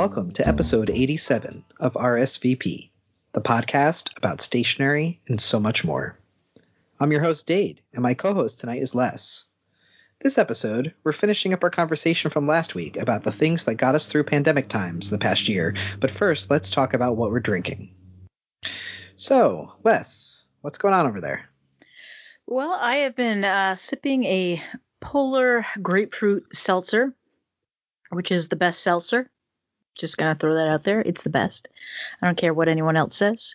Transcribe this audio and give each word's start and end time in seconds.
welcome 0.00 0.30
to 0.30 0.48
episode 0.48 0.88
87 0.88 1.62
of 1.78 1.92
RSVP, 1.92 2.88
the 3.34 3.40
podcast 3.42 4.16
about 4.16 4.40
stationery 4.40 5.20
and 5.28 5.38
so 5.38 5.60
much 5.60 5.84
more. 5.84 6.18
I'm 6.98 7.12
your 7.12 7.20
host, 7.20 7.46
Dave, 7.46 7.82
and 7.92 8.02
my 8.02 8.14
co 8.14 8.32
host 8.32 8.60
tonight 8.60 8.80
is 8.80 8.94
Les. 8.94 9.44
This 10.22 10.38
episode, 10.38 10.94
we're 11.04 11.12
finishing 11.12 11.52
up 11.52 11.62
our 11.62 11.68
conversation 11.68 12.30
from 12.30 12.46
last 12.46 12.74
week 12.74 12.96
about 12.96 13.24
the 13.24 13.30
things 13.30 13.64
that 13.64 13.74
got 13.74 13.94
us 13.94 14.06
through 14.06 14.24
pandemic 14.24 14.70
times 14.70 15.10
the 15.10 15.18
past 15.18 15.50
year, 15.50 15.76
but 16.00 16.10
first, 16.10 16.50
let's 16.50 16.70
talk 16.70 16.94
about 16.94 17.18
what 17.18 17.30
we're 17.30 17.40
drinking. 17.40 17.94
So, 19.16 19.74
Les, 19.84 20.46
what's 20.62 20.78
going 20.78 20.94
on 20.94 21.08
over 21.08 21.20
there? 21.20 21.44
Well, 22.46 22.72
I 22.72 22.96
have 23.00 23.16
been 23.16 23.44
uh, 23.44 23.74
sipping 23.74 24.24
a 24.24 24.62
polar 24.98 25.66
grapefruit 25.82 26.56
seltzer, 26.56 27.14
which 28.08 28.30
is 28.30 28.48
the 28.48 28.56
best 28.56 28.80
seltzer. 28.80 29.30
Just 29.96 30.16
gonna 30.16 30.34
throw 30.34 30.54
that 30.54 30.68
out 30.68 30.84
there. 30.84 31.00
It's 31.00 31.22
the 31.22 31.30
best. 31.30 31.68
I 32.22 32.26
don't 32.26 32.38
care 32.38 32.54
what 32.54 32.68
anyone 32.68 32.96
else 32.96 33.16
says. 33.16 33.54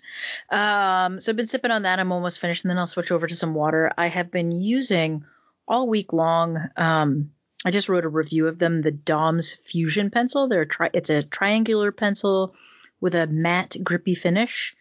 Um, 0.49 1.19
so 1.19 1.31
I've 1.31 1.35
been 1.35 1.47
sipping 1.47 1.71
on 1.71 1.83
that. 1.83 1.99
I'm 1.99 2.11
almost 2.11 2.39
finished, 2.39 2.63
and 2.63 2.69
then 2.69 2.77
I'll 2.77 2.85
switch 2.85 3.11
over 3.11 3.25
to 3.25 3.35
some 3.35 3.53
water. 3.53 3.91
I 3.97 4.07
have 4.07 4.31
been 4.31 4.51
using 4.51 5.23
all 5.67 5.87
week 5.87 6.13
long. 6.13 6.57
Um, 6.77 7.31
I 7.65 7.71
just 7.71 7.89
wrote 7.89 8.05
a 8.05 8.09
review 8.09 8.47
of 8.47 8.59
them. 8.59 8.81
The 8.81 8.91
Dom's 8.91 9.53
Fusion 9.53 10.11
pencil. 10.11 10.47
They're 10.47 10.65
tri- 10.65 10.91
it's 10.93 11.09
a 11.09 11.23
triangular 11.23 11.91
pencil 11.91 12.53
with 13.01 13.15
a 13.15 13.27
matte, 13.27 13.75
grippy 13.83 14.15
finish, 14.15 14.75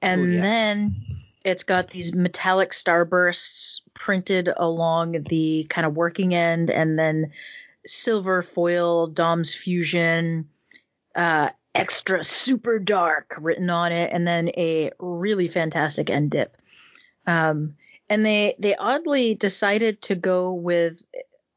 and 0.00 0.20
Ooh, 0.20 0.30
yeah. 0.30 0.42
then 0.42 0.96
it's 1.44 1.64
got 1.64 1.88
these 1.88 2.14
metallic 2.14 2.70
starbursts 2.70 3.80
printed 3.94 4.48
along 4.54 5.24
the 5.28 5.66
kind 5.68 5.86
of 5.86 5.96
working 5.96 6.34
end, 6.34 6.70
and 6.70 6.98
then 6.98 7.32
silver 7.86 8.42
foil 8.42 9.06
Dom's 9.06 9.54
Fusion 9.54 10.48
uh, 11.18 11.50
extra 11.74 12.24
super 12.24 12.78
dark 12.78 13.34
written 13.40 13.68
on 13.68 13.90
it, 13.92 14.10
and 14.12 14.26
then 14.26 14.50
a 14.56 14.92
really 15.00 15.48
fantastic 15.48 16.08
end 16.08 16.30
dip. 16.30 16.56
Um, 17.26 17.74
and 18.08 18.24
they 18.24 18.54
they 18.58 18.76
oddly 18.76 19.34
decided 19.34 20.00
to 20.02 20.14
go 20.14 20.52
with 20.52 21.04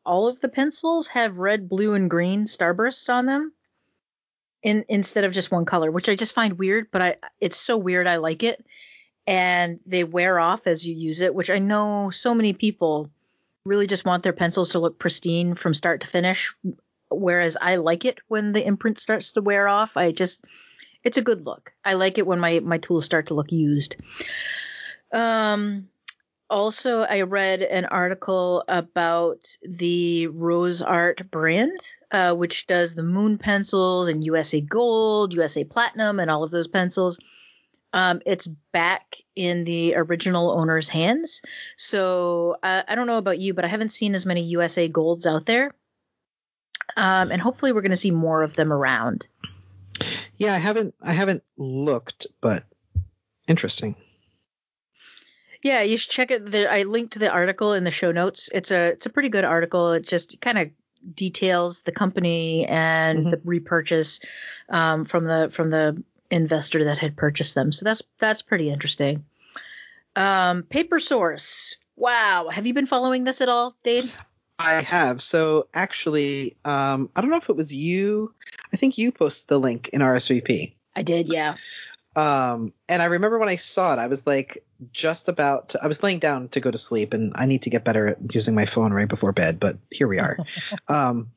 all 0.04 0.28
of 0.28 0.42
the 0.42 0.50
pencils 0.50 1.08
have 1.08 1.38
red, 1.38 1.70
blue, 1.70 1.94
and 1.94 2.10
green 2.10 2.46
starbursts 2.46 3.14
on 3.14 3.28
them, 3.28 3.54
in 4.64 4.84
instead 4.90 5.26
of 5.26 5.32
just 5.32 5.52
one 5.52 5.66
color, 5.66 5.92
which 5.92 6.10
I 6.10 6.16
just 6.16 6.34
find 6.34 6.58
weird. 6.58 6.88
But 6.92 7.02
I 7.04 7.16
it's 7.40 7.58
so 7.58 7.78
weird 7.78 8.08
I 8.08 8.18
like 8.18 8.42
it, 8.42 8.66
and 9.28 9.80
they 9.86 10.04
wear 10.04 10.40
off 10.40 10.66
as 10.66 10.86
you 10.86 10.96
use 10.96 11.22
it, 11.22 11.36
which 11.36 11.52
I 11.52 11.60
know 11.60 12.10
so 12.10 12.34
many 12.34 12.54
people 12.54 13.12
really 13.64 13.86
just 13.86 14.06
want 14.06 14.24
their 14.24 14.34
pencils 14.34 14.70
to 14.70 14.80
look 14.80 14.98
pristine 14.98 15.54
from 15.54 15.76
start 15.76 16.02
to 16.02 16.08
finish 16.08 16.52
whereas 17.12 17.58
I 17.60 17.76
like 17.76 18.06
it 18.06 18.20
when 18.28 18.52
the 18.54 18.66
imprint 18.66 19.00
starts 19.00 19.34
to 19.34 19.42
wear 19.42 19.68
off. 19.68 19.98
I 19.98 20.12
just 20.12 20.44
it's 21.04 21.18
a 21.18 21.22
good 21.22 21.46
look. 21.46 21.74
I 21.84 21.94
like 21.94 22.18
it 22.18 22.28
when 22.28 22.40
my 22.40 22.60
my 22.60 22.78
tools 22.78 23.06
start 23.06 23.28
to 23.28 23.34
look 23.34 23.52
used. 23.52 23.96
Um 25.12 25.90
also 26.50 27.02
I 27.02 27.22
read 27.22 27.62
an 27.62 27.86
article 27.86 28.64
about 28.68 29.56
the 29.64 30.28
Rose 30.28 30.82
Art 30.82 31.32
brand, 31.32 31.80
uh, 32.12 32.36
which 32.36 32.68
does 32.68 32.94
the 32.94 33.04
Moon 33.04 33.38
pencils 33.38 34.10
and 34.10 34.24
USA 34.24 34.60
Gold, 34.60 35.34
USA 35.34 35.64
Platinum, 35.64 36.20
and 36.20 36.30
all 36.30 36.44
of 36.44 36.52
those 36.52 36.68
pencils. 36.68 37.20
Um, 37.94 38.22
it's 38.26 38.48
back 38.72 39.16
in 39.36 39.64
the 39.64 39.96
original 39.96 40.52
owner's 40.52 40.88
hands. 40.88 41.42
So 41.76 42.56
uh, 42.64 42.84
I 42.88 42.96
don't 42.96 43.08
know 43.08 43.18
about 43.18 43.40
you, 43.40 43.54
but 43.54 43.66
I 43.66 43.68
haven't 43.68 43.92
seen 43.92 44.16
as 44.16 44.26
many 44.26 44.44
USA 44.44 44.88
Golds 44.88 45.26
out 45.26 45.46
there 45.46 45.74
um, 46.98 47.32
and 47.32 47.42
hopefully 47.42 47.72
we're 47.72 47.82
going 47.82 47.92
to 47.92 47.96
see 47.96 48.12
more 48.12 48.44
of 48.44 48.56
them 48.56 48.72
around. 48.72 49.28
Yeah, 50.38 50.54
I 50.54 50.58
haven't 50.58 50.96
I 51.02 51.14
haven't 51.14 51.44
looked, 51.58 52.28
but 52.42 52.64
interesting. 53.48 53.96
Yeah, 55.62 55.84
you 55.84 55.98
should 55.98 56.12
check 56.12 56.32
it. 56.32 56.52
The, 56.52 56.72
I 56.72 56.84
linked 56.84 57.20
the 57.20 57.30
article 57.30 57.74
in 57.74 57.84
the 57.84 57.92
show 57.92 58.12
notes. 58.12 58.50
It's 58.52 58.72
a 58.72 58.88
it's 58.88 59.06
a 59.06 59.12
pretty 59.12 59.30
good 59.30 59.44
article. 59.44 59.92
It 59.94 60.08
just 60.08 60.42
kind 60.42 60.58
of 60.58 60.70
details 61.14 61.82
the 61.82 61.92
company 61.92 62.66
and 62.66 63.20
mm-hmm. 63.20 63.30
the 63.30 63.42
repurchase 63.44 64.20
um, 64.70 65.06
from 65.06 65.26
the 65.26 65.50
from 65.52 65.70
the 65.70 66.04
investor 66.32 66.86
that 66.86 66.98
had 66.98 67.16
purchased 67.16 67.54
them. 67.54 67.72
So 67.72 67.84
that's 67.84 68.02
that's 68.20 68.42
pretty 68.42 68.70
interesting. 68.70 69.26
Um, 70.16 70.64
Paper 70.64 71.00
Source. 71.00 71.76
Wow, 71.96 72.50
have 72.52 72.66
you 72.66 72.74
been 72.74 72.88
following 72.88 73.24
this 73.24 73.42
at 73.42 73.50
all, 73.50 73.76
Dave? 73.84 74.12
I 74.62 74.82
have. 74.82 75.22
So 75.22 75.68
actually, 75.74 76.58
um, 76.66 77.10
I 77.16 77.22
don't 77.22 77.30
know 77.30 77.38
if 77.38 77.50
it 77.50 77.56
was 77.56 77.74
you. 77.74 78.34
I 78.74 78.78
think 78.78 78.98
you 78.98 79.12
posted 79.12 79.48
the 79.48 79.60
link 79.60 79.90
in 79.90 80.02
RSVP. 80.02 80.74
I 80.96 81.04
did, 81.04 81.28
yeah. 81.28 81.56
Um, 82.16 82.74
and 82.90 83.02
I 83.02 83.06
remember 83.06 83.40
when 83.40 83.50
I 83.50 83.56
saw 83.56 83.94
it, 83.94 84.00
I 84.00 84.08
was 84.08 84.28
like 84.28 84.64
just 84.92 85.30
about 85.30 85.70
to, 85.70 85.84
I 85.84 85.88
was 85.88 86.04
laying 86.04 86.20
down 86.20 86.50
to 86.50 86.60
go 86.60 86.70
to 86.70 86.78
sleep 86.78 87.14
and 87.14 87.34
I 87.36 87.46
need 87.46 87.64
to 87.64 87.70
get 87.70 87.86
better 87.86 88.08
at 88.08 88.34
using 88.34 88.54
my 88.54 88.66
phone 88.66 88.92
right 88.92 89.08
before 89.08 89.32
bed, 89.32 89.60
but 89.60 89.78
here 89.90 90.08
we 90.08 90.20
are. 90.20 90.38
um, 90.90 91.32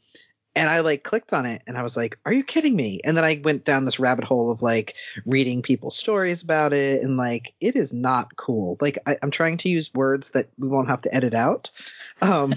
and 0.57 0.69
I 0.69 0.81
like 0.81 1.03
clicked 1.03 1.33
on 1.33 1.47
it 1.47 1.63
and 1.67 1.77
I 1.77 1.83
was 1.83 1.97
like, 1.97 2.19
are 2.25 2.33
you 2.33 2.45
kidding 2.45 2.77
me? 2.77 3.01
And 3.05 3.17
then 3.17 3.25
I 3.25 3.41
went 3.43 3.65
down 3.65 3.85
this 3.85 3.99
rabbit 3.99 4.25
hole 4.25 4.51
of 4.51 4.63
like 4.63 4.95
reading 5.27 5.63
people's 5.63 5.97
stories 5.97 6.43
about 6.43 6.73
it 6.73 7.03
and 7.03 7.17
like 7.17 7.55
it 7.61 7.77
is 7.77 7.93
not 7.93 8.37
cool. 8.37 8.77
Like 8.81 8.99
I, 9.07 9.17
am 9.23 9.31
trying 9.31 9.59
to 9.59 9.69
use 9.69 9.93
words 9.95 10.31
that 10.31 10.49
we 10.59 10.69
won't 10.69 10.89
have 10.89 11.03
to 11.03 11.15
edit 11.15 11.35
out. 11.35 11.71
Um, 12.21 12.55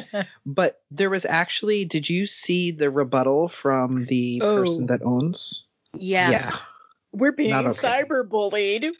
but 0.46 0.80
there 0.90 1.10
was 1.10 1.24
actually, 1.24 1.84
did 1.84 2.08
you 2.08 2.26
see 2.26 2.70
the 2.70 2.90
rebuttal 2.90 3.48
from 3.48 4.04
the 4.04 4.40
oh. 4.42 4.56
person 4.56 4.86
that 4.86 5.02
owns? 5.02 5.66
Yeah. 5.96 6.30
Yeah. 6.30 6.56
We're 7.12 7.32
being 7.32 7.54
okay. 7.54 7.68
cyberbullied. 7.68 8.92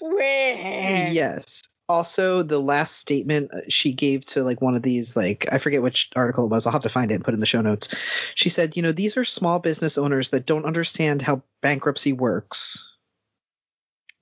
yes. 1.12 1.62
Also, 1.88 2.42
the 2.42 2.60
last 2.60 2.96
statement 2.96 3.52
uh, 3.52 3.60
she 3.68 3.92
gave 3.92 4.24
to 4.24 4.44
like 4.44 4.60
one 4.60 4.76
of 4.76 4.82
these, 4.82 5.16
like 5.16 5.46
I 5.50 5.58
forget 5.58 5.82
which 5.82 6.10
article 6.14 6.44
it 6.44 6.50
was. 6.50 6.66
I'll 6.66 6.72
have 6.72 6.82
to 6.82 6.88
find 6.88 7.10
it 7.10 7.16
and 7.16 7.24
put 7.24 7.34
it 7.34 7.36
in 7.36 7.40
the 7.40 7.46
show 7.46 7.60
notes. 7.60 7.88
She 8.34 8.48
said, 8.48 8.76
you 8.76 8.82
know, 8.82 8.92
these 8.92 9.16
are 9.16 9.24
small 9.24 9.58
business 9.58 9.98
owners 9.98 10.30
that 10.30 10.46
don't 10.46 10.64
understand 10.64 11.22
how 11.22 11.42
bankruptcy 11.60 12.12
works 12.12 12.91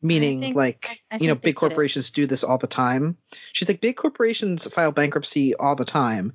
meaning 0.03 0.41
think, 0.41 0.57
like 0.57 1.01
I, 1.11 1.17
I 1.17 1.19
you 1.19 1.29
know 1.29 1.35
big 1.35 1.57
corporations 1.57 2.11
do 2.11 2.27
this 2.27 2.45
all 2.45 2.59
the 2.59 2.67
time 2.67 3.17
she's 3.53 3.69
like 3.69 3.81
big 3.81 3.97
corporations 3.97 4.67
file 4.67 4.93
bankruptcy 4.93 5.55
all 5.55 5.77
the 5.77 5.85
time 5.85 6.33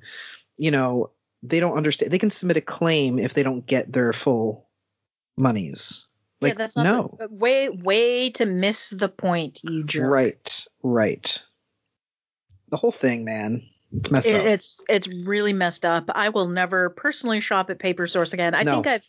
you 0.56 0.70
know 0.70 1.10
they 1.42 1.60
don't 1.60 1.76
understand 1.76 2.12
they 2.12 2.18
can 2.18 2.30
submit 2.30 2.56
a 2.56 2.62
claim 2.62 3.18
if 3.18 3.34
they 3.34 3.42
don't 3.42 3.66
get 3.66 3.92
their 3.92 4.12
full 4.12 4.68
monies 5.36 6.06
like 6.40 6.52
yeah, 6.52 6.58
that's 6.58 6.76
not 6.76 6.84
no 6.84 7.16
the, 7.18 7.28
way 7.28 7.68
way 7.68 8.30
to 8.30 8.46
miss 8.46 8.90
the 8.90 9.08
point 9.08 9.60
you 9.64 9.84
jerk 9.84 10.10
right 10.10 10.66
right 10.82 11.42
the 12.68 12.76
whole 12.76 12.92
thing 12.92 13.24
man 13.24 13.62
it's 13.92 14.10
messed 14.10 14.26
it, 14.26 14.40
up. 14.40 14.46
It's 14.46 14.84
it's 14.88 15.08
really 15.08 15.52
messed 15.52 15.86
up. 15.86 16.04
I 16.08 16.30
will 16.30 16.48
never 16.48 16.90
personally 16.90 17.40
shop 17.40 17.70
at 17.70 17.78
Paper 17.78 18.06
Source 18.06 18.32
again. 18.32 18.54
I 18.54 18.64
no. 18.64 18.74
think 18.74 18.86
I've 18.88 19.08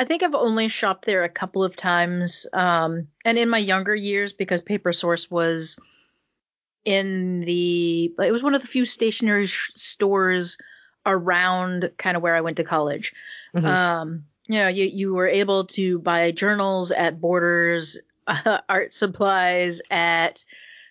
I 0.00 0.04
think 0.06 0.22
I've 0.22 0.34
only 0.34 0.68
shopped 0.68 1.04
there 1.04 1.24
a 1.24 1.28
couple 1.28 1.62
of 1.62 1.76
times. 1.76 2.46
Um, 2.54 3.08
and 3.22 3.36
in 3.36 3.50
my 3.50 3.58
younger 3.58 3.94
years, 3.94 4.32
because 4.32 4.62
Paper 4.62 4.94
Source 4.94 5.30
was 5.30 5.78
in 6.86 7.42
the, 7.42 8.14
it 8.18 8.32
was 8.32 8.42
one 8.42 8.54
of 8.54 8.62
the 8.62 8.66
few 8.66 8.86
stationery 8.86 9.44
sh- 9.44 9.72
stores 9.74 10.56
around 11.04 11.90
kind 11.98 12.16
of 12.16 12.22
where 12.22 12.34
I 12.34 12.40
went 12.40 12.56
to 12.56 12.64
college. 12.64 13.12
Mm-hmm. 13.54 13.66
Um, 13.66 14.24
you 14.46 14.60
know, 14.60 14.68
you, 14.68 14.86
you 14.86 15.12
were 15.12 15.28
able 15.28 15.66
to 15.66 15.98
buy 15.98 16.30
journals 16.30 16.92
at 16.92 17.20
Borders, 17.20 17.98
uh, 18.26 18.60
art 18.70 18.94
supplies 18.94 19.82
at, 19.90 20.46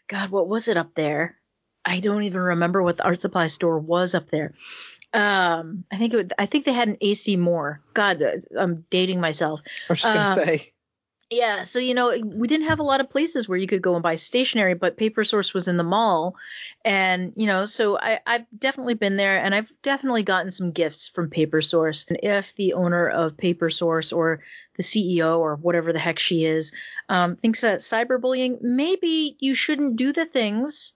God, 0.07 0.29
what 0.29 0.47
was 0.47 0.67
it 0.67 0.77
up 0.77 0.93
there? 0.93 1.35
I 1.83 1.99
don't 1.99 2.25
even 2.25 2.41
remember 2.41 2.83
what 2.83 2.97
the 2.97 3.05
art 3.05 3.21
supply 3.21 3.47
store 3.47 3.79
was 3.79 4.13
up 4.13 4.29
there. 4.29 4.53
Um, 5.13 5.85
I 5.91 5.97
think 5.97 6.13
it 6.13 6.17
would, 6.17 6.33
I 6.37 6.45
think 6.45 6.65
they 6.65 6.73
had 6.73 6.87
an 6.87 6.97
AC 7.01 7.35
Moore. 7.35 7.81
God, 7.93 8.21
uh, 8.21 8.37
I'm 8.57 8.85
dating 8.89 9.19
myself. 9.19 9.61
I 9.89 9.93
was 9.93 10.01
just 10.01 10.13
gonna 10.13 10.29
um, 10.29 10.35
say. 10.37 10.73
Yeah, 11.31 11.61
so 11.61 11.77
you 11.77 11.93
know, 11.93 12.17
we 12.23 12.47
didn't 12.47 12.67
have 12.67 12.79
a 12.79 12.83
lot 12.83 13.01
of 13.01 13.09
places 13.09 13.47
where 13.47 13.57
you 13.57 13.67
could 13.67 13.83
go 13.83 13.93
and 13.93 14.01
buy 14.01 14.15
stationery, 14.15 14.73
but 14.73 14.97
Paper 14.97 15.23
Source 15.23 15.53
was 15.53 15.67
in 15.67 15.77
the 15.77 15.83
mall, 15.83 16.35
and 16.83 17.33
you 17.35 17.45
know, 17.45 17.67
so 17.67 17.99
I, 17.99 18.19
I've 18.25 18.45
definitely 18.57 18.95
been 18.95 19.15
there, 19.15 19.37
and 19.37 19.53
I've 19.53 19.71
definitely 19.83 20.23
gotten 20.23 20.49
some 20.49 20.71
gifts 20.71 21.07
from 21.07 21.29
Paper 21.29 21.61
Source. 21.61 22.05
And 22.09 22.19
if 22.23 22.55
the 22.55 22.73
owner 22.73 23.07
of 23.07 23.37
Paper 23.37 23.69
Source 23.69 24.11
or 24.11 24.41
the 24.75 24.83
CEO 24.83 25.37
or 25.37 25.55
whatever 25.55 25.93
the 25.93 25.99
heck 25.99 26.17
she 26.17 26.45
is 26.45 26.71
um, 27.09 27.35
thinks 27.35 27.61
that 27.61 27.81
cyberbullying, 27.81 28.61
maybe 28.61 29.37
you 29.39 29.53
shouldn't 29.53 29.97
do 29.97 30.11
the 30.11 30.25
things 30.25 30.95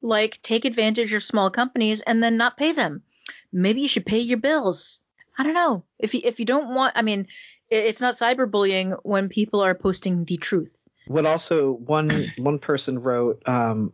like 0.00 0.40
take 0.42 0.64
advantage 0.64 1.12
of 1.12 1.22
small 1.22 1.50
companies 1.50 2.00
and 2.00 2.22
then 2.22 2.38
not 2.38 2.56
pay 2.56 2.72
them 2.72 3.02
maybe 3.52 3.80
you 3.80 3.88
should 3.88 4.06
pay 4.06 4.20
your 4.20 4.38
bills. 4.38 5.00
I 5.38 5.42
don't 5.42 5.54
know. 5.54 5.84
If 5.98 6.14
you, 6.14 6.20
if 6.24 6.38
you 6.38 6.44
don't 6.44 6.74
want, 6.74 6.92
I 6.96 7.02
mean, 7.02 7.28
it's 7.70 8.00
not 8.00 8.14
cyberbullying 8.14 8.98
when 9.02 9.28
people 9.28 9.60
are 9.60 9.74
posting 9.74 10.24
the 10.24 10.36
truth. 10.36 10.76
What 11.06 11.26
also 11.26 11.72
one 11.72 12.32
one 12.38 12.58
person 12.58 12.98
wrote, 13.00 13.48
um, 13.48 13.92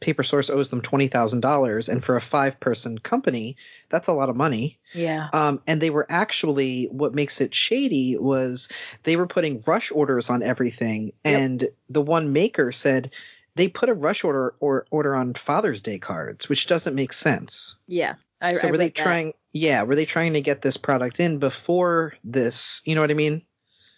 Paper 0.00 0.24
Source 0.24 0.50
owes 0.50 0.70
them 0.70 0.82
twenty 0.82 1.06
thousand 1.06 1.40
dollars, 1.40 1.88
and 1.88 2.02
for 2.04 2.16
a 2.16 2.20
five 2.20 2.58
person 2.58 2.98
company, 2.98 3.56
that's 3.88 4.08
a 4.08 4.12
lot 4.12 4.28
of 4.28 4.34
money. 4.34 4.80
Yeah. 4.92 5.28
Um, 5.32 5.62
and 5.68 5.80
they 5.80 5.90
were 5.90 6.06
actually 6.08 6.88
what 6.90 7.14
makes 7.14 7.40
it 7.40 7.54
shady 7.54 8.16
was 8.16 8.68
they 9.04 9.16
were 9.16 9.28
putting 9.28 9.62
rush 9.66 9.92
orders 9.92 10.30
on 10.30 10.42
everything, 10.42 11.12
and 11.24 11.68
the 11.88 12.02
one 12.02 12.32
maker 12.32 12.72
said 12.72 13.12
they 13.54 13.68
put 13.68 13.88
a 13.88 13.94
rush 13.94 14.24
order 14.24 14.54
or 14.60 14.86
order 14.90 15.14
on 15.14 15.34
Father's 15.34 15.80
Day 15.80 15.98
cards, 15.98 16.48
which 16.48 16.66
doesn't 16.66 16.94
make 16.94 17.12
sense. 17.12 17.76
Yeah. 17.86 18.14
I, 18.40 18.54
so 18.54 18.68
I 18.68 18.70
were 18.70 18.78
they 18.78 18.86
that. 18.86 18.94
trying? 18.94 19.32
Yeah, 19.52 19.82
were 19.82 19.96
they 19.96 20.04
trying 20.04 20.34
to 20.34 20.40
get 20.40 20.62
this 20.62 20.76
product 20.76 21.20
in 21.20 21.38
before 21.38 22.14
this? 22.24 22.82
You 22.84 22.94
know 22.94 23.00
what 23.00 23.10
I 23.10 23.14
mean? 23.14 23.42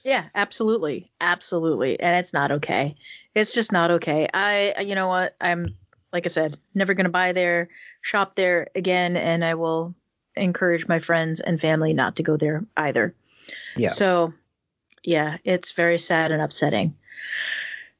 Yeah, 0.04 0.24
absolutely. 0.34 1.10
Absolutely. 1.20 2.00
And 2.00 2.16
it's 2.16 2.32
not 2.32 2.52
okay. 2.52 2.96
It's 3.34 3.52
just 3.52 3.70
not 3.72 3.90
okay. 3.92 4.28
I, 4.32 4.80
you 4.80 4.94
know 4.94 5.08
what? 5.08 5.36
I'm, 5.40 5.76
like 6.12 6.24
I 6.26 6.28
said, 6.28 6.58
never 6.74 6.94
going 6.94 7.04
to 7.04 7.10
buy 7.10 7.32
there, 7.32 7.68
shop 8.00 8.34
there 8.34 8.68
again, 8.74 9.16
and 9.16 9.44
I 9.44 9.54
will 9.54 9.94
encourage 10.36 10.88
my 10.88 11.00
friends 11.00 11.40
and 11.40 11.60
family 11.60 11.92
not 11.92 12.16
to 12.16 12.22
go 12.22 12.36
there 12.36 12.64
either. 12.76 13.14
Yeah. 13.76 13.90
So, 13.90 14.32
yeah, 15.04 15.36
it's 15.44 15.72
very 15.72 15.98
sad 15.98 16.32
and 16.32 16.40
upsetting. 16.40 16.96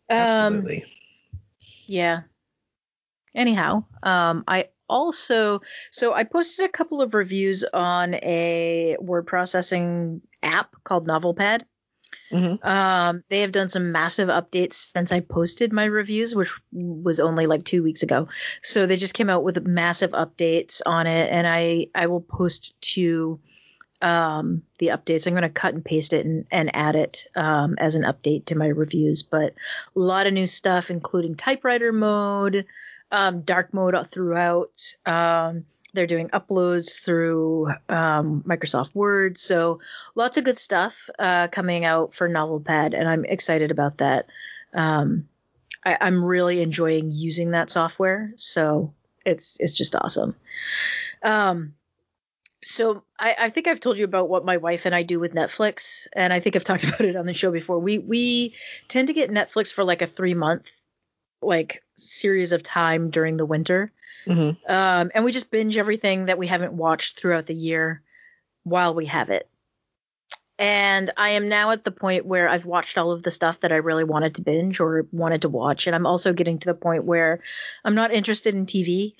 Um, 0.09 0.19
Absolutely. 0.19 0.85
yeah. 1.87 2.23
Anyhow, 3.35 3.85
um, 4.03 4.45
I 4.49 4.69
also 4.91 5.63
so 5.91 6.13
I 6.13 6.25
posted 6.25 6.67
a 6.67 6.73
couple 6.73 7.01
of 7.01 7.15
reviews 7.15 7.65
on 7.73 8.15
a 8.15 8.97
word 9.01 9.27
processing 9.27 10.21
app 10.43 10.75
called 10.85 11.07
NovelPad. 11.07 11.63
Mhm. 12.33 12.65
Um, 12.65 13.25
they 13.29 13.41
have 13.41 13.53
done 13.53 13.69
some 13.69 13.93
massive 13.93 14.29
updates 14.29 14.75
since 14.75 15.13
I 15.13 15.21
posted 15.21 15.73
my 15.73 15.85
reviews, 15.85 16.35
which 16.35 16.51
was 16.73 17.21
only 17.21 17.47
like 17.47 17.65
two 17.65 17.83
weeks 17.83 18.03
ago. 18.03 18.29
So 18.63 18.87
they 18.87 18.97
just 18.97 19.15
came 19.15 19.31
out 19.31 19.45
with 19.45 19.67
massive 19.67 20.11
updates 20.13 20.81
on 20.87 21.07
it, 21.07 21.31
and 21.31 21.47
I 21.47 21.87
I 21.95 22.07
will 22.07 22.21
post 22.21 22.81
to 22.95 23.41
um, 24.03 24.63
the 24.79 24.89
updates. 24.89 25.27
I'm 25.27 25.35
going 25.35 25.43
to 25.43 25.51
cut 25.51 25.75
and 25.75 25.85
paste 25.85 26.13
it 26.13 26.25
and, 26.25 26.47
and 26.51 26.75
add 26.75 26.97
it 26.97 27.27
um, 27.37 27.77
as 27.79 27.95
an 27.95 28.03
update 28.03 28.47
to 28.47 28.57
my 28.57 28.67
reviews. 28.67 29.23
But 29.23 29.55
a 29.95 29.99
lot 29.99 30.27
of 30.27 30.33
new 30.33 30.47
stuff, 30.47 30.91
including 30.91 31.35
typewriter 31.35 31.93
mode, 31.93 32.67
um, 33.11 33.43
dark 33.43 33.73
mode 33.75 33.95
throughout. 34.11 34.95
Um, 35.07 35.65
they're 35.93 36.07
doing 36.07 36.29
uploads 36.29 37.01
through 37.01 37.69
um, 37.89 38.45
Microsoft 38.47 38.95
Word. 38.95 39.39
So 39.39 39.81
lots 40.15 40.39
of 40.39 40.45
good 40.45 40.59
stuff 40.59 41.11
uh, 41.19 41.49
coming 41.49 41.85
out 41.85 42.15
for 42.15 42.29
NovelPad, 42.29 42.95
and 42.99 43.09
I'm 43.09 43.25
excited 43.25 43.71
about 43.71 43.99
that. 43.99 44.27
Um, 44.73 45.29
I, 45.85 45.97
I'm 46.01 46.25
really 46.25 46.61
enjoying 46.61 47.11
using 47.11 47.53
that 47.53 47.71
software. 47.71 48.33
So 48.37 48.95
it's 49.25 49.57
it's 49.61 49.73
just 49.73 49.97
awesome. 49.97 50.37
Um, 51.23 51.75
so 52.63 53.03
I, 53.19 53.35
I 53.39 53.51
think 53.51 53.67
I've 53.67 53.81
told 53.81 53.97
you 53.97 54.05
about 54.05 54.29
what 54.29 54.45
my 54.45 54.59
wife 54.59 54.85
and 54.85 54.95
I 54.95 55.03
do 55.03 55.19
with 55.19 55.35
Netflix, 55.35 56.07
and 56.13 56.33
I 56.33 56.41
think 56.41 56.57
I've 56.57 56.65
talked 56.65 56.85
about 56.89 57.01
it 57.01 57.17
on 57.17 57.27
the 57.27 57.35
show 57.35 57.51
before. 57.51 57.79
We 57.79 57.99
we 57.99 58.55
tend 58.89 59.09
to 59.09 59.15
get 59.15 59.31
Netflix 59.31 59.73
for 59.73 59.85
like 59.85 60.03
a 60.03 60.07
three 60.07 60.35
month 60.35 60.71
like 61.43 61.83
series 61.97 62.53
of 62.53 62.63
time 62.63 63.11
during 63.11 63.37
the 63.37 63.47
winter, 63.47 63.93
Mhm. 64.27 64.57
um, 64.69 65.11
and 65.15 65.25
we 65.25 65.33
just 65.33 65.51
binge 65.51 65.77
everything 65.77 66.27
that 66.27 66.39
we 66.39 66.47
haven't 66.47 66.73
watched 66.73 67.19
throughout 67.19 67.47
the 67.47 67.55
year 67.55 68.03
while 68.65 68.95
we 68.95 69.07
have 69.07 69.31
it. 69.31 69.49
And 70.59 71.11
I 71.17 71.31
am 71.31 71.49
now 71.49 71.71
at 71.71 71.85
the 71.85 71.91
point 71.91 72.27
where 72.27 72.47
I've 72.47 72.67
watched 72.67 72.99
all 72.99 73.13
of 73.13 73.23
the 73.23 73.31
stuff 73.31 73.61
that 73.61 73.73
I 73.73 73.77
really 73.77 74.05
wanted 74.05 74.35
to 74.35 74.43
binge 74.43 74.79
or 74.79 75.07
wanted 75.11 75.43
to 75.43 75.49
watch, 75.49 75.87
and 75.87 75.97
I'm 75.97 76.07
also 76.07 76.35
getting 76.35 76.59
to 76.59 76.67
the 76.67 76.75
point 76.75 77.05
where 77.05 77.41
I'm 77.85 77.95
not 77.95 78.13
interested 78.13 78.55
in 78.55 78.67
TV 78.67 79.15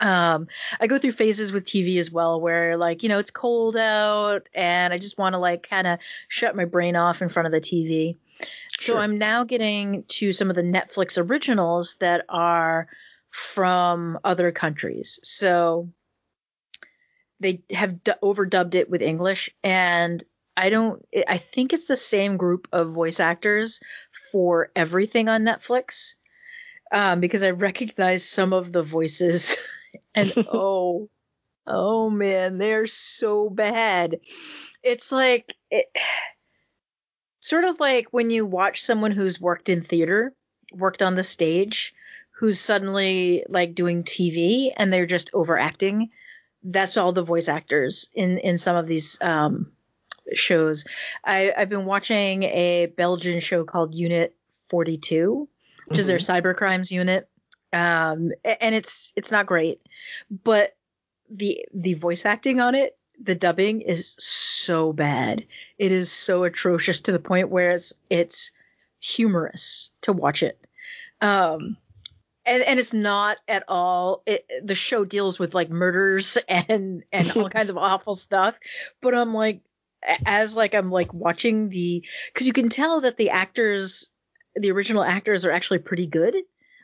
um 0.00 0.48
i 0.80 0.86
go 0.86 0.98
through 0.98 1.12
phases 1.12 1.52
with 1.52 1.64
tv 1.64 1.98
as 1.98 2.10
well 2.10 2.40
where 2.40 2.76
like 2.76 3.02
you 3.02 3.08
know 3.08 3.18
it's 3.18 3.30
cold 3.30 3.76
out 3.76 4.46
and 4.54 4.92
i 4.92 4.98
just 4.98 5.16
want 5.16 5.32
to 5.32 5.38
like 5.38 5.68
kind 5.68 5.86
of 5.86 5.98
shut 6.28 6.54
my 6.54 6.64
brain 6.64 6.96
off 6.96 7.22
in 7.22 7.28
front 7.28 7.46
of 7.46 7.52
the 7.52 7.60
tv 7.60 8.16
so 8.40 8.92
Sure. 8.92 8.98
i'm 8.98 9.18
now 9.18 9.44
getting 9.44 10.04
to 10.08 10.32
some 10.32 10.50
of 10.50 10.56
the 10.56 10.62
netflix 10.62 11.18
originals 11.18 11.96
that 12.00 12.24
are 12.28 12.88
from 13.30 14.18
other 14.24 14.52
countries 14.52 15.20
so 15.22 15.90
they 17.40 17.62
have 17.70 18.02
du- 18.02 18.18
overdubbed 18.22 18.74
it 18.74 18.88
with 18.90 19.02
english 19.02 19.50
and 19.62 20.24
i 20.56 20.70
don't 20.70 21.06
i 21.26 21.38
think 21.38 21.72
it's 21.72 21.86
the 21.86 21.96
same 21.96 22.36
group 22.36 22.68
of 22.72 22.90
voice 22.90 23.20
actors 23.20 23.80
for 24.32 24.70
everything 24.74 25.28
on 25.28 25.42
netflix 25.42 26.14
um, 26.90 27.20
because 27.20 27.42
I 27.42 27.50
recognize 27.50 28.24
some 28.28 28.52
of 28.52 28.72
the 28.72 28.82
voices, 28.82 29.56
and 30.14 30.32
oh, 30.52 31.08
oh 31.66 32.10
man, 32.10 32.58
they're 32.58 32.86
so 32.86 33.50
bad. 33.50 34.20
It's 34.82 35.12
like 35.12 35.54
it, 35.70 35.86
sort 37.48 37.64
of 37.64 37.80
like 37.80 38.08
when 38.10 38.30
you 38.30 38.44
watch 38.46 38.82
someone 38.82 39.12
who's 39.12 39.40
worked 39.40 39.68
in 39.68 39.82
theater, 39.82 40.34
worked 40.72 41.02
on 41.02 41.14
the 41.14 41.22
stage, 41.22 41.94
who's 42.30 42.60
suddenly 42.60 43.44
like 43.48 43.74
doing 43.74 44.04
TV 44.04 44.70
and 44.76 44.92
they're 44.92 45.06
just 45.06 45.30
overacting. 45.32 46.10
That's 46.62 46.96
all 46.96 47.12
the 47.12 47.22
voice 47.22 47.48
actors 47.48 48.08
in 48.14 48.38
in 48.38 48.58
some 48.58 48.76
of 48.76 48.86
these 48.86 49.18
um, 49.20 49.72
shows. 50.34 50.84
I, 51.24 51.52
I've 51.56 51.68
been 51.68 51.84
watching 51.84 52.42
a 52.44 52.86
Belgian 52.86 53.40
show 53.40 53.64
called 53.64 53.94
Unit 53.94 54.34
42 54.70 55.48
which 55.88 55.98
is 55.98 56.06
their 56.06 56.18
cyber 56.18 56.54
crimes 56.54 56.92
unit. 56.92 57.28
Um, 57.72 58.32
and 58.44 58.74
it's 58.74 59.12
it's 59.16 59.30
not 59.30 59.46
great, 59.46 59.80
but 60.30 60.76
the 61.28 61.66
the 61.74 61.94
voice 61.94 62.24
acting 62.24 62.60
on 62.60 62.74
it, 62.74 62.97
the 63.22 63.34
dubbing 63.34 63.80
is 63.80 64.14
so 64.18 64.92
bad. 64.92 65.46
It 65.78 65.92
is 65.92 66.10
so 66.10 66.44
atrocious 66.44 67.00
to 67.00 67.12
the 67.12 67.18
point 67.18 67.50
where 67.50 67.70
it's 67.70 67.92
it's 68.10 68.50
humorous 69.00 69.90
to 70.02 70.12
watch 70.12 70.42
it. 70.42 70.58
Um, 71.20 71.76
and, 72.46 72.62
and 72.62 72.80
it's 72.80 72.92
not 72.92 73.38
at 73.46 73.64
all. 73.68 74.22
It, 74.26 74.46
the 74.64 74.74
show 74.74 75.04
deals 75.04 75.38
with 75.38 75.54
like 75.54 75.70
murders 75.70 76.38
and 76.48 77.04
and 77.12 77.36
all 77.36 77.50
kinds 77.50 77.70
of 77.70 77.76
awful 77.78 78.14
stuff, 78.14 78.58
but 79.00 79.14
I'm 79.14 79.34
like, 79.34 79.60
as 80.24 80.56
like 80.56 80.74
I'm 80.74 80.90
like 80.90 81.12
watching 81.12 81.68
the 81.70 82.04
because 82.32 82.46
you 82.46 82.52
can 82.52 82.68
tell 82.68 83.02
that 83.02 83.16
the 83.16 83.30
actors 83.30 84.10
the 84.54 84.70
original 84.70 85.04
actors 85.04 85.44
are 85.44 85.52
actually 85.52 85.78
pretty 85.78 86.06
good. 86.06 86.36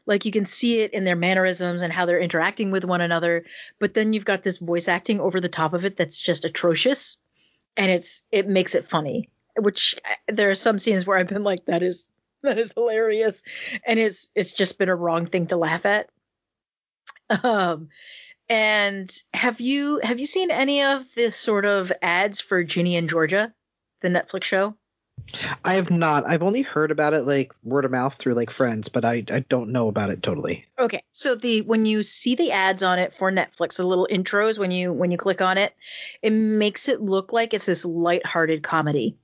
Like 0.06 0.24
you 0.24 0.32
can 0.32 0.46
see 0.46 0.80
it 0.80 0.92
in 0.92 1.04
their 1.04 1.16
mannerisms 1.16 1.82
and 1.82 1.92
how 1.92 2.06
they're 2.06 2.20
interacting 2.20 2.70
with 2.70 2.84
one 2.84 3.00
another. 3.00 3.44
But 3.78 3.94
then 3.94 4.12
you've 4.12 4.24
got 4.24 4.42
this 4.42 4.58
voice 4.58 4.88
acting 4.88 5.20
over 5.20 5.40
the 5.40 5.48
top 5.48 5.72
of 5.72 5.84
it 5.84 5.96
that's 5.96 6.20
just 6.20 6.44
atrocious, 6.44 7.16
and 7.76 7.90
it's 7.90 8.22
it 8.30 8.46
makes 8.46 8.74
it 8.74 8.88
funny. 8.88 9.30
Which 9.56 9.94
there 10.26 10.50
are 10.50 10.56
some 10.56 10.78
scenes 10.78 11.06
where 11.06 11.16
I've 11.16 11.28
been 11.28 11.44
like, 11.44 11.64
that 11.66 11.82
is 11.82 12.10
that 12.42 12.58
is 12.58 12.72
hilarious, 12.72 13.42
and 13.86 13.98
it's 13.98 14.28
it's 14.34 14.52
just 14.52 14.78
been 14.78 14.88
a 14.88 14.96
wrong 14.96 15.26
thing 15.26 15.46
to 15.48 15.56
laugh 15.56 15.86
at. 15.86 16.10
Um, 17.42 17.88
and 18.48 19.10
have 19.32 19.60
you 19.60 20.00
have 20.02 20.20
you 20.20 20.26
seen 20.26 20.50
any 20.50 20.82
of 20.82 21.06
this 21.14 21.36
sort 21.36 21.64
of 21.64 21.92
ads 22.02 22.40
for 22.40 22.62
Ginny 22.62 22.96
and 22.96 23.08
Georgia, 23.08 23.54
the 24.02 24.08
Netflix 24.08 24.44
show? 24.44 24.76
I 25.64 25.74
have 25.74 25.90
not. 25.90 26.28
I've 26.28 26.42
only 26.42 26.62
heard 26.62 26.90
about 26.90 27.14
it 27.14 27.22
like 27.22 27.52
word 27.62 27.84
of 27.84 27.90
mouth 27.90 28.14
through 28.14 28.34
like 28.34 28.50
friends, 28.50 28.88
but 28.88 29.04
I 29.04 29.24
I 29.30 29.40
don't 29.48 29.70
know 29.70 29.88
about 29.88 30.10
it 30.10 30.22
totally. 30.22 30.66
Okay, 30.78 31.02
so 31.12 31.34
the 31.34 31.62
when 31.62 31.86
you 31.86 32.02
see 32.02 32.34
the 32.34 32.52
ads 32.52 32.82
on 32.82 32.98
it 32.98 33.14
for 33.14 33.32
Netflix, 33.32 33.76
the 33.76 33.86
little 33.86 34.08
intros 34.10 34.58
when 34.58 34.70
you 34.70 34.92
when 34.92 35.10
you 35.10 35.18
click 35.18 35.40
on 35.40 35.58
it, 35.58 35.74
it 36.22 36.30
makes 36.30 36.88
it 36.88 37.00
look 37.00 37.32
like 37.32 37.54
it's 37.54 37.66
this 37.66 37.84
lighthearted 37.84 38.62
comedy. 38.62 39.16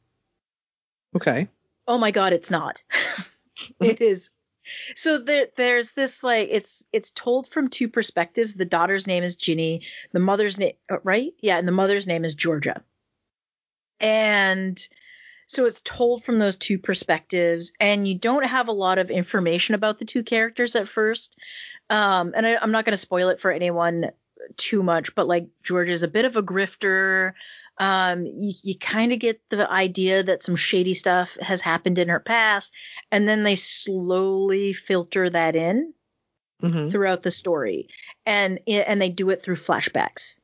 Okay. 1.15 1.49
Oh 1.87 1.99
my 1.99 2.11
god, 2.11 2.33
it's 2.33 2.51
not. 2.51 2.83
it 3.81 4.01
is. 4.01 4.31
So 4.97 5.19
there 5.19 5.49
there's 5.57 5.93
this 5.93 6.23
like 6.23 6.49
it's 6.51 6.85
it's 6.93 7.11
told 7.11 7.49
from 7.49 7.69
two 7.69 7.89
perspectives. 7.89 8.55
The 8.55 8.65
daughter's 8.65 9.07
name 9.07 9.23
is 9.23 9.37
Ginny, 9.37 9.83
the 10.13 10.21
mother's 10.21 10.59
name 10.59 10.75
right? 11.05 11.33
Yeah, 11.41 11.59
and 11.59 11.69
the 11.69 11.73
mother's 11.73 12.07
name 12.07 12.25
is 12.25 12.35
Georgia. 12.35 12.83
And 13.99 14.89
so 15.51 15.67
it's 15.67 15.81
told 15.81 16.23
from 16.23 16.39
those 16.39 16.55
two 16.55 16.79
perspectives, 16.79 17.73
and 17.81 18.07
you 18.07 18.17
don't 18.17 18.47
have 18.47 18.69
a 18.69 18.73
lot 18.73 18.99
of 18.99 19.11
information 19.11 19.75
about 19.75 19.99
the 19.99 20.05
two 20.05 20.23
characters 20.23 20.77
at 20.77 20.89
first. 20.89 21.37
Um, 21.91 22.35
and 22.37 22.47
I, 22.47 22.55
I'm 22.55 22.71
not 22.71 22.85
going 22.85 22.93
to 22.93 22.97
spoil 22.97 23.31
it 23.31 23.41
for 23.41 23.51
anyone 23.51 24.13
too 24.57 24.85
much, 24.85 25.13
but 25.17 25.27
like 25.27 25.49
George 25.65 25.89
is 25.89 26.05
a 26.05 26.09
bit 26.09 26.25
of 26.25 26.37
a 26.37 26.43
grifter. 26.43 27.33
Um, 27.79 28.27
you, 28.27 28.53
you 28.63 28.79
kind 28.79 29.13
of 29.13 29.19
get 29.19 29.41
the 29.49 29.69
idea 29.69 30.23
that 30.23 30.41
some 30.41 30.55
shady 30.55 30.95
stuff 30.95 31.37
has 31.41 31.61
happened 31.61 31.99
in 31.99 32.11
her 32.11 32.21
past, 32.21 32.73
and 33.11 33.29
then 33.29 33.43
they 33.43 33.57
slowly 33.57 34.73
filter 34.73 35.31
that 35.31 35.57
in 35.57 35.93
hmm 36.61 36.91
throughout 36.91 37.25
the 37.25 37.33
story, 37.33 37.89
and 38.25 38.61
and 38.69 39.01
they 39.01 39.09
do 39.09 39.31
it 39.31 39.43
through 39.43 39.57
flashbacks. 39.57 40.37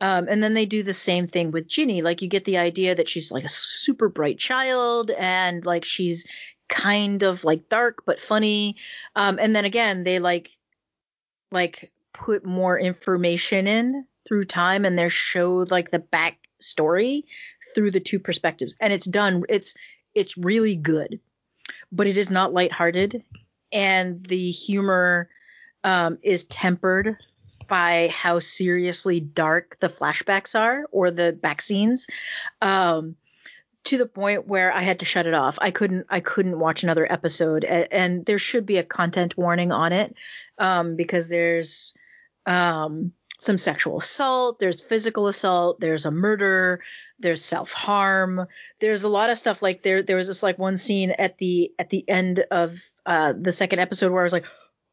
Um, 0.00 0.26
and 0.28 0.42
then 0.42 0.54
they 0.54 0.66
do 0.66 0.82
the 0.82 0.92
same 0.92 1.26
thing 1.26 1.50
with 1.50 1.68
Ginny. 1.68 2.02
Like 2.02 2.20
you 2.20 2.28
get 2.28 2.44
the 2.44 2.58
idea 2.58 2.94
that 2.94 3.08
she's 3.08 3.32
like 3.32 3.44
a 3.44 3.48
super 3.48 4.08
bright 4.08 4.38
child 4.38 5.10
and 5.10 5.64
like 5.64 5.84
she's 5.84 6.26
kind 6.68 7.22
of 7.22 7.44
like 7.44 7.68
dark 7.68 8.02
but 8.04 8.20
funny. 8.20 8.76
Um, 9.14 9.38
and 9.40 9.56
then 9.56 9.64
again, 9.64 10.04
they 10.04 10.18
like 10.18 10.50
like 11.50 11.92
put 12.12 12.44
more 12.44 12.78
information 12.78 13.66
in 13.66 14.06
through 14.26 14.44
time 14.44 14.84
and 14.84 14.98
they're 14.98 15.10
showed 15.10 15.70
like 15.70 15.90
the 15.90 15.98
back 15.98 16.38
story 16.58 17.24
through 17.74 17.90
the 17.90 18.00
two 18.00 18.18
perspectives 18.18 18.74
and 18.80 18.92
it's 18.92 19.04
done 19.04 19.42
it's 19.48 19.74
it's 20.14 20.38
really 20.38 20.74
good 20.74 21.20
but 21.92 22.06
it 22.06 22.16
is 22.16 22.30
not 22.30 22.54
lighthearted 22.54 23.22
and 23.72 24.24
the 24.24 24.50
humor 24.50 25.28
um, 25.84 26.18
is 26.22 26.46
tempered 26.46 27.16
by 27.66 28.08
how 28.12 28.38
seriously 28.38 29.20
dark 29.20 29.76
the 29.80 29.88
flashbacks 29.88 30.58
are 30.58 30.86
or 30.90 31.10
the 31.10 31.32
back 31.32 31.62
scenes 31.62 32.06
um, 32.62 33.16
to 33.84 33.98
the 33.98 34.06
point 34.06 34.46
where 34.46 34.72
I 34.72 34.82
had 34.82 35.00
to 35.00 35.04
shut 35.04 35.26
it 35.26 35.34
off. 35.34 35.58
I 35.60 35.70
couldn't 35.70 36.06
I 36.10 36.20
couldn't 36.20 36.58
watch 36.58 36.82
another 36.82 37.10
episode 37.10 37.64
and, 37.64 37.88
and 37.90 38.26
there 38.26 38.38
should 38.38 38.66
be 38.66 38.78
a 38.78 38.82
content 38.82 39.36
warning 39.36 39.72
on 39.72 39.92
it 39.92 40.14
um, 40.58 40.96
because 40.96 41.28
there's 41.28 41.94
um, 42.46 43.12
some 43.38 43.58
sexual 43.58 43.98
assault, 43.98 44.58
there's 44.58 44.80
physical 44.80 45.28
assault, 45.28 45.80
there's 45.80 46.06
a 46.06 46.10
murder, 46.10 46.80
there's 47.18 47.44
self-harm. 47.44 48.46
There's 48.80 49.04
a 49.04 49.08
lot 49.08 49.30
of 49.30 49.38
stuff 49.38 49.62
like 49.62 49.82
there 49.82 50.02
there 50.02 50.16
was 50.16 50.26
this 50.26 50.42
like 50.42 50.58
one 50.58 50.76
scene 50.76 51.10
at 51.10 51.38
the 51.38 51.72
at 51.78 51.90
the 51.90 52.08
end 52.08 52.44
of 52.50 52.78
uh, 53.04 53.34
the 53.38 53.52
second 53.52 53.78
episode 53.78 54.12
where 54.12 54.22
I 54.22 54.24
was 54.24 54.32
like, 54.32 54.44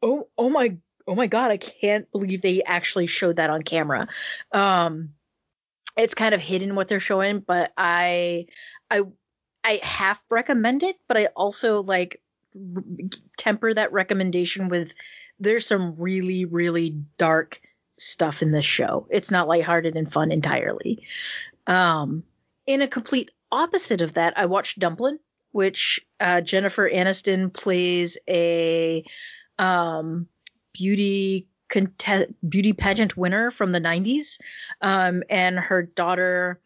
"Oh, 0.02 0.28
oh 0.38 0.50
my 0.50 0.76
oh 1.06 1.14
my 1.14 1.26
god, 1.26 1.50
I 1.50 1.56
can't 1.56 2.10
believe 2.12 2.42
they 2.42 2.62
actually 2.62 3.06
showed 3.06 3.36
that 3.36 3.50
on 3.50 3.62
camera." 3.62 4.08
Um 4.52 5.10
it's 5.96 6.14
kind 6.14 6.34
of 6.34 6.40
hidden 6.40 6.74
what 6.74 6.88
they're 6.88 7.00
showing, 7.00 7.40
but 7.40 7.72
I 7.76 8.46
I 8.90 9.02
I 9.62 9.80
half 9.82 10.22
recommend 10.30 10.82
it, 10.82 10.96
but 11.08 11.16
I 11.16 11.26
also 11.26 11.82
like 11.82 12.20
temper 13.36 13.72
that 13.74 13.92
recommendation 13.92 14.68
with 14.68 14.94
there's 15.40 15.66
some 15.66 15.96
really 15.98 16.44
really 16.44 17.02
dark 17.18 17.60
stuff 17.98 18.42
in 18.42 18.50
this 18.50 18.64
show. 18.64 19.06
It's 19.10 19.30
not 19.30 19.48
lighthearted 19.48 19.96
and 19.96 20.12
fun 20.12 20.32
entirely. 20.32 21.06
Um, 21.66 22.24
in 22.66 22.82
a 22.82 22.88
complete 22.88 23.30
opposite 23.50 24.02
of 24.02 24.14
that, 24.14 24.36
I 24.36 24.46
watched 24.46 24.78
Dumplin', 24.78 25.18
which 25.52 26.00
uh, 26.20 26.40
Jennifer 26.40 26.88
Aniston 26.90 27.52
plays 27.52 28.18
a 28.28 29.04
um, 29.58 30.28
beauty 30.74 31.48
contest, 31.70 32.26
beauty 32.46 32.74
pageant 32.74 33.16
winner 33.16 33.50
from 33.50 33.72
the 33.72 33.80
90s, 33.80 34.38
um, 34.82 35.22
and 35.30 35.58
her 35.58 35.82
daughter 35.82 36.60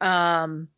um, 0.00 0.68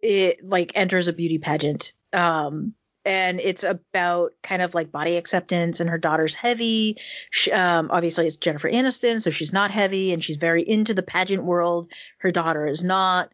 it 0.00 0.46
like 0.46 0.72
enters 0.74 1.08
a 1.08 1.12
beauty 1.12 1.38
pageant. 1.38 1.92
Um, 2.12 2.74
and 3.04 3.40
it's 3.40 3.64
about 3.64 4.32
kind 4.42 4.60
of 4.60 4.74
like 4.74 4.92
body 4.92 5.16
acceptance 5.16 5.80
and 5.80 5.88
her 5.88 5.98
daughter's 5.98 6.34
heavy. 6.34 6.96
She, 7.30 7.50
um, 7.52 7.90
obviously 7.90 8.26
it's 8.26 8.36
jennifer 8.36 8.70
aniston 8.70 9.22
so 9.22 9.30
she's 9.30 9.52
not 9.52 9.70
heavy 9.70 10.12
and 10.12 10.22
she's 10.22 10.36
very 10.36 10.68
into 10.68 10.94
the 10.94 11.02
pageant 11.02 11.44
world. 11.44 11.90
Her 12.18 12.30
daughter 12.30 12.66
is 12.66 12.82
not. 12.84 13.32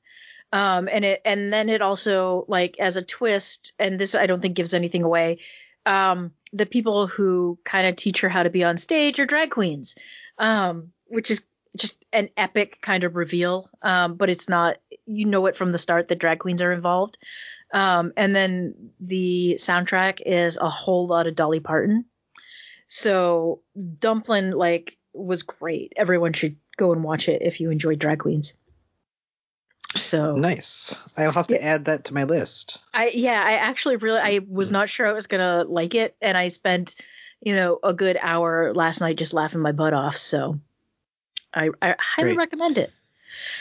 Um, 0.52 0.88
and 0.90 1.04
it 1.04 1.22
and 1.24 1.52
then 1.52 1.68
it 1.68 1.82
also 1.82 2.44
like 2.46 2.76
as 2.78 2.96
a 2.96 3.02
twist 3.02 3.72
and 3.78 3.98
this 3.98 4.14
i 4.14 4.26
don't 4.26 4.40
think 4.40 4.54
gives 4.54 4.74
anything 4.74 5.02
away 5.02 5.40
um, 5.86 6.32
the 6.52 6.66
people 6.66 7.06
who 7.06 7.58
kind 7.64 7.86
of 7.86 7.96
teach 7.96 8.20
her 8.20 8.28
how 8.28 8.42
to 8.42 8.50
be 8.50 8.64
on 8.64 8.76
stage 8.76 9.18
are 9.20 9.26
drag 9.26 9.50
queens 9.50 9.96
um, 10.38 10.92
which 11.06 11.30
is 11.30 11.42
just 11.76 12.02
an 12.12 12.28
epic 12.36 12.78
kind 12.80 13.04
of 13.04 13.16
reveal 13.16 13.68
um, 13.82 14.14
but 14.14 14.30
it's 14.30 14.48
not 14.48 14.76
you 15.06 15.26
know 15.26 15.46
it 15.46 15.56
from 15.56 15.72
the 15.72 15.78
start 15.78 16.08
that 16.08 16.18
drag 16.18 16.38
queens 16.38 16.62
are 16.62 16.72
involved 16.72 17.18
um, 17.74 18.12
and 18.16 18.34
then 18.34 18.90
the 19.00 19.56
soundtrack 19.58 20.20
is 20.24 20.56
a 20.56 20.70
whole 20.70 21.08
lot 21.08 21.26
of 21.26 21.34
Dolly 21.34 21.58
Parton. 21.58 22.04
So 22.86 23.62
Dumplin' 23.98 24.52
like 24.52 24.96
was 25.12 25.42
great. 25.42 25.92
Everyone 25.96 26.32
should 26.32 26.56
go 26.76 26.92
and 26.92 27.02
watch 27.02 27.28
it 27.28 27.42
if 27.42 27.60
you 27.60 27.70
enjoy 27.70 27.96
drag 27.96 28.20
queens. 28.20 28.54
So 29.94 30.36
nice. 30.36 30.96
I'll 31.16 31.32
have 31.32 31.46
to 31.48 31.54
yeah. 31.54 31.74
add 31.74 31.84
that 31.86 32.04
to 32.06 32.14
my 32.14 32.24
list. 32.24 32.78
I 32.92 33.08
yeah, 33.14 33.42
I 33.42 33.54
actually 33.54 33.96
really 33.96 34.20
I 34.20 34.40
was 34.46 34.70
not 34.70 34.88
sure 34.88 35.06
I 35.06 35.12
was 35.12 35.26
gonna 35.26 35.64
like 35.64 35.94
it, 35.94 36.16
and 36.20 36.36
I 36.36 36.48
spent 36.48 36.96
you 37.40 37.54
know 37.54 37.78
a 37.82 37.92
good 37.92 38.18
hour 38.20 38.72
last 38.74 39.00
night 39.00 39.16
just 39.16 39.34
laughing 39.34 39.60
my 39.60 39.72
butt 39.72 39.94
off. 39.94 40.16
So 40.16 40.58
I 41.52 41.70
I 41.80 41.94
highly 41.98 42.34
Great. 42.34 42.38
recommend 42.38 42.78
it. 42.78 42.92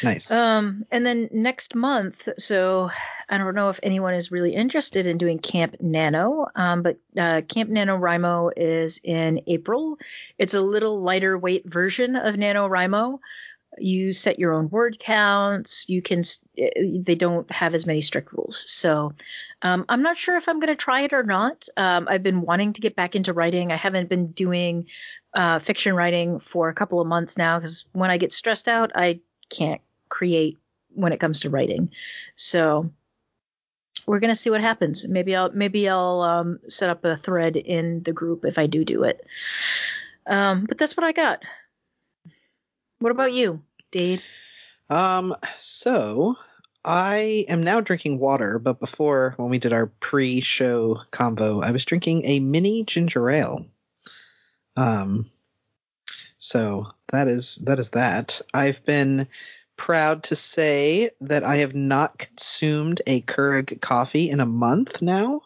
Nice. 0.01 0.29
Um, 0.29 0.85
and 0.91 1.05
then 1.05 1.29
next 1.31 1.75
month, 1.75 2.29
so 2.37 2.91
I 3.29 3.37
don't 3.37 3.55
know 3.55 3.69
if 3.69 3.79
anyone 3.81 4.13
is 4.13 4.31
really 4.31 4.53
interested 4.53 5.07
in 5.07 5.17
doing 5.17 5.39
Camp 5.39 5.77
Nano, 5.81 6.47
um, 6.55 6.83
but 6.83 6.97
uh, 7.17 7.41
Camp 7.41 7.69
NaNoWriMo 7.69 8.51
is 8.55 8.99
in 9.03 9.41
April. 9.47 9.97
It's 10.37 10.53
a 10.53 10.61
little 10.61 11.01
lighter 11.01 11.37
weight 11.37 11.65
version 11.65 12.15
of 12.15 12.37
Nano 12.37 12.67
NaNoWriMo. 12.67 13.19
You 13.77 14.13
set 14.13 14.39
your 14.39 14.53
own 14.53 14.69
word 14.69 14.99
counts. 14.99 15.89
You 15.89 16.01
can. 16.01 16.23
They 16.55 17.15
don't 17.15 17.51
have 17.51 17.73
as 17.73 17.85
many 17.85 18.01
strict 18.01 18.33
rules. 18.33 18.69
So 18.69 19.13
um, 19.61 19.85
I'm 19.89 20.03
not 20.03 20.17
sure 20.17 20.37
if 20.37 20.47
I'm 20.47 20.59
going 20.59 20.67
to 20.67 20.75
try 20.75 21.01
it 21.01 21.13
or 21.13 21.23
not. 21.23 21.67
Um, 21.77 22.07
I've 22.09 22.23
been 22.23 22.41
wanting 22.41 22.73
to 22.73 22.81
get 22.81 22.95
back 22.95 23.15
into 23.15 23.33
writing. 23.33 23.71
I 23.71 23.77
haven't 23.77 24.09
been 24.09 24.31
doing 24.31 24.87
uh, 25.33 25.59
fiction 25.59 25.95
writing 25.95 26.39
for 26.39 26.69
a 26.69 26.73
couple 26.73 27.01
of 27.01 27.07
months 27.07 27.37
now 27.37 27.59
because 27.59 27.85
when 27.93 28.11
I 28.11 28.17
get 28.17 28.31
stressed 28.31 28.67
out, 28.67 28.91
I 28.95 29.21
can't 29.49 29.81
create 30.09 30.57
when 30.89 31.13
it 31.13 31.19
comes 31.19 31.41
to 31.41 31.49
writing. 31.49 31.91
So 32.35 32.91
we're 34.05 34.19
gonna 34.19 34.35
see 34.35 34.49
what 34.49 34.61
happens. 34.61 35.07
Maybe 35.07 35.35
I'll 35.35 35.51
maybe 35.51 35.87
I'll 35.87 36.21
um, 36.21 36.59
set 36.67 36.89
up 36.89 37.05
a 37.05 37.17
thread 37.17 37.55
in 37.55 38.03
the 38.03 38.13
group 38.13 38.45
if 38.45 38.57
I 38.57 38.67
do 38.67 38.83
do 38.83 39.03
it. 39.03 39.25
Um, 40.25 40.65
but 40.67 40.77
that's 40.77 40.95
what 40.97 41.03
I 41.05 41.11
got. 41.11 41.43
What 42.99 43.11
about 43.11 43.33
you, 43.33 43.61
Dave? 43.91 44.21
Um, 44.89 45.35
so 45.57 46.35
I 46.85 47.45
am 47.47 47.63
now 47.63 47.81
drinking 47.81 48.19
water, 48.19 48.59
but 48.59 48.79
before 48.79 49.33
when 49.37 49.49
we 49.49 49.59
did 49.59 49.73
our 49.73 49.87
pre-show 49.87 51.01
convo, 51.11 51.63
I 51.63 51.71
was 51.71 51.85
drinking 51.85 52.25
a 52.25 52.39
mini 52.39 52.83
ginger 52.83 53.29
ale. 53.29 53.65
Um, 54.75 55.29
so 56.37 56.87
that 57.11 57.27
is 57.27 57.55
that 57.63 57.79
is 57.79 57.91
that. 57.91 58.41
I've 58.53 58.83
been 58.85 59.27
proud 59.77 60.23
to 60.23 60.35
say 60.35 61.11
that 61.21 61.43
I 61.43 61.57
have 61.57 61.73
not 61.73 62.17
consumed 62.17 63.01
a 63.07 63.21
Keurig 63.21 63.79
coffee 63.81 64.29
in 64.29 64.39
a 64.39 64.45
month 64.45 65.01
now. 65.01 65.41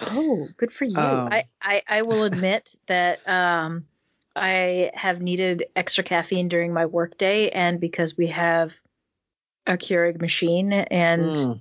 Oh, 0.00 0.48
good 0.56 0.72
for 0.72 0.84
you. 0.84 0.98
Um, 0.98 1.28
I, 1.32 1.44
I, 1.60 1.82
I 1.86 2.02
will 2.02 2.24
admit 2.24 2.74
that 2.86 3.26
um, 3.28 3.86
I 4.34 4.90
have 4.94 5.20
needed 5.20 5.64
extra 5.76 6.04
caffeine 6.04 6.48
during 6.48 6.72
my 6.72 6.86
workday, 6.86 7.50
and 7.50 7.80
because 7.80 8.16
we 8.16 8.28
have 8.28 8.78
a 9.66 9.76
Keurig 9.76 10.20
machine 10.20 10.72
and 10.72 11.36
mm. 11.36 11.60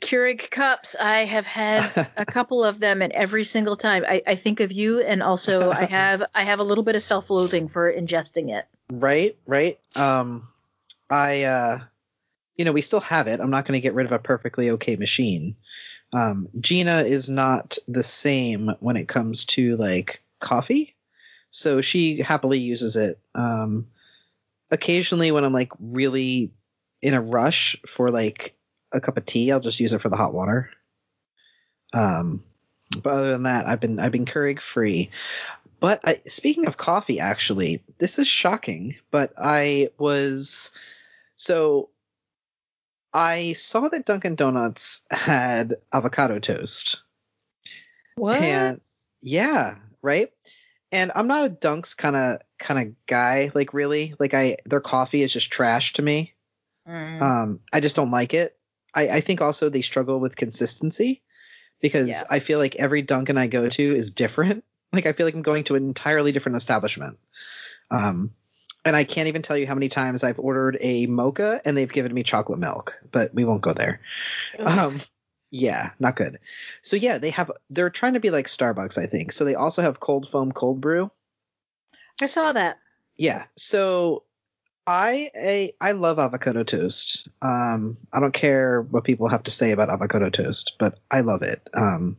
Keurig 0.00 0.50
cups, 0.50 0.96
I 0.98 1.24
have 1.24 1.46
had 1.46 2.08
a 2.16 2.26
couple 2.26 2.64
of 2.64 2.80
them, 2.80 3.02
and 3.02 3.12
every 3.12 3.44
single 3.44 3.76
time 3.76 4.04
I, 4.06 4.22
I 4.26 4.34
think 4.34 4.60
of 4.60 4.72
you, 4.72 5.00
and 5.00 5.22
also 5.22 5.70
I 5.70 5.84
have 5.90 6.24
I 6.34 6.44
have 6.44 6.58
a 6.58 6.64
little 6.64 6.84
bit 6.84 6.96
of 6.96 7.02
self-loathing 7.02 7.68
for 7.68 7.92
ingesting 7.92 8.56
it. 8.56 8.66
Right, 8.90 9.36
right. 9.46 9.78
Um, 9.96 10.48
I, 11.08 11.44
uh, 11.44 11.78
you 12.56 12.64
know, 12.64 12.72
we 12.72 12.82
still 12.82 13.00
have 13.00 13.28
it. 13.28 13.40
I'm 13.40 13.50
not 13.50 13.64
going 13.64 13.78
to 13.78 13.82
get 13.82 13.94
rid 13.94 14.06
of 14.06 14.12
a 14.12 14.18
perfectly 14.18 14.70
okay 14.70 14.96
machine. 14.96 15.56
Um, 16.12 16.48
Gina 16.60 17.02
is 17.02 17.28
not 17.28 17.78
the 17.88 18.02
same 18.02 18.72
when 18.80 18.96
it 18.96 19.08
comes 19.08 19.44
to 19.46 19.76
like 19.76 20.22
coffee, 20.40 20.94
so 21.52 21.82
she 21.82 22.22
happily 22.22 22.58
uses 22.58 22.96
it. 22.96 23.20
Um, 23.34 23.86
occasionally, 24.70 25.30
when 25.30 25.44
I'm 25.44 25.52
like 25.52 25.70
really 25.78 26.50
in 27.02 27.14
a 27.14 27.20
rush 27.20 27.76
for 27.86 28.10
like 28.10 28.56
a 28.92 29.00
cup 29.00 29.18
of 29.18 29.26
tea, 29.26 29.52
I'll 29.52 29.60
just 29.60 29.78
use 29.78 29.92
it 29.92 30.00
for 30.00 30.08
the 30.08 30.16
hot 30.16 30.34
water. 30.34 30.70
Um, 31.92 32.42
but 33.02 33.12
other 33.12 33.30
than 33.30 33.42
that, 33.44 33.68
I've 33.68 33.80
been 33.80 34.00
I've 34.00 34.12
been 34.12 34.24
Keurig 34.24 34.60
free. 34.60 35.10
But 35.78 36.00
I, 36.04 36.22
speaking 36.26 36.66
of 36.66 36.76
coffee, 36.76 37.20
actually, 37.20 37.82
this 37.98 38.18
is 38.18 38.26
shocking, 38.26 38.96
but 39.10 39.34
I 39.36 39.90
was 39.98 40.70
so 41.36 41.90
I 43.12 43.52
saw 43.52 43.88
that 43.88 44.06
Dunkin' 44.06 44.36
Donuts 44.36 45.02
had 45.10 45.74
avocado 45.92 46.38
toast. 46.38 47.02
What? 48.14 48.40
And 48.40 48.80
yeah, 49.20 49.76
right. 50.00 50.32
And 50.92 51.10
I'm 51.14 51.26
not 51.26 51.46
a 51.46 51.50
Dunks 51.50 51.96
kind 51.96 52.14
of 52.14 52.40
kind 52.58 52.80
of 52.80 53.06
guy. 53.06 53.50
Like 53.54 53.74
really, 53.74 54.14
like 54.18 54.34
I 54.34 54.58
their 54.66 54.80
coffee 54.80 55.22
is 55.22 55.32
just 55.32 55.50
trash 55.50 55.94
to 55.94 56.02
me. 56.02 56.34
Mm. 56.86 57.20
Um, 57.20 57.60
I 57.72 57.80
just 57.80 57.96
don't 57.96 58.10
like 58.10 58.34
it. 58.34 58.56
I, 58.94 59.08
I 59.08 59.20
think 59.20 59.40
also 59.40 59.68
they 59.68 59.80
struggle 59.80 60.20
with 60.20 60.36
consistency 60.36 61.22
because 61.80 62.08
yeah. 62.08 62.22
I 62.30 62.40
feel 62.40 62.58
like 62.58 62.76
every 62.76 63.02
Dunkin' 63.02 63.38
I 63.38 63.46
go 63.46 63.68
to 63.68 63.96
is 63.96 64.10
different. 64.10 64.64
Like 64.94 65.06
I 65.06 65.12
feel 65.12 65.26
like 65.26 65.32
I'm 65.32 65.40
going 65.40 65.64
to 65.64 65.74
an 65.74 65.86
entirely 65.86 66.32
different 66.32 66.56
establishment. 66.56 67.18
Um, 67.90 68.34
and 68.84 68.94
I 68.94 69.04
can't 69.04 69.28
even 69.28 69.40
tell 69.40 69.56
you 69.56 69.66
how 69.66 69.72
many 69.72 69.88
times 69.88 70.22
I've 70.22 70.38
ordered 70.38 70.76
a 70.82 71.06
mocha 71.06 71.62
and 71.64 71.74
they've 71.74 71.90
given 71.90 72.12
me 72.12 72.22
chocolate 72.22 72.58
milk, 72.58 73.00
but 73.10 73.32
we 73.32 73.46
won't 73.46 73.62
go 73.62 73.72
there. 73.72 74.00
Um, 74.58 75.00
yeah, 75.52 75.90
not 76.00 76.16
good. 76.16 76.38
So 76.80 76.96
yeah, 76.96 77.18
they 77.18 77.28
have 77.30 77.50
they're 77.68 77.90
trying 77.90 78.14
to 78.14 78.20
be 78.20 78.30
like 78.30 78.46
Starbucks, 78.46 78.96
I 78.96 79.04
think. 79.04 79.32
So 79.32 79.44
they 79.44 79.54
also 79.54 79.82
have 79.82 80.00
cold 80.00 80.28
foam 80.30 80.50
cold 80.50 80.80
brew. 80.80 81.10
I 82.22 82.26
saw 82.26 82.52
that. 82.54 82.78
Yeah. 83.16 83.44
So 83.58 84.24
I 84.86 85.30
I, 85.36 85.72
I 85.78 85.92
love 85.92 86.18
avocado 86.18 86.64
toast. 86.64 87.28
Um, 87.42 87.98
I 88.10 88.20
don't 88.20 88.32
care 88.32 88.80
what 88.80 89.04
people 89.04 89.28
have 89.28 89.42
to 89.42 89.50
say 89.50 89.72
about 89.72 89.90
avocado 89.90 90.30
toast, 90.30 90.76
but 90.78 90.98
I 91.10 91.20
love 91.20 91.42
it. 91.42 91.68
Um, 91.74 92.16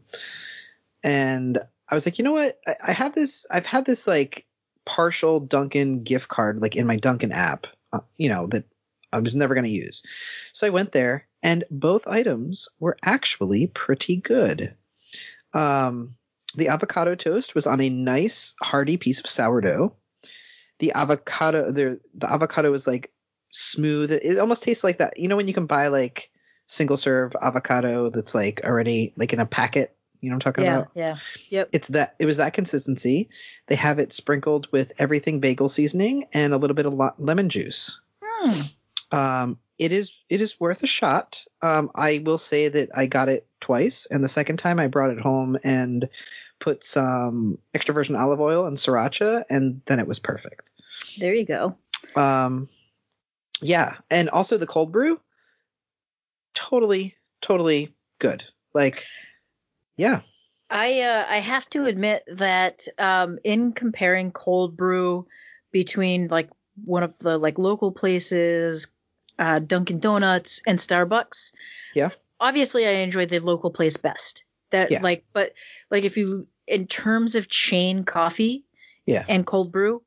and 1.04 1.58
I 1.90 1.96
was 1.96 2.06
like, 2.06 2.20
you 2.20 2.24
know 2.24 2.34
what? 2.34 2.60
I, 2.68 2.76
I 2.90 2.92
have 2.92 3.16
this. 3.16 3.48
I've 3.50 3.66
had 3.66 3.84
this 3.84 4.06
like 4.06 4.46
partial 4.86 5.40
Dunkin' 5.40 6.04
gift 6.04 6.28
card 6.28 6.62
like 6.62 6.76
in 6.76 6.86
my 6.86 6.98
Dunkin' 6.98 7.32
app. 7.32 7.66
Uh, 7.92 8.02
you 8.16 8.30
know 8.30 8.46
that 8.46 8.66
I 9.12 9.20
was 9.22 9.34
never 9.34 9.56
going 9.56 9.66
to 9.66 9.72
use. 9.72 10.04
So 10.54 10.68
I 10.68 10.70
went 10.70 10.92
there, 10.92 11.28
and 11.44 11.66
both 11.70 12.08
items 12.08 12.70
were 12.80 12.98
actually 13.04 13.68
pretty 13.68 14.16
good. 14.16 14.76
Um, 15.54 16.16
the 16.56 16.70
avocado 16.70 17.16
toast 17.16 17.54
was 17.54 17.68
on 17.68 17.82
a 17.82 17.90
nice 17.90 18.56
hearty 18.62 18.98
piece 18.98 19.20
of 19.20 19.28
sourdough. 19.28 19.96
The 20.80 20.94
avocado, 20.94 21.72
the 21.72 22.00
the 22.16 22.32
avocado 22.32 22.72
was 22.72 22.88
like 22.88 23.12
smooth. 23.52 24.12
It 24.12 24.40
almost 24.40 24.64
tastes 24.64 24.84
like 24.84 25.00
that. 25.00 25.20
You 25.20 25.28
know 25.28 25.36
when 25.36 25.48
you 25.48 25.54
can 25.54 25.66
buy 25.66 25.90
like 25.90 26.32
single 26.68 26.98
serve 26.98 27.36
avocado 27.40 28.10
that's 28.10 28.34
like 28.34 28.62
already 28.64 29.14
like 29.18 29.34
in 29.34 29.40
a 29.40 29.46
packet. 29.46 29.96
You 30.22 30.30
know 30.30 30.38
what 30.38 30.48
I'm 30.48 30.54
talking 30.54 30.64
yeah, 30.64 30.78
about? 30.78 30.92
yeah, 30.96 31.18
yep. 31.50 31.70
It's 31.74 31.90
that 31.90 32.16
it 32.18 32.26
was 32.26 32.38
that 32.38 32.54
consistency. 32.54 33.30
They 33.68 33.76
have 33.76 34.00
it 34.00 34.14
sprinkled 34.14 34.70
with 34.72 34.94
everything 34.98 35.42
bagel 35.42 35.68
seasoning 35.68 36.28
and 36.34 36.54
a 36.54 36.58
little 36.58 36.76
bit 36.76 36.86
of 36.86 36.94
lemon 37.20 37.50
juice. 37.50 38.00
Hmm. 38.24 38.62
Um, 39.14 39.60
it 39.78 39.92
is 39.92 40.14
it 40.28 40.42
is 40.42 40.60
worth 40.60 40.82
a 40.84 40.88
shot. 40.88 41.46
Um, 41.62 41.92
I 41.94 42.22
will 42.26 42.38
say 42.38 42.68
that 42.68 42.90
I 42.96 43.06
got 43.06 43.30
it 43.30 43.48
twice, 43.62 44.08
and 44.10 44.24
the 44.24 44.28
second 44.28 44.58
time 44.58 44.80
I 44.80 44.88
brought 44.88 45.12
it 45.12 45.20
home 45.20 45.58
and 45.64 46.10
put 46.60 46.84
some 46.84 47.60
extra 47.74 47.94
virgin 47.94 48.16
olive 48.16 48.42
oil 48.42 48.66
and 48.66 48.78
sriracha, 48.78 49.44
and 49.50 49.82
then 49.86 50.00
it 50.00 50.08
was 50.08 50.20
perfect. 50.20 50.70
There 51.20 51.34
you 51.34 51.46
go. 51.46 51.76
Um, 52.16 52.70
yeah, 53.62 53.98
and 54.10 54.30
also 54.30 54.58
the 54.58 54.68
cold 54.68 54.92
brew, 54.92 55.20
totally, 56.54 57.16
totally 57.40 57.94
good. 58.20 58.44
Like, 58.74 59.06
yeah, 59.96 60.22
I 60.70 61.02
uh, 61.02 61.26
I 61.30 61.38
have 61.38 61.70
to 61.72 61.86
admit 61.86 62.24
that 62.32 62.88
um, 62.98 63.38
in 63.44 63.74
comparing 63.74 64.32
cold 64.32 64.76
brew 64.76 65.28
between 65.72 66.30
like 66.30 66.50
one 66.84 67.04
of 67.04 67.14
the 67.20 67.38
like 67.38 67.60
local 67.60 67.92
places, 67.92 68.88
uh, 69.40 69.60
Dunkin' 69.60 70.00
Donuts 70.00 70.62
and 70.66 70.80
Starbucks. 70.80 71.54
Yeah. 71.94 72.10
Obviously, 72.40 72.88
I 72.88 72.92
enjoy 73.02 73.26
the 73.26 73.40
local 73.40 73.72
place 73.72 73.98
best. 73.98 74.46
That 74.72 74.92
Yeah. 74.92 75.02
like, 75.02 75.26
but 75.34 75.54
like 75.92 76.04
if 76.04 76.18
you 76.18 76.48
in 76.68 76.88
terms 76.88 77.36
of 77.36 77.48
chain 77.48 78.04
coffee 78.04 78.66
yeah. 79.06 79.26
and 79.28 79.46
cold 79.46 79.72
brew, 79.72 80.02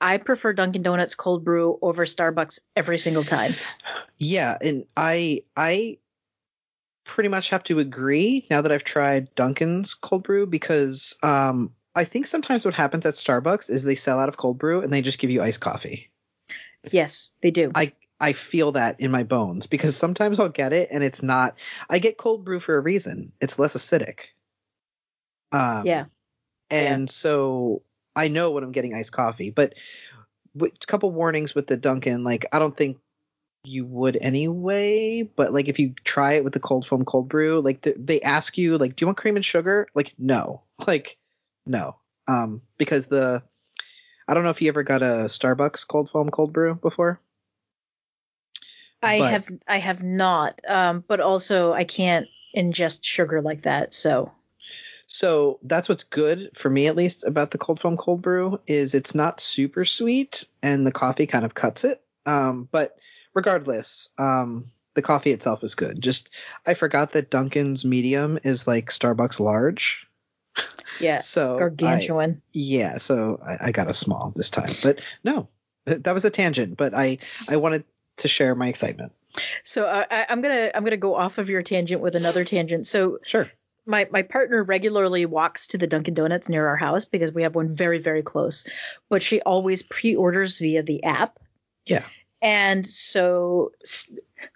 I 0.00 0.18
prefer 0.18 0.52
Dunkin' 0.52 0.82
Donuts 0.82 1.14
cold 1.14 1.44
brew 1.44 1.78
over 1.80 2.04
Starbucks 2.06 2.60
every 2.76 2.98
single 2.98 3.24
time. 3.24 3.54
Yeah, 4.18 4.56
and 4.60 4.84
I 4.96 5.42
I 5.56 5.98
pretty 7.04 7.28
much 7.28 7.50
have 7.50 7.64
to 7.64 7.80
agree 7.80 8.46
now 8.48 8.62
that 8.62 8.70
I've 8.70 8.84
tried 8.84 9.34
Dunkin's 9.34 9.94
cold 9.94 10.22
brew 10.22 10.46
because 10.46 11.16
um 11.22 11.72
I 11.94 12.04
think 12.04 12.26
sometimes 12.26 12.64
what 12.64 12.74
happens 12.74 13.04
at 13.04 13.14
Starbucks 13.14 13.68
is 13.68 13.82
they 13.82 13.96
sell 13.96 14.18
out 14.18 14.28
of 14.28 14.36
cold 14.36 14.58
brew 14.58 14.80
and 14.80 14.92
they 14.92 15.02
just 15.02 15.18
give 15.18 15.30
you 15.30 15.42
iced 15.42 15.60
coffee. 15.60 16.10
Yes, 16.90 17.32
they 17.42 17.50
do. 17.50 17.70
I 17.74 17.92
I 18.22 18.34
feel 18.34 18.72
that 18.72 19.00
in 19.00 19.10
my 19.10 19.24
bones 19.24 19.66
because 19.66 19.96
sometimes 19.96 20.38
I'll 20.38 20.48
get 20.48 20.72
it 20.72 20.90
and 20.92 21.02
it's 21.02 21.24
not 21.24 21.58
I 21.90 21.98
get 21.98 22.16
cold 22.16 22.44
brew 22.44 22.60
for 22.60 22.76
a 22.76 22.80
reason. 22.80 23.32
It's 23.40 23.58
less 23.58 23.74
acidic. 23.76 24.20
Um 25.50 25.86
yeah. 25.86 26.04
and 26.70 27.10
so 27.10 27.82
I 28.14 28.28
know 28.28 28.52
when 28.52 28.62
I'm 28.62 28.70
getting 28.70 28.94
iced 28.94 29.12
coffee. 29.12 29.50
But 29.50 29.74
with 30.54 30.74
a 30.80 30.86
couple 30.86 31.10
warnings 31.10 31.52
with 31.52 31.66
the 31.66 31.76
Dunkin', 31.76 32.22
like 32.22 32.46
I 32.52 32.60
don't 32.60 32.76
think 32.76 32.98
you 33.64 33.84
would 33.86 34.16
anyway. 34.20 35.22
But 35.22 35.52
like 35.52 35.66
if 35.66 35.80
you 35.80 35.94
try 36.04 36.34
it 36.34 36.44
with 36.44 36.52
the 36.52 36.60
cold 36.60 36.86
foam 36.86 37.04
cold 37.04 37.28
brew, 37.28 37.60
like 37.60 37.82
th- 37.82 37.96
they 37.98 38.20
ask 38.20 38.56
you 38.56 38.78
like, 38.78 38.94
do 38.94 39.02
you 39.02 39.06
want 39.08 39.18
cream 39.18 39.34
and 39.34 39.44
sugar? 39.44 39.88
Like 39.94 40.12
no, 40.16 40.62
like 40.86 41.18
no, 41.66 41.96
um, 42.28 42.62
because 42.78 43.08
the 43.08 43.42
I 44.28 44.34
don't 44.34 44.44
know 44.44 44.50
if 44.50 44.62
you 44.62 44.68
ever 44.68 44.84
got 44.84 45.02
a 45.02 45.26
Starbucks 45.26 45.88
cold 45.88 46.08
foam 46.08 46.30
cold 46.30 46.52
brew 46.52 46.76
before. 46.76 47.20
I 49.02 49.18
but- 49.18 49.30
have 49.30 49.48
I 49.68 49.78
have 49.78 50.02
not, 50.02 50.60
um, 50.68 51.04
but 51.06 51.20
also 51.20 51.72
I 51.72 51.84
can't 51.84 52.26
ingest 52.56 53.00
sugar 53.02 53.40
like 53.42 53.62
that. 53.62 53.94
So 53.94 54.32
So 55.06 55.58
that's 55.62 55.88
what's 55.88 56.04
good 56.04 56.50
for 56.54 56.70
me 56.70 56.86
at 56.86 56.96
least 56.96 57.24
about 57.24 57.50
the 57.50 57.58
cold 57.58 57.80
foam 57.80 57.96
cold 57.96 58.22
brew 58.22 58.60
is 58.66 58.94
it's 58.94 59.14
not 59.14 59.40
super 59.40 59.84
sweet 59.84 60.46
and 60.62 60.86
the 60.86 60.92
coffee 60.92 61.26
kind 61.26 61.44
of 61.44 61.54
cuts 61.54 61.84
it. 61.84 62.00
Um, 62.24 62.68
but 62.70 62.96
regardless, 63.34 64.08
um, 64.18 64.70
the 64.94 65.02
coffee 65.02 65.32
itself 65.32 65.64
is 65.64 65.74
good. 65.74 66.00
Just 66.00 66.30
I 66.66 66.74
forgot 66.74 67.12
that 67.12 67.30
Dunkin's 67.30 67.84
medium 67.84 68.38
is 68.44 68.66
like 68.66 68.90
Starbucks 68.90 69.40
large. 69.40 70.06
yeah, 71.00 71.18
So 71.22 71.56
I- 71.56 71.58
gargantuan. 71.58 72.42
yeah, 72.52 72.98
so 72.98 73.40
I, 73.44 73.68
I 73.68 73.72
got 73.72 73.88
a 73.90 73.94
small 73.94 74.32
this 74.36 74.50
time. 74.50 74.70
But 74.82 75.00
no, 75.24 75.48
that 75.86 76.12
was 76.14 76.24
a 76.26 76.30
tangent. 76.30 76.76
But 76.76 76.92
I 76.94 77.18
I 77.50 77.56
wanted 77.56 77.84
to 78.18 78.28
share 78.28 78.54
my 78.54 78.68
excitement. 78.68 79.12
So 79.64 79.84
uh, 79.84 80.04
I, 80.10 80.26
I'm 80.28 80.42
gonna 80.42 80.70
I'm 80.74 80.84
gonna 80.84 80.96
go 80.96 81.14
off 81.14 81.38
of 81.38 81.48
your 81.48 81.62
tangent 81.62 82.00
with 82.02 82.14
another 82.16 82.44
tangent. 82.44 82.86
So 82.86 83.18
Sure. 83.24 83.50
my 83.86 84.06
my 84.10 84.22
partner 84.22 84.62
regularly 84.62 85.24
walks 85.26 85.68
to 85.68 85.78
the 85.78 85.86
Dunkin' 85.86 86.14
Donuts 86.14 86.48
near 86.48 86.66
our 86.66 86.76
house 86.76 87.04
because 87.06 87.32
we 87.32 87.42
have 87.42 87.54
one 87.54 87.74
very 87.74 87.98
very 87.98 88.22
close, 88.22 88.66
but 89.08 89.22
she 89.22 89.40
always 89.40 89.82
pre-orders 89.82 90.58
via 90.58 90.82
the 90.82 91.02
app. 91.04 91.38
Yeah. 91.86 92.04
And 92.42 92.86
so 92.86 93.70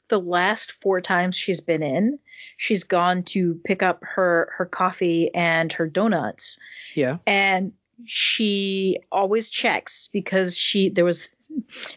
the 0.08 0.20
last 0.20 0.72
four 0.82 1.00
times 1.00 1.36
she's 1.36 1.60
been 1.60 1.82
in, 1.82 2.18
she's 2.56 2.84
gone 2.84 3.22
to 3.24 3.60
pick 3.64 3.82
up 3.82 4.02
her 4.02 4.52
her 4.58 4.66
coffee 4.66 5.32
and 5.34 5.72
her 5.72 5.86
donuts, 5.86 6.58
Yeah. 6.94 7.18
and 7.26 7.72
she 8.04 8.98
always 9.10 9.48
checks 9.48 10.08
because 10.12 10.58
she 10.58 10.90
there 10.90 11.04
was 11.04 11.28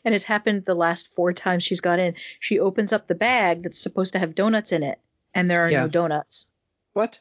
and 0.06 0.16
it's 0.16 0.24
happened 0.24 0.66
the 0.66 0.74
last 0.76 1.10
four 1.16 1.34
times 1.34 1.64
she's 1.64 1.82
got 1.82 2.00
in. 2.00 2.16
She 2.40 2.60
opens 2.60 2.94
up 2.94 3.08
the 3.08 3.16
bag 3.16 3.64
that's 3.64 3.80
supposed 3.80 4.14
to 4.14 4.20
have 4.20 4.36
donuts 4.36 4.72
in 4.72 4.84
it, 4.84 5.00
and 5.34 5.50
there 5.50 5.66
are 5.66 5.72
Yeah. 5.72 5.82
no 5.82 5.88
donuts. 5.88 6.48
What? 6.94 7.20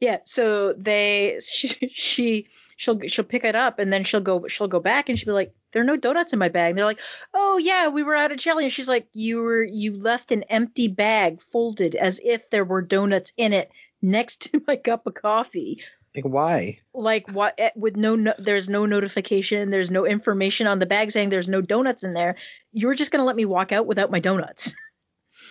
Yeah, 0.00 0.18
so 0.24 0.72
they 0.74 1.38
she, 1.46 1.68
she 1.94 2.48
she'll 2.76 3.00
she'll 3.08 3.24
pick 3.24 3.44
it 3.44 3.54
up 3.54 3.78
and 3.78 3.90
then 3.92 4.04
she'll 4.04 4.20
go 4.20 4.46
she'll 4.48 4.68
go 4.68 4.80
back 4.80 5.08
and 5.08 5.18
she'll 5.18 5.26
be 5.26 5.32
like, 5.32 5.54
there 5.72 5.80
are 5.82 5.86
no 5.86 5.96
donuts 5.96 6.32
in 6.32 6.38
my 6.38 6.48
bag. 6.48 6.70
And 6.70 6.78
they're 6.78 6.84
like, 6.84 7.00
oh 7.32 7.56
yeah, 7.58 7.88
we 7.88 8.02
were 8.02 8.14
out 8.16 8.32
of 8.32 8.38
jelly. 8.38 8.64
And 8.64 8.72
she's 8.72 8.88
like, 8.88 9.06
you 9.14 9.38
were 9.42 9.62
you 9.62 9.96
left 9.96 10.32
an 10.32 10.42
empty 10.44 10.88
bag 10.88 11.40
folded 11.40 11.94
as 11.94 12.20
if 12.22 12.48
there 12.50 12.64
were 12.64 12.82
donuts 12.82 13.32
in 13.36 13.52
it 13.54 13.70
next 14.02 14.42
to 14.52 14.62
my 14.66 14.76
cup 14.76 15.06
of 15.06 15.14
coffee. 15.14 15.82
Like 16.16 16.24
why? 16.24 16.78
Like 16.94 17.30
what? 17.30 17.54
eh, 17.58 17.70
With 17.76 17.96
no, 17.96 18.14
no 18.16 18.32
there's 18.38 18.68
no 18.68 18.86
notification, 18.86 19.70
there's 19.70 19.90
no 19.90 20.06
information 20.06 20.66
on 20.66 20.78
the 20.78 20.86
bag 20.86 21.10
saying 21.10 21.30
there's 21.30 21.48
no 21.48 21.60
donuts 21.60 22.02
in 22.04 22.14
there. 22.14 22.36
You 22.72 22.86
were 22.88 22.94
just 22.94 23.10
gonna 23.10 23.24
let 23.24 23.36
me 23.36 23.44
walk 23.44 23.70
out 23.72 23.86
without 23.86 24.10
my 24.10 24.20
donuts. 24.20 24.74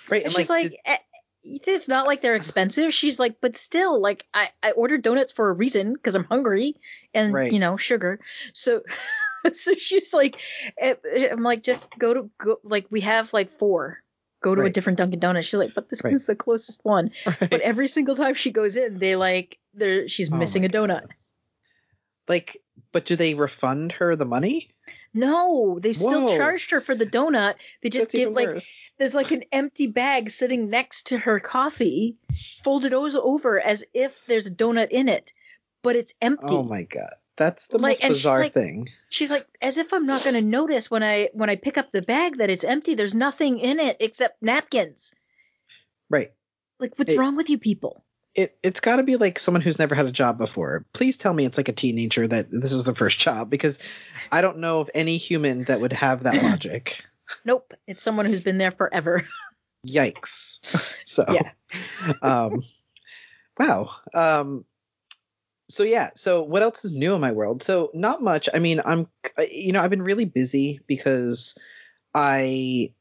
Right. 0.10 0.24
And 0.24 0.34
she's 0.34 0.50
like, 0.50 0.72
did- 0.72 0.80
eh, 0.86 0.98
it's 1.44 1.88
not 1.88 2.08
like 2.08 2.22
they're 2.22 2.36
expensive. 2.36 2.94
She's 2.94 3.20
like, 3.20 3.36
but 3.42 3.56
still, 3.56 4.00
like 4.02 4.26
I, 4.34 4.50
I 4.64 4.72
ordered 4.72 5.04
donuts 5.04 5.32
for 5.32 5.50
a 5.50 5.54
reason 5.54 5.94
because 5.94 6.16
I'm 6.16 6.24
hungry 6.26 6.76
and 7.14 7.34
Right. 7.34 7.52
you 7.52 7.60
know 7.60 7.78
sugar. 7.78 8.20
So, 8.54 8.82
so 9.54 9.74
she's 9.76 10.12
like, 10.14 10.38
eh, 10.80 10.96
I'm 11.32 11.44
like, 11.44 11.62
just 11.64 11.98
go 12.00 12.14
to 12.16 12.30
go. 12.40 12.58
Like 12.64 12.88
we 12.90 13.02
have 13.02 13.32
like 13.34 13.52
four. 13.52 14.00
Go 14.44 14.54
to 14.54 14.62
a 14.62 14.70
different 14.70 14.98
Dunkin' 15.00 15.20
Donuts. 15.20 15.48
She's 15.48 15.58
like, 15.60 15.74
but 15.74 15.90
this 15.90 16.04
Right. 16.04 16.12
one's 16.12 16.28
the 16.28 16.36
closest 16.36 16.86
one. 16.86 17.10
right. 17.26 17.50
But 17.50 17.62
every 17.62 17.88
single 17.88 18.16
time 18.16 18.36
she 18.36 18.52
goes 18.52 18.76
in, 18.76 19.00
they 19.00 19.16
like, 19.16 19.58
they're 19.76 20.08
she's 20.08 20.32
Oh 20.32 20.36
missing 20.38 20.66
a 20.66 20.70
donut. 20.70 21.02
God. 21.02 21.14
like, 22.28 22.62
but 22.92 23.06
do 23.06 23.16
they 23.16 23.34
refund 23.34 23.92
her 23.94 24.16
the 24.16 24.26
money? 24.26 24.70
No, 25.14 25.80
they 25.82 25.94
still 25.94 26.26
Whoa. 26.28 26.38
charged 26.38 26.72
her 26.72 26.82
for 26.82 26.94
the 26.96 27.06
donut. 27.06 27.56
They 27.82 27.90
just 27.90 28.08
That's 28.08 28.16
give 28.16 28.34
like 28.34 28.48
worse. 28.48 28.92
there's 28.98 29.14
like 29.16 29.32
an 29.32 29.44
empty 29.52 29.88
bag 29.88 30.30
sitting 30.30 30.70
next 30.70 31.08
to 31.08 31.18
her 31.18 31.40
coffee, 31.40 32.18
folded 32.64 32.94
over 32.94 33.60
as 33.60 33.84
if 33.94 34.26
there's 34.26 34.48
a 34.48 34.52
donut 34.52 34.90
in 34.90 35.08
it, 35.08 35.32
but 35.84 35.96
it's 35.96 36.14
empty. 36.22 36.48
Oh 36.56 36.64
my 36.64 36.84
god. 36.84 37.10
That's 37.38 37.68
the 37.68 37.80
Like, 37.80 38.02
most 38.02 38.10
bizarre 38.14 38.40
like- 38.40 38.54
thing. 38.54 38.88
She's 39.10 39.30
like, 39.30 39.46
as 39.62 39.78
if 39.78 39.92
I'm 39.92 40.06
not 40.06 40.24
going 40.24 40.36
to 40.36 40.42
notice 40.42 40.90
when 40.90 41.04
I 41.04 41.30
when 41.34 41.50
I 41.50 41.58
pick 41.58 41.78
up 41.78 41.92
the 41.92 42.02
bag 42.02 42.38
that 42.38 42.50
it's 42.50 42.64
empty. 42.64 42.96
There's 42.96 43.14
nothing 43.14 43.60
in 43.60 43.80
it 43.82 43.98
except 44.00 44.42
napkins. 44.42 45.14
Right. 46.10 46.32
Like, 46.80 46.94
what's 46.98 47.12
It- 47.12 47.18
wrong 47.18 47.36
with 47.36 47.50
you 47.50 47.58
people? 47.58 48.05
It 48.36 48.58
it's 48.62 48.82
got 48.82 48.98
to 48.98 49.04
be 49.04 49.16
like 49.16 49.40
someone 49.40 49.62
who's 49.62 49.80
never 49.80 49.96
had 49.96 50.06
a 50.06 50.12
job 50.12 50.38
before. 50.38 50.86
Please 50.94 51.18
tell 51.18 51.34
me 51.34 51.46
it's 51.46 51.58
like 51.58 51.70
a 51.70 51.74
teenager 51.74 52.28
that 52.28 52.48
this 52.52 52.74
is 52.74 52.84
the 52.84 52.94
first 52.94 53.18
job 53.28 53.50
because 53.50 53.80
I 54.32 54.42
don't 54.42 54.60
know 54.60 54.82
of 54.82 54.90
any 54.94 55.18
human 55.18 55.64
that 55.66 55.80
would 55.80 55.94
have 55.94 56.24
that 56.24 56.36
logic. 56.44 57.06
Nope, 57.46 57.74
it's 57.88 58.04
someone 58.04 58.26
who's 58.26 58.42
been 58.42 58.58
there 58.58 58.72
forever. 58.72 59.26
Yikes. 59.88 60.96
so 61.06 61.26
Yeah. 61.30 61.52
um 62.22 62.62
wow. 63.58 63.92
Um 64.14 64.66
so 65.70 65.84
yeah, 65.84 66.12
so 66.16 66.44
what 66.44 66.62
else 66.62 66.86
is 66.86 66.94
new 66.94 67.16
in 67.16 67.22
my 67.22 67.32
world? 67.32 67.64
So 67.64 67.90
not 67.94 68.22
much. 68.22 68.50
I 68.54 68.60
mean, 68.60 68.82
I'm 68.86 69.08
you 69.50 69.72
know, 69.72 69.82
I've 69.82 69.90
been 69.90 70.02
really 70.02 70.26
busy 70.26 70.82
because 70.88 71.56
I 72.14 72.92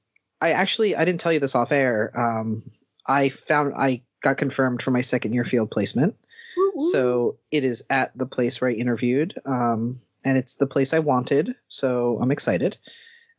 I 0.41 0.53
actually 0.53 0.95
I 0.97 1.05
didn't 1.05 1.21
tell 1.21 1.33
you 1.33 1.41
this 1.41 1.55
off 1.55 1.73
air. 1.73 2.13
Um 2.17 2.63
I 3.07 3.29
found 3.31 3.75
I 3.77 4.03
got 4.25 4.39
confirmed 4.39 4.83
for 4.83 4.91
my 4.91 5.03
second 5.03 5.35
year 5.35 5.45
field 5.45 5.71
placement. 5.71 6.17
Woo-woo. 6.57 6.91
So 6.91 7.37
it 7.51 7.63
is 7.63 7.85
at 7.89 8.17
the 8.19 8.27
place 8.27 8.61
where 8.61 8.71
I 8.71 8.75
interviewed. 8.75 9.41
Um 9.45 10.01
and 10.25 10.39
it's 10.39 10.57
the 10.57 10.67
place 10.67 10.95
I 10.95 11.01
wanted, 11.01 11.55
so 11.69 12.19
I'm 12.21 12.31
excited. 12.31 12.79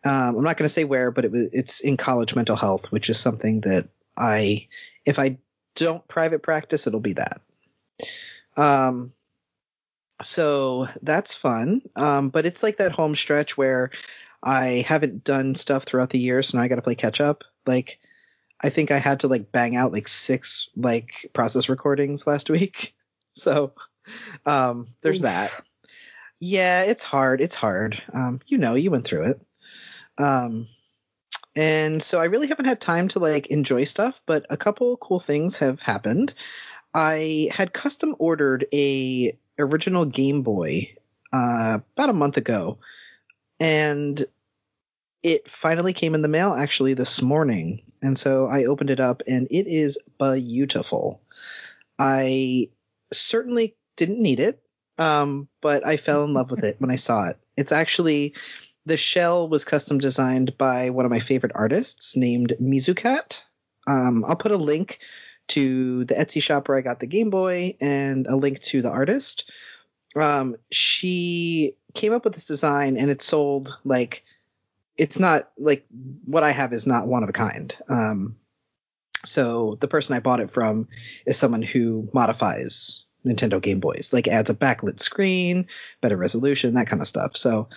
Um, 0.03 0.37
I'm 0.37 0.43
not 0.43 0.55
going 0.57 0.67
to 0.67 0.73
say 0.73 0.83
where, 0.83 1.09
but 1.09 1.25
it, 1.25 1.31
it's 1.33 1.79
in 1.79 1.97
college 1.97 2.35
mental 2.35 2.55
health, 2.55 2.91
which 2.91 3.09
is 3.09 3.19
something 3.19 3.61
that 3.61 3.89
I, 4.15 4.67
if 5.03 5.17
I 5.17 5.39
don't 5.73 6.07
private 6.07 6.43
practice, 6.43 6.85
it'll 6.85 6.99
be 6.99 7.13
that. 7.13 7.41
Um, 8.55 9.13
so 10.21 10.87
that's 11.01 11.33
fun. 11.33 11.81
Um, 11.95 12.29
but 12.29 12.45
it's 12.45 12.61
like 12.61 12.77
that 12.77 12.91
home 12.91 13.15
stretch 13.15 13.57
where 13.57 13.89
I 14.43 14.85
haven't 14.87 15.23
done 15.23 15.55
stuff 15.55 15.85
throughout 15.85 16.11
the 16.11 16.19
year, 16.19 16.43
so 16.43 16.57
now 16.57 16.63
I 16.63 16.67
got 16.67 16.75
to 16.75 16.83
play 16.83 16.95
catch 16.95 17.19
up. 17.19 17.43
Like, 17.65 17.99
I 18.61 18.69
think 18.69 18.91
I 18.91 18.97
had 18.97 19.21
to 19.21 19.27
like 19.27 19.51
bang 19.51 19.75
out 19.75 19.91
like 19.91 20.07
six 20.07 20.69
like 20.75 21.29
process 21.33 21.69
recordings 21.69 22.25
last 22.25 22.49
week. 22.49 22.95
So, 23.33 23.73
um, 24.45 24.87
there's 25.01 25.17
Oof. 25.17 25.23
that. 25.23 25.51
Yeah, 26.39 26.83
it's 26.83 27.03
hard. 27.03 27.41
It's 27.41 27.55
hard. 27.55 28.01
Um, 28.13 28.39
you 28.45 28.57
know, 28.57 28.75
you 28.75 28.91
went 28.91 29.05
through 29.05 29.31
it. 29.31 29.41
Um, 30.17 30.67
and 31.55 32.03
so 32.03 32.19
I 32.19 32.25
really 32.25 32.47
haven't 32.47 32.65
had 32.65 32.81
time 32.81 33.07
to 33.09 33.19
like 33.19 33.47
enjoy 33.47 33.85
stuff, 33.85 34.21
but 34.25 34.45
a 34.49 34.57
couple 34.57 34.97
cool 34.97 35.19
things 35.19 35.57
have 35.57 35.81
happened. 35.81 36.33
I 36.93 37.49
had 37.51 37.73
custom 37.73 38.15
ordered 38.19 38.65
a 38.73 39.37
original 39.57 40.05
Game 40.05 40.43
Boy 40.43 40.95
uh, 41.31 41.79
about 41.95 42.09
a 42.09 42.13
month 42.13 42.37
ago, 42.37 42.77
and 43.59 44.25
it 45.25 45.49
finally 45.49 45.93
came 45.93 46.13
in 46.13 46.21
the 46.21 46.27
mail 46.27 46.53
actually 46.53 46.93
this 46.93 47.19
morning. 47.19 47.81
And 48.03 48.15
so 48.15 48.45
I 48.45 48.65
opened 48.65 48.91
it 48.91 48.99
up, 48.99 49.23
and 49.27 49.47
it 49.49 49.65
is 49.65 49.97
beautiful. 50.19 51.19
I 51.97 52.69
certainly 53.11 53.75
didn't 53.97 54.21
need 54.21 54.39
it, 54.39 54.61
um, 54.99 55.47
but 55.63 55.85
I 55.85 55.97
fell 55.97 56.25
in 56.25 56.35
love 56.35 56.51
with 56.51 56.63
it 56.63 56.75
when 56.77 56.91
I 56.91 56.97
saw 56.97 57.27
it. 57.29 57.39
It's 57.57 57.71
actually 57.71 58.35
the 58.85 58.97
shell 58.97 59.49
was 59.49 59.65
custom 59.65 59.97
designed 59.97 60.59
by 60.59 60.91
one 60.91 61.05
of 61.05 61.11
my 61.11 61.21
favorite 61.21 61.53
artists 61.55 62.15
named 62.15 62.53
Mizucat. 62.61 63.41
Um, 63.87 64.23
I'll 64.27 64.35
put 64.35 64.51
a 64.51 64.57
link 64.57 64.99
to 65.47 66.05
the 66.05 66.13
Etsy 66.13 66.39
shop 66.39 66.67
where 66.67 66.77
I 66.77 66.81
got 66.81 66.99
the 66.99 67.07
Game 67.07 67.31
Boy 67.31 67.77
and 67.81 68.27
a 68.27 68.35
link 68.35 68.61
to 68.61 68.83
the 68.83 68.91
artist. 68.91 69.51
Um, 70.15 70.57
she 70.71 71.77
came 71.95 72.13
up 72.13 72.25
with 72.25 72.35
this 72.35 72.45
design 72.45 72.95
and 72.95 73.09
it 73.09 73.23
sold 73.23 73.75
like 73.83 74.23
it's 74.97 75.19
not 75.19 75.51
like 75.57 75.85
what 76.25 76.43
I 76.43 76.51
have 76.51 76.73
is 76.73 76.87
not 76.87 77.07
one 77.07 77.23
of 77.23 77.29
a 77.29 77.33
kind. 77.33 77.75
Um, 77.89 78.37
so 79.23 79.77
the 79.79 79.87
person 79.87 80.15
I 80.15 80.19
bought 80.19 80.39
it 80.39 80.51
from 80.51 80.87
is 81.25 81.37
someone 81.37 81.63
who 81.63 82.09
modifies 82.13 83.05
Nintendo 83.25 83.61
Game 83.61 83.79
Boys, 83.79 84.11
like 84.13 84.27
adds 84.27 84.49
a 84.49 84.53
backlit 84.53 85.01
screen, 85.01 85.67
better 86.01 86.17
resolution, 86.17 86.75
that 86.75 86.87
kind 86.87 87.01
of 87.01 87.07
stuff. 87.07 87.35
So 87.35 87.69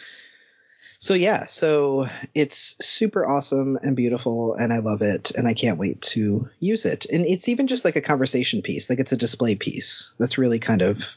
so 1.00 1.14
yeah, 1.14 1.46
so 1.46 2.08
it's 2.34 2.74
super 2.80 3.24
awesome 3.24 3.78
and 3.80 3.94
beautiful, 3.94 4.54
and 4.54 4.72
I 4.72 4.78
love 4.78 5.00
it, 5.00 5.30
and 5.30 5.46
I 5.46 5.54
can't 5.54 5.78
wait 5.78 6.02
to 6.02 6.48
use 6.58 6.84
it. 6.84 7.06
And 7.06 7.24
it's 7.24 7.48
even 7.48 7.68
just 7.68 7.84
like 7.84 7.94
a 7.94 8.00
conversation 8.00 8.62
piece, 8.62 8.90
like 8.90 8.98
it's 8.98 9.12
a 9.12 9.16
display 9.16 9.54
piece. 9.54 10.12
That's 10.18 10.38
really 10.38 10.58
kind 10.58 10.82
of 10.82 11.14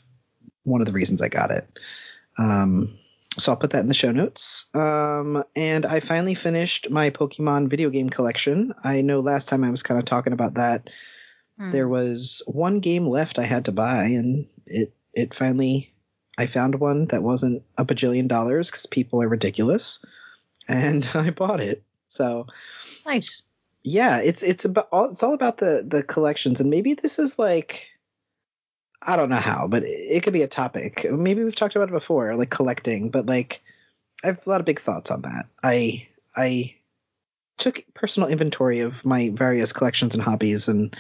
one 0.63 0.81
of 0.81 0.87
the 0.87 0.93
reasons 0.93 1.23
I 1.23 1.29
got 1.29 1.49
it. 1.49 1.67
Um, 2.37 2.93
so 3.37 3.51
I'll 3.51 3.57
put 3.57 3.71
that 3.71 3.81
in 3.81 3.87
the 3.87 3.93
show 3.93 4.11
notes. 4.11 4.65
Um, 4.73 5.43
and 5.55 5.85
I 5.85 5.99
finally 6.01 6.35
finished 6.35 6.89
my 6.89 7.11
Pokemon 7.11 7.69
video 7.69 7.89
game 7.89 8.09
collection. 8.09 8.73
I 8.83 9.01
know 9.01 9.21
last 9.21 9.47
time 9.47 9.63
I 9.63 9.71
was 9.71 9.83
kind 9.83 9.99
of 9.99 10.05
talking 10.05 10.33
about 10.33 10.55
that. 10.55 10.89
Mm. 11.59 11.71
There 11.71 11.87
was 11.87 12.41
one 12.45 12.79
game 12.79 13.07
left 13.07 13.39
I 13.39 13.43
had 13.43 13.65
to 13.65 13.71
buy, 13.71 14.03
and 14.03 14.47
it 14.65 14.93
it 15.13 15.33
finally 15.33 15.93
I 16.37 16.47
found 16.47 16.75
one 16.75 17.05
that 17.07 17.23
wasn't 17.23 17.63
up 17.77 17.89
a 17.89 17.93
bajillion 17.93 18.27
dollars 18.27 18.69
because 18.69 18.85
people 18.85 19.21
are 19.21 19.29
ridiculous, 19.29 20.03
and 20.67 21.07
I 21.13 21.29
bought 21.29 21.61
it. 21.61 21.83
So 22.07 22.47
nice. 23.05 23.43
Yeah, 23.83 24.19
it's 24.19 24.43
it's 24.43 24.65
about 24.65 24.89
all, 24.91 25.11
it's 25.11 25.23
all 25.23 25.33
about 25.33 25.57
the 25.57 25.85
the 25.87 26.03
collections, 26.03 26.59
and 26.59 26.69
maybe 26.69 26.95
this 26.95 27.17
is 27.17 27.39
like 27.39 27.87
I 29.01 29.15
don't 29.15 29.29
know 29.29 29.37
how, 29.37 29.67
but 29.67 29.83
it, 29.83 30.21
could 30.21 30.33
be 30.33 30.43
a 30.43 30.47
topic. 30.47 31.07
Maybe 31.09 31.43
we've 31.43 31.55
talked 31.55 31.75
about 31.75 31.89
it 31.89 31.93
before, 31.93 32.35
like 32.35 32.51
collecting, 32.51 33.09
but 33.09 33.25
like 33.25 33.61
I 34.23 34.27
have 34.27 34.45
a 34.45 34.49
lot 34.49 34.59
of 34.59 34.65
big 34.65 34.79
thoughts 34.79 35.09
on 35.09 35.23
that. 35.23 35.47
I 35.63 36.07
I 36.35 36.75
took 37.57 37.83
personal 37.93 38.29
inventory 38.29 38.81
of 38.81 39.05
my 39.05 39.29
various 39.33 39.73
collections 39.73 40.13
and 40.13 40.23
hobbies, 40.23 40.67
and 40.67 40.95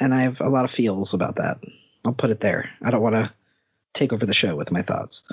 and 0.00 0.14
I 0.14 0.22
have 0.22 0.40
a 0.40 0.50
lot 0.50 0.64
of 0.64 0.70
feels 0.70 1.14
about 1.14 1.36
that. 1.36 1.58
I'll 2.04 2.12
put 2.12 2.30
it 2.30 2.40
there. 2.40 2.70
I 2.82 2.90
don't 2.90 3.02
want 3.02 3.16
to 3.16 3.32
take 3.94 4.12
over 4.12 4.26
the 4.26 4.34
show 4.34 4.54
with 4.54 4.70
my 4.70 4.82
thoughts. 4.82 5.24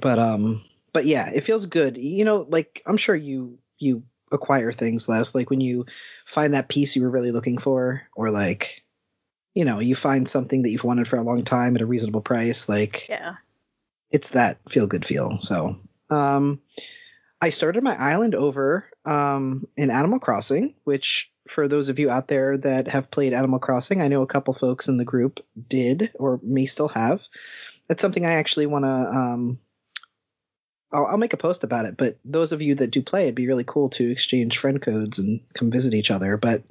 But 0.00 0.18
um 0.18 0.64
but 0.92 1.06
yeah, 1.06 1.30
it 1.32 1.42
feels 1.42 1.66
good. 1.66 1.96
You 1.96 2.24
know, 2.24 2.46
like 2.48 2.82
I'm 2.86 2.96
sure 2.96 3.14
you 3.14 3.58
you 3.78 4.04
acquire 4.32 4.72
things 4.72 5.08
less 5.08 5.34
like 5.34 5.50
when 5.50 5.60
you 5.60 5.86
find 6.24 6.54
that 6.54 6.68
piece 6.68 6.96
you 6.96 7.02
were 7.02 7.10
really 7.10 7.30
looking 7.30 7.58
for 7.58 8.02
or 8.16 8.30
like 8.30 8.82
you 9.56 9.64
know, 9.64 9.80
you 9.80 9.94
find 9.94 10.28
something 10.28 10.62
that 10.62 10.70
you've 10.70 10.84
wanted 10.84 11.08
for 11.08 11.16
a 11.16 11.22
long 11.22 11.42
time 11.42 11.74
at 11.74 11.82
a 11.82 11.86
reasonable 11.86 12.20
price 12.20 12.68
like 12.68 13.08
Yeah. 13.08 13.36
It's 14.10 14.30
that 14.30 14.58
feel 14.68 14.86
good 14.86 15.04
feel. 15.04 15.38
So, 15.40 15.78
um 16.10 16.60
I 17.40 17.50
started 17.50 17.82
my 17.82 17.94
island 17.94 18.34
over 18.34 18.88
um, 19.04 19.66
in 19.76 19.90
Animal 19.90 20.18
Crossing, 20.18 20.74
which 20.84 21.30
for 21.46 21.68
those 21.68 21.90
of 21.90 21.98
you 21.98 22.10
out 22.10 22.28
there 22.28 22.56
that 22.58 22.88
have 22.88 23.10
played 23.10 23.34
Animal 23.34 23.58
Crossing, 23.58 24.00
I 24.00 24.08
know 24.08 24.22
a 24.22 24.26
couple 24.26 24.54
folks 24.54 24.88
in 24.88 24.96
the 24.96 25.04
group 25.04 25.44
did 25.68 26.12
or 26.14 26.40
may 26.42 26.64
still 26.66 26.88
have. 26.88 27.20
That's 27.88 28.00
something 28.00 28.24
I 28.24 28.34
actually 28.34 28.66
want 28.66 28.86
to. 28.86 28.88
Um, 28.88 29.58
I'll, 30.90 31.06
I'll, 31.06 31.18
make 31.18 31.34
a 31.34 31.36
post 31.36 31.62
about 31.62 31.84
it. 31.84 31.96
But 31.98 32.18
those 32.24 32.52
of 32.52 32.62
you 32.62 32.76
that 32.76 32.90
do 32.90 33.02
play, 33.02 33.24
it'd 33.24 33.34
be 33.34 33.48
really 33.48 33.64
cool 33.64 33.90
to 33.90 34.10
exchange 34.10 34.56
friend 34.56 34.80
codes 34.80 35.18
and 35.18 35.40
come 35.52 35.70
visit 35.70 35.92
each 35.92 36.10
other. 36.10 36.38
But 36.38 36.62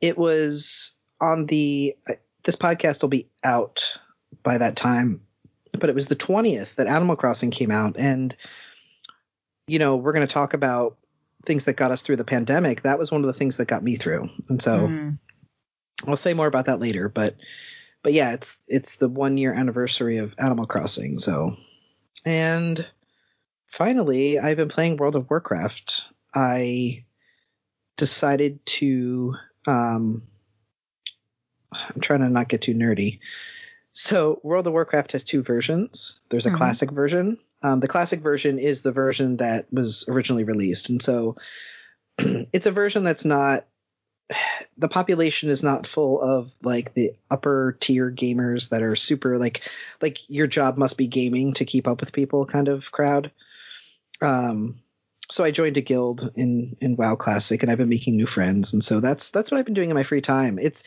it 0.00 0.16
was 0.16 0.92
on 1.20 1.46
the. 1.46 1.96
This 2.44 2.56
podcast 2.56 3.02
will 3.02 3.08
be 3.08 3.28
out 3.44 3.98
by 4.42 4.58
that 4.58 4.76
time, 4.76 5.22
but 5.78 5.90
it 5.90 5.94
was 5.94 6.06
the 6.06 6.16
20th 6.16 6.76
that 6.76 6.86
Animal 6.86 7.16
Crossing 7.16 7.50
came 7.50 7.70
out, 7.70 7.96
and 7.98 8.34
you 9.66 9.78
know 9.78 9.96
we're 9.96 10.12
going 10.12 10.26
to 10.26 10.32
talk 10.32 10.54
about 10.54 10.96
things 11.44 11.64
that 11.64 11.74
got 11.74 11.90
us 11.90 12.02
through 12.02 12.16
the 12.16 12.24
pandemic, 12.24 12.82
that 12.82 12.98
was 12.98 13.10
one 13.10 13.22
of 13.22 13.26
the 13.26 13.32
things 13.32 13.56
that 13.56 13.66
got 13.66 13.82
me 13.82 13.96
through. 13.96 14.28
And 14.48 14.62
so 14.62 14.88
mm. 14.88 15.18
I'll 16.06 16.16
say 16.16 16.34
more 16.34 16.46
about 16.46 16.66
that 16.66 16.80
later, 16.80 17.08
but 17.08 17.36
but 18.02 18.12
yeah, 18.12 18.34
it's 18.34 18.56
it's 18.68 18.96
the 18.96 19.08
1 19.08 19.38
year 19.38 19.52
anniversary 19.52 20.18
of 20.18 20.34
Animal 20.38 20.66
Crossing, 20.66 21.18
so 21.18 21.56
and 22.24 22.86
finally, 23.66 24.38
I've 24.38 24.56
been 24.56 24.68
playing 24.68 24.96
World 24.96 25.16
of 25.16 25.28
Warcraft. 25.30 26.08
I 26.34 27.04
decided 27.96 28.64
to 28.66 29.34
um 29.66 30.22
I'm 31.72 32.00
trying 32.00 32.20
to 32.20 32.28
not 32.28 32.48
get 32.48 32.62
too 32.62 32.74
nerdy. 32.74 33.20
So 33.92 34.40
World 34.42 34.66
of 34.66 34.72
Warcraft 34.72 35.12
has 35.12 35.24
two 35.24 35.42
versions. 35.42 36.20
There's 36.28 36.46
a 36.46 36.50
mm-hmm. 36.50 36.58
classic 36.58 36.90
version 36.90 37.38
um, 37.62 37.80
the 37.80 37.88
classic 37.88 38.20
version 38.20 38.58
is 38.58 38.82
the 38.82 38.92
version 38.92 39.38
that 39.38 39.72
was 39.72 40.04
originally 40.08 40.44
released, 40.44 40.90
and 40.90 41.02
so 41.02 41.36
it's 42.18 42.66
a 42.66 42.72
version 42.72 43.04
that's 43.04 43.24
not. 43.24 43.66
The 44.76 44.88
population 44.88 45.50
is 45.50 45.64
not 45.64 45.88
full 45.88 46.20
of 46.20 46.52
like 46.62 46.94
the 46.94 47.10
upper 47.28 47.76
tier 47.80 48.12
gamers 48.12 48.68
that 48.68 48.84
are 48.84 48.94
super 48.94 49.36
like 49.36 49.68
like 50.00 50.18
your 50.30 50.46
job 50.46 50.78
must 50.78 50.96
be 50.96 51.08
gaming 51.08 51.54
to 51.54 51.64
keep 51.64 51.88
up 51.88 51.98
with 51.98 52.12
people 52.12 52.46
kind 52.46 52.68
of 52.68 52.92
crowd. 52.92 53.32
Um, 54.20 54.78
so 55.32 55.42
I 55.42 55.50
joined 55.50 55.78
a 55.78 55.80
guild 55.80 56.30
in 56.36 56.76
in 56.80 56.94
WoW 56.94 57.16
Classic, 57.16 57.60
and 57.60 57.72
I've 57.72 57.78
been 57.78 57.88
making 57.88 58.14
new 58.16 58.26
friends, 58.26 58.72
and 58.72 58.84
so 58.84 59.00
that's 59.00 59.30
that's 59.30 59.50
what 59.50 59.58
I've 59.58 59.64
been 59.64 59.74
doing 59.74 59.90
in 59.90 59.96
my 59.96 60.04
free 60.04 60.20
time. 60.20 60.60
It's 60.60 60.84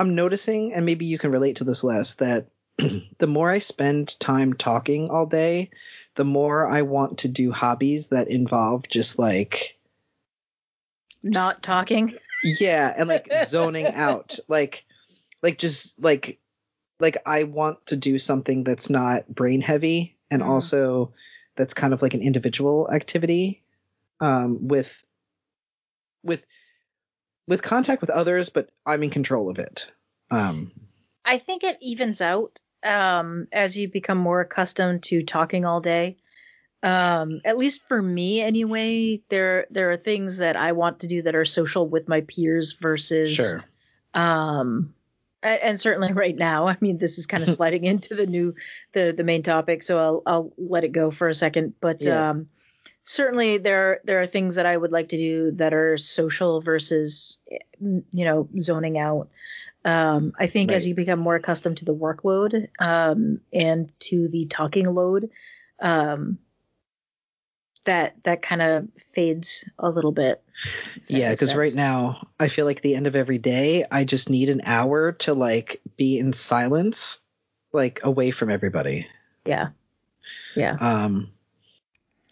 I'm 0.00 0.14
noticing, 0.14 0.72
and 0.72 0.86
maybe 0.86 1.04
you 1.04 1.18
can 1.18 1.30
relate 1.30 1.56
to 1.56 1.64
this 1.64 1.84
Les, 1.84 2.14
that 2.14 2.46
the 3.18 3.26
more 3.26 3.50
I 3.50 3.58
spend 3.58 4.18
time 4.18 4.54
talking 4.54 5.10
all 5.10 5.26
day, 5.26 5.70
the 6.14 6.24
more 6.24 6.66
I 6.66 6.82
want 6.82 7.18
to 7.18 7.28
do 7.28 7.52
hobbies 7.52 8.06
that 8.08 8.28
involve 8.28 8.88
just 8.88 9.18
like 9.18 9.78
not 11.22 11.62
talking. 11.62 12.16
Yeah, 12.42 12.90
and 12.96 13.10
like 13.10 13.28
zoning 13.46 13.88
out. 13.88 14.38
Like 14.48 14.86
like 15.42 15.58
just 15.58 16.02
like 16.02 16.40
like 16.98 17.18
I 17.26 17.44
want 17.44 17.84
to 17.86 17.96
do 17.96 18.18
something 18.18 18.64
that's 18.64 18.88
not 18.88 19.28
brain 19.28 19.60
heavy 19.60 20.16
and 20.30 20.40
mm. 20.40 20.46
also 20.46 21.12
that's 21.56 21.74
kind 21.74 21.92
of 21.92 22.00
like 22.00 22.14
an 22.14 22.22
individual 22.22 22.90
activity 22.90 23.62
um 24.20 24.68
with 24.68 25.04
with 26.22 26.42
with 27.46 27.62
contact 27.62 28.00
with 28.00 28.10
others 28.10 28.48
but 28.48 28.70
I'm 28.86 29.02
in 29.02 29.10
control 29.10 29.50
of 29.50 29.58
it. 29.58 29.86
Um 30.30 30.72
I 31.24 31.38
think 31.38 31.64
it 31.64 31.78
evens 31.80 32.20
out 32.20 32.58
um, 32.82 33.46
as 33.52 33.76
you 33.76 33.88
become 33.88 34.16
more 34.16 34.40
accustomed 34.40 35.02
to 35.04 35.22
talking 35.22 35.66
all 35.66 35.82
day. 35.82 36.16
Um, 36.82 37.42
at 37.44 37.58
least 37.58 37.82
for 37.88 38.00
me, 38.00 38.40
anyway, 38.40 39.20
there 39.28 39.66
there 39.70 39.92
are 39.92 39.98
things 39.98 40.38
that 40.38 40.56
I 40.56 40.72
want 40.72 41.00
to 41.00 41.06
do 41.06 41.20
that 41.22 41.34
are 41.34 41.44
social 41.44 41.86
with 41.86 42.08
my 42.08 42.22
peers 42.22 42.72
versus 42.72 43.34
Sure. 43.34 43.62
um 44.14 44.94
and 45.42 45.78
certainly 45.80 46.12
right 46.24 46.36
now 46.36 46.68
i 46.68 46.76
mean 46.80 46.96
this 46.98 47.18
is 47.18 47.26
kind 47.26 47.42
of 47.42 47.48
sliding 47.56 47.84
into 47.84 48.14
the 48.14 48.26
new 48.26 48.54
the 48.94 49.12
the 49.16 49.24
main 49.24 49.42
topic 49.42 49.82
so 49.82 49.98
i'll 49.98 50.22
i'll 50.26 50.52
let 50.56 50.84
it 50.84 50.92
go 50.92 51.10
for 51.10 51.28
a 51.28 51.34
second 51.34 51.74
but 51.80 52.02
Yeah. 52.02 52.30
um 52.30 52.48
certainly 53.10 53.58
there 53.58 54.00
there 54.04 54.22
are 54.22 54.26
things 54.26 54.54
that 54.54 54.66
i 54.66 54.76
would 54.76 54.92
like 54.92 55.08
to 55.08 55.16
do 55.18 55.50
that 55.52 55.74
are 55.74 55.98
social 55.98 56.60
versus 56.60 57.38
you 57.80 58.24
know 58.24 58.48
zoning 58.60 58.98
out. 58.98 59.28
Um 59.84 60.32
i 60.38 60.46
think 60.46 60.70
as 60.72 60.86
you 60.86 60.94
become 60.94 61.18
more 61.18 61.36
accustomed 61.36 61.78
to 61.78 61.84
the 61.84 61.94
workload 61.94 62.68
um 62.78 63.40
and 63.52 63.90
to 64.00 64.28
the 64.28 64.46
talking 64.46 64.86
load 64.94 65.30
um 65.80 66.38
that 67.84 68.14
that 68.24 68.42
kind 68.42 68.62
of 68.62 68.88
fades 69.14 69.64
a 69.78 69.88
little 69.88 70.12
bit 70.12 70.42
Yeah, 71.08 71.30
because 71.30 71.54
right 71.54 71.74
now 71.74 72.28
I 72.38 72.48
feel 72.48 72.66
like 72.66 72.82
the 72.82 72.94
end 72.94 73.06
of 73.06 73.16
every 73.16 73.38
day 73.38 73.86
I 73.90 74.04
just 74.04 74.28
need 74.28 74.50
an 74.50 74.60
hour 74.64 75.12
to 75.12 75.32
like 75.34 75.80
be 75.96 76.18
in 76.18 76.32
silence, 76.34 77.20
like 77.72 78.00
away 78.02 78.30
from 78.30 78.50
everybody. 78.50 79.06
yeah. 79.46 79.68
Yeah. 80.54 80.76
Um, 80.78 81.30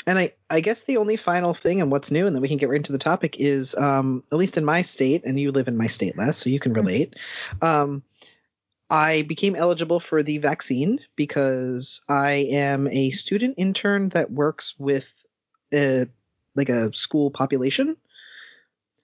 and 0.08 0.18
I, 0.18 0.32
I 0.48 0.60
guess 0.60 0.84
the 0.84 0.96
only 0.96 1.16
final 1.16 1.52
thing 1.52 1.82
and 1.82 1.92
what's 1.92 2.10
new, 2.10 2.26
and 2.26 2.34
then 2.34 2.40
we 2.40 2.48
can 2.48 2.56
get 2.56 2.70
right 2.70 2.78
into 2.78 2.92
the 2.92 2.98
topic 2.98 3.36
is, 3.38 3.74
um, 3.74 4.24
at 4.32 4.38
least 4.38 4.56
in 4.56 4.64
my 4.64 4.80
state, 4.80 5.24
and 5.26 5.38
you 5.38 5.52
live 5.52 5.68
in 5.68 5.76
my 5.76 5.86
state 5.86 6.16
Les, 6.16 6.38
so 6.38 6.48
you 6.48 6.58
can 6.58 6.72
relate. 6.72 7.14
Um, 7.60 8.02
I 8.88 9.20
became 9.20 9.54
eligible 9.54 10.00
for 10.00 10.22
the 10.22 10.38
vaccine 10.38 11.00
because 11.14 12.00
I 12.08 12.48
am 12.52 12.88
a 12.88 13.10
student 13.10 13.56
intern 13.58 14.08
that 14.10 14.30
works 14.30 14.74
with 14.78 15.12
a, 15.74 16.06
like 16.56 16.70
a 16.70 16.94
school 16.94 17.30
population. 17.30 17.98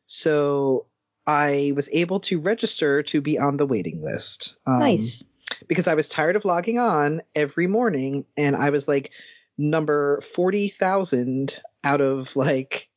So 0.06 0.86
I 1.26 1.74
was 1.76 1.90
able 1.92 2.20
to 2.20 2.40
register 2.40 3.02
to 3.02 3.20
be 3.20 3.38
on 3.38 3.58
the 3.58 3.66
waiting 3.66 4.02
list. 4.02 4.56
Um, 4.66 4.78
nice 4.78 5.22
because 5.68 5.86
I 5.86 5.94
was 5.94 6.08
tired 6.08 6.36
of 6.36 6.46
logging 6.46 6.78
on 6.78 7.20
every 7.34 7.66
morning 7.66 8.24
and 8.36 8.56
I 8.56 8.70
was 8.70 8.88
like 8.88 9.10
number 9.56 10.20
40,000 10.20 11.60
out 11.82 12.00
of 12.00 12.34
like, 12.36 12.88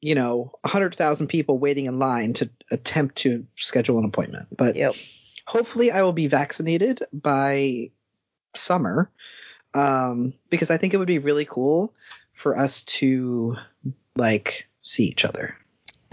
you 0.00 0.14
know, 0.14 0.52
100,000 0.62 1.26
people 1.26 1.58
waiting 1.58 1.86
in 1.86 1.98
line 1.98 2.34
to 2.34 2.50
attempt 2.70 3.16
to 3.16 3.46
schedule 3.56 3.98
an 3.98 4.04
appointment. 4.04 4.48
But 4.56 4.76
yep 4.76 4.94
hopefully 5.46 5.90
I 5.90 6.02
will 6.02 6.12
be 6.12 6.28
vaccinated 6.28 7.02
by 7.12 7.90
summer 8.54 9.10
um, 9.74 10.34
because 10.50 10.70
I 10.70 10.76
think 10.76 10.94
it 10.94 10.98
would 10.98 11.06
be 11.06 11.18
really 11.18 11.44
cool 11.44 11.94
for 12.32 12.58
us 12.58 12.82
to 12.82 13.56
like 14.16 14.68
see 14.80 15.04
each 15.04 15.24
other. 15.24 15.56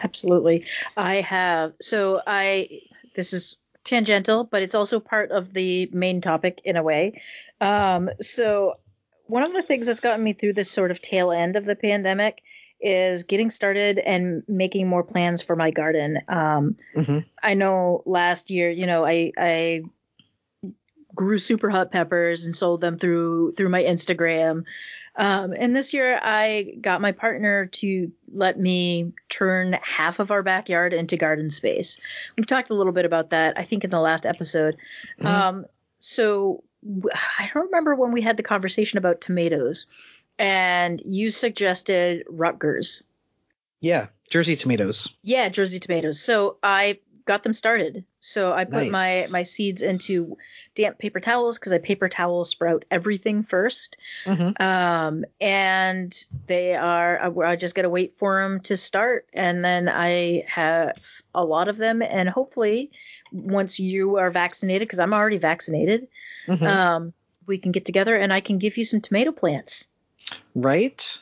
Absolutely. 0.02 0.66
I 0.96 1.16
have. 1.16 1.74
So 1.82 2.22
I, 2.26 2.82
this 3.16 3.34
is 3.34 3.58
tangential, 3.84 4.46
but 4.46 4.62
it's 4.62 4.76
also 4.76 5.00
part 5.00 5.32
of 5.32 5.54
the 5.54 5.90
main 5.92 6.22
topic 6.22 6.62
in 6.64 6.78
a 6.78 6.84
way. 6.84 7.22
Um, 7.60 8.10
so 8.22 8.76
one 9.30 9.44
of 9.44 9.54
the 9.54 9.62
things 9.62 9.86
that's 9.86 10.00
gotten 10.00 10.24
me 10.24 10.34
through 10.34 10.54
this 10.54 10.72
sort 10.72 10.92
of 10.92 11.02
tail 11.02 11.32
end 11.32 11.56
of 11.56 11.66
the 11.66 11.76
pandemic 11.76 12.42
is 12.82 13.24
getting 13.24 13.50
started 13.50 14.00
and 14.00 14.44
making 14.48 14.88
more 14.88 15.04
plans 15.04 15.42
for 15.42 15.56
my 15.56 15.70
garden. 15.70 16.20
Um, 16.28 16.78
Mhm. 16.96 17.26
I 17.44 17.54
know 17.54 18.02
last 18.06 18.50
year, 18.50 18.70
you 18.70 18.88
know, 18.88 19.06
I, 19.06 19.32
I 19.38 19.84
grew 21.14 21.38
super 21.38 21.70
hot 21.70 21.92
peppers 21.92 22.46
and 22.46 22.56
sold 22.56 22.82
them 22.82 22.98
through 22.98 23.54
through 23.54 23.70
my 23.70 23.84
Instagram. 23.84 24.64
Um, 25.16 25.54
and 25.58 25.76
this 25.76 25.94
year, 25.94 26.20
I 26.22 26.76
got 26.80 27.02
my 27.02 27.12
partner 27.12 27.66
to 27.66 28.12
let 28.34 28.58
me 28.58 29.12
turn 29.28 29.78
half 29.84 30.20
of 30.20 30.32
our 30.32 30.44
backyard 30.44 30.94
into 30.94 31.18
garden 31.18 31.50
space. 31.50 32.00
We've 32.38 32.48
talked 32.48 32.70
a 32.70 32.76
little 32.76 32.94
bit 32.94 33.06
about 33.06 33.32
that, 33.32 33.58
I 33.60 33.66
think, 33.66 33.84
in 33.84 33.90
the 33.90 34.00
last 34.00 34.26
episode. 34.26 34.78
Mhm. 35.20 35.26
Um, 35.26 35.66
so 36.00 36.64
I 36.84 37.50
don't 37.54 37.66
remember 37.66 37.96
when 37.96 38.12
we 38.12 38.22
had 38.22 38.38
the 38.38 38.44
conversation 38.44 38.98
about 38.98 39.22
tomatoes, 39.22 39.86
and 40.38 41.02
you 41.06 41.32
suggested 41.32 42.26
Rutgers. 42.30 43.04
Yeah, 43.82 44.08
Jersey 44.30 44.56
tomatoes. 44.56 45.10
Yeah, 45.24 45.50
Jersey 45.50 45.80
tomatoes. 45.80 46.20
So 46.20 46.58
I 46.64 47.00
got 47.26 47.44
them 47.44 47.54
started. 47.54 48.06
So 48.22 48.52
I 48.52 48.66
put 48.66 48.90
my 48.90 49.20
Nice. 49.22 49.32
my 49.32 49.44
seeds 49.44 49.82
into 49.82 50.36
damp 50.76 50.98
paper 50.98 51.20
towels 51.20 51.60
because 51.60 51.72
I 51.72 51.78
paper 51.78 52.10
towel 52.10 52.44
sprout 52.44 52.86
everything 52.90 53.44
first. 53.44 53.98
Mhm. 54.26 54.60
Um, 54.60 55.26
and 55.40 56.28
they 56.48 56.76
are 56.76 57.20
I, 57.20 57.52
I 57.52 57.56
just 57.56 57.76
got 57.76 57.84
to 57.84 57.90
wait 57.90 58.18
for 58.18 58.42
them 58.42 58.62
to 58.62 58.78
start, 58.78 59.28
and 59.34 59.64
then 59.64 59.88
I 59.88 60.44
have 60.48 60.98
a 61.36 61.44
lot 61.46 61.68
of 61.68 61.78
them, 61.78 62.02
and 62.02 62.28
hopefully 62.28 62.92
once 63.32 63.80
you 63.80 64.18
are 64.18 64.32
vaccinated, 64.32 64.88
because 64.88 65.00
I'm 65.00 65.14
already 65.14 65.38
vaccinated, 65.38 66.08
Mhm. 66.48 66.68
um, 66.68 67.14
we 67.48 67.58
can 67.58 67.72
get 67.72 67.86
together 67.86 68.16
and 68.16 68.32
I 68.32 68.42
can 68.42 68.58
give 68.60 68.78
you 68.78 68.84
some 68.84 69.02
tomato 69.02 69.32
plants. 69.32 69.88
right? 70.54 71.22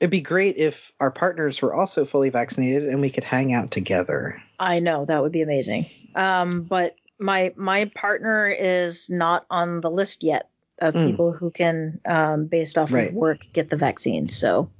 It'd 0.00 0.10
be 0.10 0.20
great 0.20 0.56
if 0.56 0.92
our 0.98 1.10
partners 1.12 1.62
were 1.62 1.72
also 1.72 2.04
fully 2.04 2.30
vaccinated 2.30 2.88
and 2.88 3.00
we 3.00 3.10
could 3.10 3.22
hang 3.24 3.52
out 3.52 3.70
together. 3.70 4.42
I 4.58 4.80
know 4.80 5.04
that 5.04 5.22
would 5.22 5.30
be 5.32 5.42
amazing. 5.42 5.86
Um, 6.16 6.62
but 6.64 6.96
my 7.18 7.52
my 7.56 7.84
partner 7.94 8.48
is 8.48 9.08
not 9.08 9.46
on 9.50 9.80
the 9.80 9.90
list 9.90 10.24
yet 10.24 10.48
of 10.80 10.94
Mm. 10.94 11.06
people 11.06 11.32
who 11.32 11.50
can, 11.52 12.00
um, 12.04 12.46
based 12.46 12.76
off 12.76 12.90
Right. 12.92 13.08
of 13.08 13.14
work, 13.14 13.46
get 13.52 13.70
the 13.70 13.76
vaccine. 13.76 14.28
So 14.28 14.70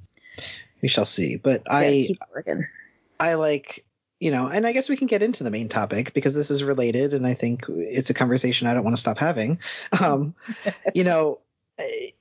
We 0.81 0.89
shall 0.89 1.05
see. 1.05 1.37
But 1.37 1.63
yeah, 1.65 1.77
I 1.77 1.91
keep 2.07 2.19
working. 2.33 2.67
I 3.19 3.35
like 3.35 3.84
you 4.19 4.31
know, 4.31 4.47
and 4.47 4.65
I 4.65 4.71
guess 4.71 4.89
we 4.89 4.97
can 4.97 5.07
get 5.07 5.23
into 5.23 5.43
the 5.43 5.51
main 5.51 5.69
topic 5.69 6.13
because 6.13 6.33
this 6.33 6.49
is 6.49 6.63
related, 6.63 7.13
and 7.13 7.27
I 7.27 7.33
think 7.33 7.65
it's 7.67 8.09
a 8.09 8.13
conversation 8.13 8.67
I 8.67 8.73
don't 8.73 8.83
want 8.83 8.95
to 8.95 9.01
stop 9.01 9.17
having. 9.17 9.59
Um, 9.99 10.35
you 10.93 11.03
know, 11.03 11.39
eh, 11.77 12.11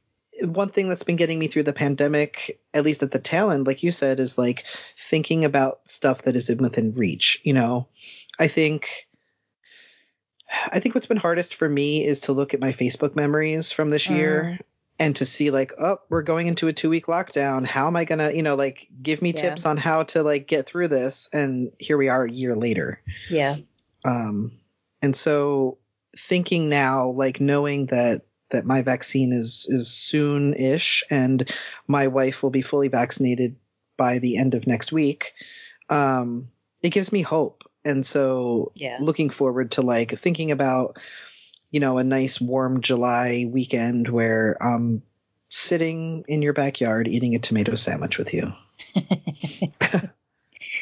one 0.43 0.71
thing 0.71 0.89
that's 0.89 1.03
been 1.03 1.17
getting 1.17 1.39
me 1.39 1.49
through 1.49 1.65
the 1.65 1.73
pandemic, 1.73 2.61
at 2.73 2.85
least 2.85 3.03
at 3.03 3.11
the 3.11 3.19
tail 3.19 3.51
end, 3.51 3.67
like 3.67 3.83
you 3.83 3.91
said, 3.91 4.21
is 4.21 4.39
like 4.39 4.65
thinking 4.99 5.45
about 5.45 5.89
stuff 5.89 6.23
that 6.23 6.37
is 6.37 6.49
within 6.49 6.93
reach. 6.95 7.41
You 7.45 7.53
know, 7.53 7.89
I 8.39 8.49
think. 8.49 9.07
I 10.71 10.79
think 10.79 10.95
what's 10.95 11.07
been 11.07 11.17
hardest 11.17 11.55
for 11.55 11.69
me 11.69 12.05
is 12.05 12.21
to 12.21 12.33
look 12.33 12.55
at 12.55 12.61
my 12.61 12.71
Facebook 12.71 13.17
memories 13.17 13.73
from 13.73 13.91
this 13.91 14.09
year 14.09 14.61
and 14.99 15.17
to 15.17 15.27
see 15.27 15.51
like, 15.51 15.73
oh, 15.79 15.99
we're 16.09 16.23
going 16.23 16.47
into 16.47 16.69
a 16.69 16.73
two 16.73 16.91
week 16.91 17.07
lockdown. 17.07 17.67
How 17.67 17.87
am 17.87 17.97
I 17.97 18.05
gonna, 18.05 18.31
you 18.33 18.43
know, 18.43 18.55
like 18.55 18.89
give 19.03 19.23
me 19.23 19.31
Yeah. 19.31 19.41
tips 19.51 19.67
on 19.67 19.77
how 19.77 20.05
to 20.05 20.23
like 20.23 20.47
get 20.47 20.67
through 20.67 20.89
this? 20.89 21.29
And 21.33 21.73
here 21.79 21.97
we 21.97 22.09
are 22.09 22.25
a 22.25 22.31
year 22.31 22.55
later. 22.55 23.01
Yeah. 23.29 23.57
Um, 24.05 24.53
and 25.03 25.17
so 25.17 25.79
thinking 26.17 26.69
now, 26.69 27.09
like 27.09 27.41
knowing 27.41 27.87
that 27.87 28.23
that 28.51 28.67
my 28.67 28.83
vaccine 28.83 29.33
is 29.33 29.67
is 29.69 29.91
soon 29.91 30.55
ish 30.55 31.03
and 31.11 31.51
my 31.89 32.07
wife 32.07 32.43
will 32.43 32.51
be 32.51 32.63
fully 32.63 32.89
vaccinated 32.89 33.57
by 33.97 34.19
the 34.19 34.37
end 34.37 34.55
of 34.55 34.67
next 34.67 34.93
week, 34.93 35.33
um, 35.89 36.49
it 36.83 36.91
gives 36.91 37.11
me 37.13 37.23
hope. 37.23 37.63
And 37.85 38.07
so 38.07 38.73
Yeah. 38.75 38.99
looking 39.01 39.31
forward 39.31 39.73
to 39.73 39.83
like 39.83 40.17
thinking 40.19 40.51
about 40.53 40.99
you 41.75 41.81
know 41.81 41.99
a 41.99 42.05
nice 42.05 42.41
warm 42.41 42.83
July 42.83 43.47
weekend 43.51 44.09
where 44.09 44.57
I'm 44.63 45.03
sitting 45.49 46.25
in 46.29 46.41
your 46.41 46.53
backyard 46.53 47.09
eating 47.09 47.35
a 47.35 47.41
tomato 47.41 47.75
sandwich 47.75 48.17
with 48.17 48.33
you, 48.33 48.53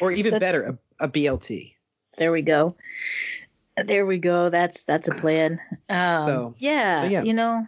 or 0.02 0.12
even 0.12 0.32
That's- 0.32 0.40
better, 0.40 0.78
a, 1.00 1.06
a 1.06 1.08
BLT. 1.08 1.72
There 2.18 2.30
we 2.30 2.42
go. 2.42 2.76
There 3.74 4.04
we 4.04 4.18
go. 4.18 4.50
That's 4.50 4.82
that's 4.84 5.08
a 5.08 5.14
plan. 5.14 5.60
Um, 5.88 6.18
So- 6.18 6.54
yeah, 6.58 6.94
so 6.96 7.04
yeah. 7.04 7.22
you 7.22 7.32
know, 7.32 7.66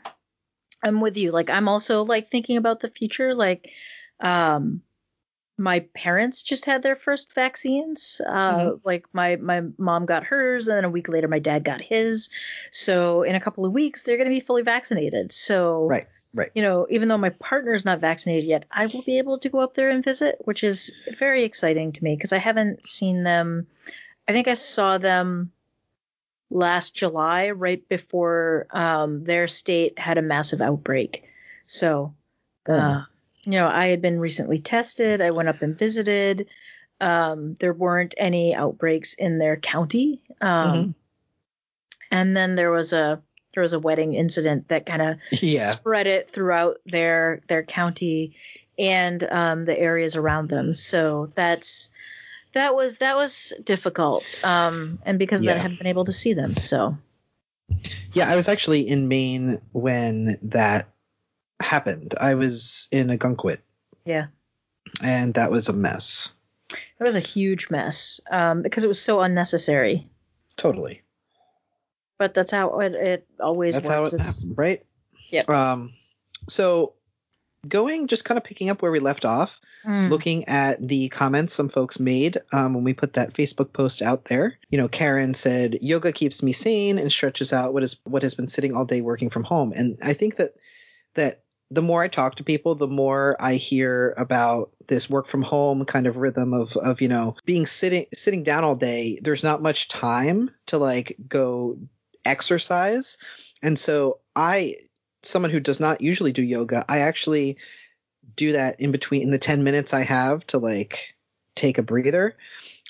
I'm 0.83 1.01
with 1.01 1.17
you. 1.17 1.33
Like 1.33 1.49
I'm 1.49 1.67
also 1.67 2.03
like 2.05 2.31
thinking 2.31 2.59
about 2.59 2.81
the 2.81 2.91
future. 2.91 3.35
Like, 3.35 3.71
um, 4.21 4.83
my 5.57 5.81
parents 5.95 6.43
just 6.43 6.65
had 6.65 6.83
their 6.83 6.97
first 6.97 7.33
vaccines. 7.35 8.21
Uh, 8.27 8.31
Mm-hmm. 8.33 8.77
like 8.85 9.07
my 9.13 9.37
my 9.37 9.63
mom 9.79 10.07
got 10.07 10.25
hers, 10.25 10.67
and 10.69 10.77
then 10.77 10.85
a 10.85 10.91
week 10.91 11.09
later 11.09 11.29
my 11.29 11.39
dad 11.39 11.65
got 11.65 11.81
his. 11.81 12.29
So 12.73 13.23
in 13.23 13.35
a 13.37 13.41
couple 13.41 13.65
of 13.65 13.73
weeks 13.73 14.03
they're 14.03 14.17
going 14.17 14.29
to 14.29 14.35
be 14.35 14.41
fully 14.41 14.63
vaccinated. 14.63 15.33
So 15.33 15.87
Right, 15.87 16.07
right. 16.35 16.51
you 16.55 16.63
know, 16.63 16.87
even 16.91 17.09
though 17.09 17.19
my 17.19 17.31
partner's 17.31 17.85
not 17.85 18.01
vaccinated 18.01 18.45
yet, 18.45 18.65
I 18.71 18.87
will 18.87 19.03
be 19.03 19.19
able 19.19 19.39
to 19.39 19.49
go 19.49 19.61
up 19.61 19.75
there 19.75 19.91
and 19.91 20.03
visit, 20.05 20.39
which 20.45 20.65
is 20.65 20.93
very 21.19 21.45
exciting 21.45 21.93
to 21.93 22.03
me 22.05 22.17
because 22.17 22.33
I 22.33 22.39
haven't 22.39 22.87
seen 22.87 23.23
them. 23.23 23.67
I 24.27 24.33
think 24.33 24.49
I 24.49 24.55
saw 24.55 24.99
them 24.99 25.53
last 26.51 26.95
July, 26.95 27.51
right 27.51 27.87
before 27.89 28.67
um, 28.71 29.25
their 29.25 29.49
state 29.49 29.99
had 29.99 30.19
a 30.19 30.23
massive 30.23 30.61
outbreak. 30.61 31.25
So, 31.67 32.15
uh, 32.69 33.03
you 33.45 33.53
know, 33.53 33.69
I 33.69 33.87
had 33.87 34.01
been 34.03 34.19
recently 34.19 34.59
tested. 34.59 35.21
I 35.21 35.31
went 35.31 35.49
up 35.49 35.63
and 35.63 35.79
visited. 35.79 36.49
Um, 37.01 37.57
there 37.61 37.73
weren't 37.73 38.15
any 38.17 38.55
outbreaks 38.55 39.15
in 39.15 39.39
their 39.39 39.57
county. 39.57 40.23
Um, 40.41 40.95
and 42.11 42.37
then 42.37 42.55
there 42.55 42.71
was 42.71 42.93
a 42.93 43.21
there 43.55 43.63
was 43.63 43.73
a 43.73 43.79
wedding 43.79 44.15
incident 44.15 44.69
that 44.69 44.87
kind 44.87 45.03
of 45.03 45.17
Yeah. 45.43 45.71
spread 45.71 46.07
it 46.07 46.31
throughout 46.31 46.79
their 46.87 47.43
their 47.49 47.63
county 47.63 48.35
and 48.79 49.23
um, 49.23 49.65
the 49.65 49.79
areas 49.79 50.17
around 50.17 50.49
them. 50.49 50.73
So 50.75 51.31
that's 51.35 51.91
that 52.55 52.75
was 52.75 52.99
that 52.99 53.17
was 53.17 53.53
difficult. 53.63 54.35
Um, 54.45 54.99
and 55.05 55.19
because 55.19 55.41
of 55.41 55.47
that, 55.47 55.57
I 55.59 55.63
haven't 55.63 55.79
been 55.79 55.87
able 55.89 56.05
to 56.07 56.13
see 56.13 56.35
them. 56.35 56.57
So 56.57 56.97
Yeah, 58.13 58.29
I 58.31 58.37
was 58.37 58.49
actually 58.49 58.89
in 58.89 59.09
Maine 59.09 59.61
when 59.73 60.39
that 60.43 60.89
happened. 61.61 62.15
I 62.21 62.35
was 62.35 62.89
in 62.91 63.09
Ogunquit, 63.09 63.59
yeah, 64.05 64.27
and 65.03 65.35
that 65.35 65.51
was 65.51 65.69
a 65.69 65.73
mess. 65.73 66.33
it 66.71 67.03
was 67.05 67.15
a 67.17 67.21
huge 67.21 67.71
mess 67.71 68.21
um, 68.31 68.63
because 68.63 68.85
it 68.85 68.89
was 68.89 69.01
so 69.01 69.21
unnecessary. 69.21 70.09
Totally. 70.57 71.03
But 72.19 72.33
that's 72.35 72.51
how 72.53 72.79
it, 72.81 72.95
it 72.95 73.27
always 73.41 73.75
That's 73.75 73.87
works. 73.89 73.95
how 73.95 74.03
it 74.03 74.15
It's- 74.15 74.37
happened, 74.41 74.59
right? 74.59 74.85
Yep. 75.31 75.49
Um, 75.51 75.93
so 76.49 76.95
going, 77.67 78.07
just 78.07 78.25
kind 78.25 78.39
of 78.39 78.45
picking 78.45 78.69
up 78.71 78.83
where 78.83 78.93
we 78.93 79.01
left 79.01 79.25
off, 79.25 79.61
Mm. 79.85 80.09
looking 80.11 80.47
at 80.49 80.87
the 80.87 81.11
comments 81.11 81.53
some 81.55 81.69
folks 81.69 82.01
made 82.01 82.39
um, 82.55 82.73
when 82.73 82.85
we 82.85 82.95
put 82.95 83.15
that 83.15 83.35
Facebook 83.35 83.73
post 83.75 84.01
out 84.01 84.25
there. 84.25 84.59
You 84.71 84.79
know, 84.79 84.89
Karen 84.89 85.35
said, 85.35 85.79
"Yoga 85.83 86.11
keeps 86.13 86.43
me 86.43 86.53
sane 86.55 86.99
and 86.99 87.13
stretches 87.13 87.53
out 87.53 87.75
what 87.75 87.83
is 87.83 87.97
what 88.05 88.23
has 88.23 88.35
been 88.35 88.49
sitting 88.49 88.75
all 88.75 88.87
day 88.87 89.03
working 89.03 89.29
from 89.29 89.45
home." 89.45 89.73
And 89.77 89.99
I 90.03 90.15
think 90.15 90.37
that 90.37 90.55
that 91.17 91.43
the 91.71 91.83
more 91.83 92.03
I 92.03 92.09
talk 92.09 92.37
to 92.37 92.45
people, 92.45 92.75
the 92.75 92.87
more 92.87 93.37
I 93.41 93.55
hear 93.55 94.15
about 94.17 94.71
this 94.87 95.09
work 95.09 95.27
from 95.27 95.43
home 95.43 95.85
kind 95.87 96.07
of 96.07 96.19
rhythm 96.19 96.53
of 96.53 96.77
of 96.77 97.01
you 97.01 97.09
know 97.09 97.37
being 97.45 97.67
sitting 97.67 98.07
sitting 98.13 98.43
down 98.43 98.65
all 98.65 98.77
day. 98.77 99.19
There's 99.23 99.43
not 99.43 99.63
much 99.63 99.89
time 99.89 100.51
to 100.67 100.79
like 100.79 101.17
go 101.27 101.79
exercise, 102.25 103.19
and 103.63 103.79
so 103.79 104.19
I, 104.37 104.77
someone 105.23 105.51
who 105.51 105.61
does 105.61 105.81
not 105.81 106.01
usually 106.01 106.33
do 106.33 106.43
yoga, 106.43 106.85
I 106.89 107.01
actually 107.01 107.59
do 108.37 108.53
that 108.53 108.81
in 108.81 108.91
between 108.93 109.23
in 109.23 109.31
the 109.31 109.39
10 109.39 109.63
minutes 109.65 109.95
I 109.95 110.03
have 110.03 110.47
to 110.49 110.59
like 110.59 111.15
take 111.55 111.79
a 111.79 111.83
breather. 111.83 112.37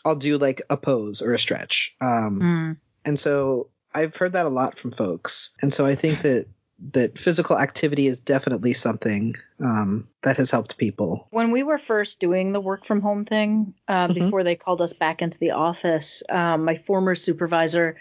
I'll 0.04 0.16
do 0.16 0.38
like 0.38 0.62
a 0.70 0.76
pose 0.76 1.22
or 1.22 1.32
a 1.32 1.38
stretch. 1.38 1.94
Um, 2.00 2.40
Mm. 2.40 2.76
and 3.04 3.18
so 3.20 3.68
I've 3.94 4.16
heard 4.16 4.32
that 4.32 4.46
a 4.46 4.50
lot 4.50 4.78
from 4.78 4.92
folks. 4.92 5.50
And 5.62 5.72
so 5.72 5.84
I 5.86 5.94
think 5.94 6.22
that 6.22 6.46
that 6.92 7.18
physical 7.18 7.58
activity 7.58 8.06
is 8.06 8.20
definitely 8.20 8.74
something 8.74 9.34
um, 9.60 10.08
that 10.22 10.36
has 10.36 10.50
helped 10.50 10.76
people. 10.76 11.28
when 11.30 11.50
we 11.50 11.62
were 11.62 11.78
first 11.78 12.20
doing 12.20 12.52
the 12.52 12.60
work 12.60 12.84
from 12.84 13.00
home 13.00 13.24
thing 13.24 13.74
um, 13.88 14.10
Mhm. 14.10 14.14
before 14.14 14.42
they 14.44 14.56
called 14.56 14.82
us 14.82 14.92
back 14.92 15.22
into 15.22 15.38
the 15.38 15.52
office 15.52 16.22
um, 16.28 16.64
my 16.64 16.76
former 16.76 17.14
supervisor 17.14 17.96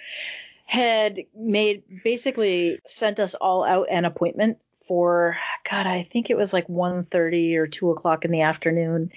had 0.65 1.19
made 1.35 1.83
basically 2.03 2.79
sent 2.87 3.19
us 3.19 3.35
all 3.35 3.63
out 3.63 3.87
an 3.91 4.05
appointment 4.05 4.57
for 4.87 5.37
god 5.69 5.85
i 5.87 6.03
think 6.03 6.29
it 6.29 6.35
was 6.37 6.51
like 6.51 6.67
1.30 6.67 7.55
or 7.55 7.67
2 7.67 7.91
o'clock 7.91 8.25
in 8.25 8.31
the 8.31 8.41
afternoon 8.41 9.11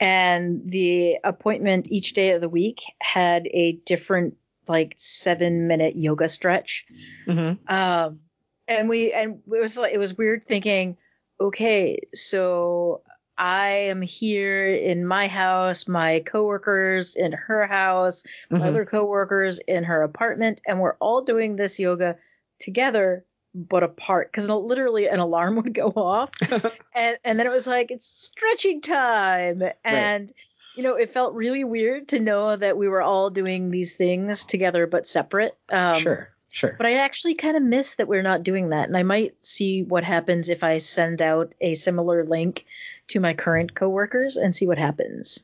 and 0.00 0.62
the 0.70 1.16
appointment 1.22 1.86
each 1.90 2.14
day 2.14 2.30
of 2.30 2.40
the 2.40 2.48
week 2.48 2.82
had 3.00 3.46
a 3.48 3.72
different 3.84 4.36
like 4.68 4.94
seven 4.96 5.66
minute 5.68 5.96
yoga 5.96 6.28
stretch 6.28 6.86
Mm-hmm. 7.28 7.72
um, 7.72 8.20
and 8.68 8.88
we 8.88 9.12
and 9.12 9.40
it 9.52 9.60
was 9.60 9.76
like 9.76 9.92
it 9.94 9.98
was 9.98 10.16
weird 10.16 10.46
thinking, 10.46 10.96
okay, 11.40 12.00
so 12.14 13.02
I 13.38 13.68
am 13.90 14.02
here 14.02 14.72
in 14.74 15.06
my 15.06 15.26
house, 15.28 15.88
my 15.88 16.20
coworkers 16.20 17.16
in 17.16 17.32
her 17.32 17.66
house, 17.66 18.24
my 18.50 18.60
Mhm. 18.60 18.66
other 18.66 18.84
coworkers 18.84 19.58
in 19.58 19.84
her 19.84 20.02
apartment, 20.02 20.60
and 20.66 20.80
we're 20.80 20.96
all 20.96 21.22
doing 21.22 21.56
this 21.56 21.78
yoga 21.78 22.16
together 22.58 23.24
but 23.54 23.82
apart 23.82 24.32
because 24.32 24.48
literally 24.48 25.08
an 25.08 25.18
alarm 25.18 25.56
would 25.62 25.74
go 25.74 25.88
off. 25.94 26.30
And 26.94 27.16
and 27.24 27.38
then 27.38 27.46
it 27.46 27.52
was 27.52 27.66
like 27.66 27.90
it's 27.90 28.06
stretching 28.06 28.80
time. 28.82 29.62
And 29.84 30.30
you 30.74 30.82
know 30.82 30.94
it 30.96 31.12
felt 31.12 31.34
really 31.34 31.64
weird 31.64 32.08
to 32.08 32.20
know 32.20 32.54
that 32.56 32.76
we 32.76 32.86
were 32.88 33.02
all 33.02 33.30
doing 33.30 33.70
these 33.70 33.96
things 33.96 34.44
together 34.44 34.86
but 34.86 35.06
separate. 35.06 35.56
Um 35.70 36.02
sure, 36.02 36.30
sure. 36.52 36.74
but 36.76 36.86
I 36.86 36.94
actually 36.94 37.34
kind 37.34 37.56
of 37.56 37.62
miss 37.62 37.96
that 37.96 38.08
we're 38.08 38.22
not 38.22 38.42
doing 38.42 38.70
that. 38.70 38.88
And 38.88 38.96
I 38.96 39.02
might 39.02 39.44
see 39.44 39.82
what 39.82 40.04
happens 40.04 40.48
if 40.48 40.62
I 40.62 40.78
send 40.78 41.20
out 41.22 41.54
a 41.60 41.74
similar 41.74 42.24
link 42.24 42.64
to 43.08 43.20
my 43.20 43.34
current 43.34 43.74
coworkers 43.74 44.36
and 44.36 44.54
see 44.54 44.66
what 44.66 44.78
happens. 44.78 45.42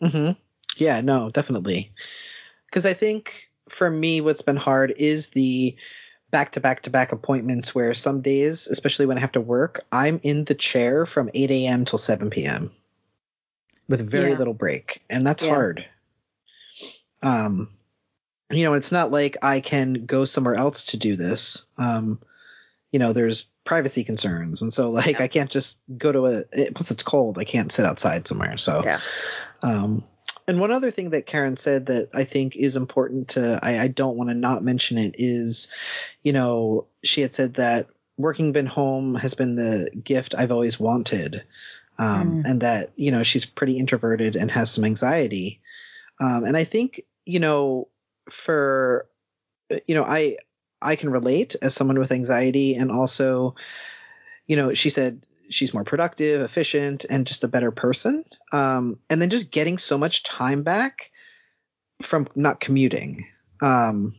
hmm 0.00 0.30
Yeah, 0.76 1.00
no, 1.00 1.30
definitely. 1.30 1.92
Because 2.66 2.86
I 2.86 2.94
think 2.94 3.50
for 3.68 3.88
me, 3.90 4.20
what's 4.20 4.42
been 4.42 4.56
hard 4.56 4.94
is 4.96 5.30
the 5.30 5.76
back 6.30 6.52
to 6.52 6.60
back 6.60 6.82
to 6.82 6.90
back 6.90 7.12
appointments 7.12 7.74
where 7.74 7.94
some 7.94 8.20
days, 8.20 8.66
especially 8.66 9.06
when 9.06 9.16
I 9.18 9.20
have 9.20 9.32
to 9.32 9.40
work, 9.40 9.84
I'm 9.92 10.18
in 10.22 10.44
the 10.44 10.54
chair 10.54 11.06
from 11.06 11.30
8 11.32 11.50
a.m. 11.50 11.84
till 11.84 11.98
7 11.98 12.30
p.m. 12.30 12.72
with 13.88 14.00
very 14.08 14.30
Yeah. 14.32 14.38
little 14.38 14.54
break. 14.54 15.02
And 15.08 15.26
that's 15.26 15.42
Yeah. 15.44 15.48
hard. 15.50 15.86
Um, 17.22 17.70
you 18.56 18.64
know, 18.64 18.74
it's 18.74 18.92
not 18.92 19.10
like 19.10 19.38
I 19.42 19.60
can 19.60 20.06
go 20.06 20.24
somewhere 20.24 20.54
else 20.54 20.86
to 20.86 20.96
do 20.96 21.16
this. 21.16 21.66
Um, 21.78 22.20
you 22.90 22.98
know, 22.98 23.12
there's 23.12 23.46
privacy 23.64 24.04
concerns. 24.04 24.62
And 24.62 24.72
so, 24.72 24.90
like, 24.92 25.20
I 25.20 25.28
can't 25.28 25.50
just 25.50 25.78
go 25.96 26.12
to 26.12 26.26
a, 26.26 26.44
it, 26.52 26.74
plus 26.74 26.90
it's 26.90 27.02
cold. 27.02 27.38
I 27.38 27.44
can't 27.44 27.72
sit 27.72 27.84
outside 27.84 28.28
somewhere. 28.28 28.56
So, 28.58 28.82
Yeah. 28.84 29.00
um, 29.62 30.04
and 30.46 30.60
one 30.60 30.72
other 30.72 30.90
thing 30.90 31.10
that 31.10 31.24
Karen 31.26 31.56
said 31.56 31.86
that 31.86 32.10
I 32.12 32.24
think 32.24 32.54
is 32.54 32.76
important 32.76 33.28
to, 33.28 33.58
I, 33.62 33.78
I 33.80 33.88
don't 33.88 34.16
want 34.16 34.28
to 34.28 34.34
not 34.34 34.62
mention 34.62 34.98
it 34.98 35.14
is, 35.16 35.68
you 36.22 36.34
know, 36.34 36.86
she 37.02 37.22
had 37.22 37.34
said 37.34 37.54
that 37.54 37.86
working 38.18 38.52
been 38.52 38.66
home 38.66 39.14
has 39.14 39.34
been 39.34 39.56
the 39.56 39.90
gift 39.90 40.34
I've 40.36 40.52
always 40.52 40.78
wanted. 40.78 41.44
Um, 41.98 42.42
Mm. 42.42 42.44
and 42.44 42.60
that, 42.62 42.90
you 42.96 43.10
know, 43.12 43.22
she's 43.22 43.44
pretty 43.46 43.78
introverted 43.78 44.36
and 44.36 44.50
has 44.50 44.70
some 44.70 44.84
anxiety. 44.84 45.60
Um, 46.20 46.44
and 46.44 46.56
I 46.56 46.64
think, 46.64 47.04
you 47.24 47.38
know, 47.40 47.88
for, 48.30 49.08
you 49.86 49.94
know, 49.94 50.04
I, 50.04 50.36
I 50.80 50.96
can 50.96 51.10
relate 51.10 51.56
as 51.62 51.74
someone 51.74 51.98
with 51.98 52.12
anxiety 52.12 52.74
and 52.74 52.90
also, 52.90 53.54
you 54.46 54.56
know, 54.56 54.74
she 54.74 54.90
said 54.90 55.26
she's 55.50 55.74
more 55.74 55.84
productive, 55.84 56.40
efficient, 56.40 57.04
and 57.08 57.26
just 57.26 57.44
a 57.44 57.48
better 57.48 57.70
person. 57.70 58.24
Um, 58.52 58.98
and 59.08 59.20
then 59.20 59.30
just 59.30 59.50
getting 59.50 59.78
so 59.78 59.98
much 59.98 60.22
time 60.22 60.62
back 60.62 61.10
from 62.02 62.28
not 62.34 62.60
commuting, 62.60 63.26
um, 63.62 64.16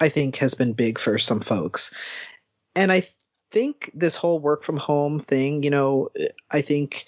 I 0.00 0.08
think 0.08 0.36
has 0.36 0.54
been 0.54 0.74
big 0.74 0.98
for 0.98 1.18
some 1.18 1.40
folks. 1.40 1.92
And 2.74 2.92
I 2.92 3.08
think 3.50 3.90
this 3.94 4.16
whole 4.16 4.38
work 4.38 4.62
from 4.62 4.76
home 4.76 5.18
thing, 5.18 5.62
you 5.62 5.70
know, 5.70 6.10
I 6.50 6.60
think 6.60 7.06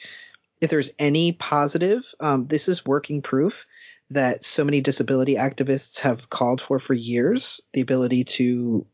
if 0.60 0.70
there's 0.70 0.90
any 0.98 1.32
positive, 1.32 2.12
um, 2.20 2.46
this 2.46 2.68
is 2.68 2.86
working 2.86 3.22
proof 3.22 3.66
that 4.10 4.44
so 4.44 4.64
many 4.64 4.80
disability 4.80 5.34
activists 5.34 6.00
have 6.00 6.30
called 6.30 6.60
for 6.60 6.78
for 6.78 6.94
years 6.94 7.60
the 7.72 7.80
ability 7.80 8.24
to 8.24 8.86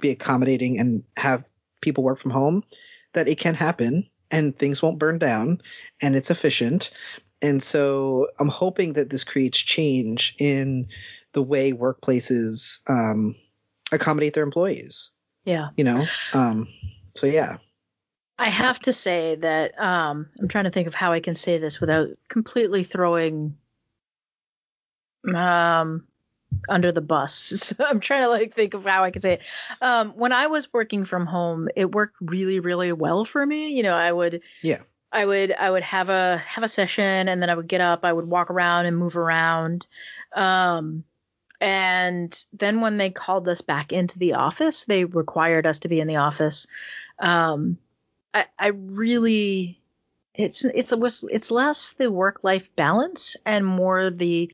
be 0.00 0.10
accommodating 0.10 0.78
and 0.78 1.04
have 1.16 1.44
people 1.80 2.04
work 2.04 2.18
from 2.18 2.30
home 2.30 2.64
that 3.12 3.28
it 3.28 3.38
can 3.38 3.54
happen 3.54 4.08
and 4.30 4.58
things 4.58 4.82
won't 4.82 4.98
burn 4.98 5.18
down 5.18 5.60
and 6.00 6.16
it's 6.16 6.30
efficient. 6.30 6.90
And 7.42 7.62
so 7.62 8.28
i'm 8.38 8.48
hoping 8.48 8.94
that 8.94 9.10
this 9.10 9.24
creates 9.24 9.58
change 9.58 10.34
in 10.38 10.88
the 11.32 11.42
way 11.42 11.72
workplaces 11.72 12.80
um, 12.88 13.34
accommodate 13.90 14.34
their 14.34 14.44
employees. 14.44 15.10
Yeah. 15.44 15.70
you 15.76 15.84
know 15.84 16.06
um, 16.32 16.68
so 17.14 17.26
yeah. 17.26 17.56
I 18.38 18.48
have 18.48 18.78
to 18.80 18.92
say 18.92 19.36
that 19.36 19.78
um, 19.78 20.28
I'm 20.40 20.48
trying 20.48 20.64
to 20.64 20.70
think 20.70 20.88
of 20.88 20.94
how 20.94 21.12
I 21.12 21.20
can 21.20 21.34
say 21.34 21.58
this 21.58 21.80
without 21.80 22.08
completely 22.28 22.82
throwing 22.82 23.56
um, 25.34 26.06
under 26.68 26.92
the 26.92 27.00
bus. 27.00 27.72
So 27.76 27.84
I'm 27.84 28.00
trying 28.00 28.22
to 28.22 28.28
like 28.28 28.54
think 28.54 28.74
of 28.74 28.84
how 28.84 29.04
I 29.04 29.10
can 29.10 29.22
say 29.22 29.34
it. 29.34 29.42
Um, 29.80 30.10
when 30.10 30.32
I 30.32 30.48
was 30.48 30.72
working 30.72 31.04
from 31.04 31.26
home, 31.26 31.68
it 31.76 31.90
worked 31.90 32.16
really, 32.20 32.60
really 32.60 32.92
well 32.92 33.24
for 33.24 33.44
me. 33.44 33.70
You 33.70 33.82
know, 33.82 33.94
I 33.94 34.10
would 34.10 34.42
yeah 34.62 34.78
I 35.12 35.24
would 35.24 35.52
I 35.52 35.70
would 35.70 35.82
have 35.82 36.08
a 36.08 36.38
have 36.38 36.64
a 36.64 36.68
session 36.68 37.28
and 37.28 37.40
then 37.40 37.50
I 37.50 37.54
would 37.54 37.68
get 37.68 37.80
up, 37.80 38.04
I 38.04 38.12
would 38.12 38.26
walk 38.26 38.50
around 38.50 38.86
and 38.86 38.96
move 38.96 39.16
around. 39.16 39.86
Um 40.34 41.04
and 41.60 42.44
then 42.52 42.80
when 42.80 42.96
they 42.96 43.10
called 43.10 43.48
us 43.48 43.60
back 43.60 43.92
into 43.92 44.18
the 44.18 44.34
office, 44.34 44.84
they 44.84 45.04
required 45.04 45.66
us 45.66 45.80
to 45.80 45.88
be 45.88 46.00
in 46.00 46.08
the 46.08 46.16
office. 46.16 46.66
Um 47.18 47.78
I 48.34 48.46
I 48.58 48.68
really 48.68 49.80
it's 50.34 50.64
it's 50.64 50.92
a 50.92 51.00
it's 51.30 51.50
less 51.50 51.92
the 51.92 52.10
work 52.10 52.40
life 52.42 52.74
balance 52.74 53.36
and 53.44 53.66
more 53.66 54.10
the 54.10 54.50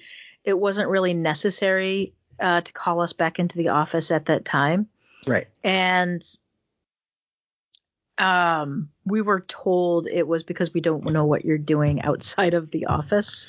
it 0.49 0.59
wasn't 0.59 0.89
really 0.89 1.15
necessary 1.15 2.15
uh, 2.41 2.61
to 2.61 2.73
call 2.73 3.01
us 3.01 3.13
back 3.13 3.39
into 3.39 3.59
the 3.59 3.69
office 3.69 4.11
at 4.11 4.27
that 4.27 4.45
time 4.45 4.89
right 5.27 5.47
and 5.63 6.23
um, 8.19 8.91
we 9.05 9.23
were 9.23 9.41
told 9.41 10.09
it 10.09 10.27
was 10.27 10.43
because 10.43 10.75
we 10.75 10.81
don't 10.81 11.05
know 11.05 11.25
what 11.25 11.45
you're 11.45 11.57
doing 11.57 12.03
outside 12.03 12.55
of 12.55 12.71
the 12.71 12.87
office 12.87 13.49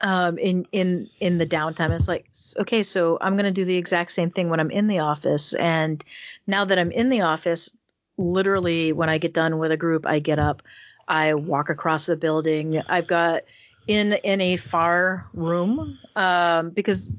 um, 0.00 0.38
in 0.38 0.66
in 0.70 1.10
in 1.18 1.38
the 1.38 1.46
downtime. 1.46 1.90
It's 1.90 2.06
like 2.06 2.26
okay, 2.60 2.84
so 2.84 3.18
I'm 3.20 3.36
gonna 3.36 3.50
do 3.50 3.64
the 3.64 3.76
exact 3.76 4.12
same 4.12 4.30
thing 4.30 4.50
when 4.50 4.60
I'm 4.60 4.70
in 4.70 4.86
the 4.86 5.00
office, 5.00 5.52
and 5.52 6.02
now 6.46 6.64
that 6.64 6.78
I'm 6.78 6.92
in 6.92 7.08
the 7.08 7.22
office, 7.22 7.70
literally 8.16 8.92
when 8.92 9.08
I 9.08 9.18
get 9.18 9.34
done 9.34 9.58
with 9.58 9.72
a 9.72 9.76
group, 9.76 10.06
I 10.06 10.20
get 10.20 10.38
up, 10.38 10.62
I 11.08 11.34
walk 11.34 11.70
across 11.70 12.06
the 12.06 12.16
building. 12.16 12.80
I've 12.88 13.08
got 13.08 13.42
in 13.86 14.12
in 14.12 14.40
a 14.40 14.56
far 14.56 15.26
room 15.34 15.98
um, 16.16 16.70
because 16.70 17.10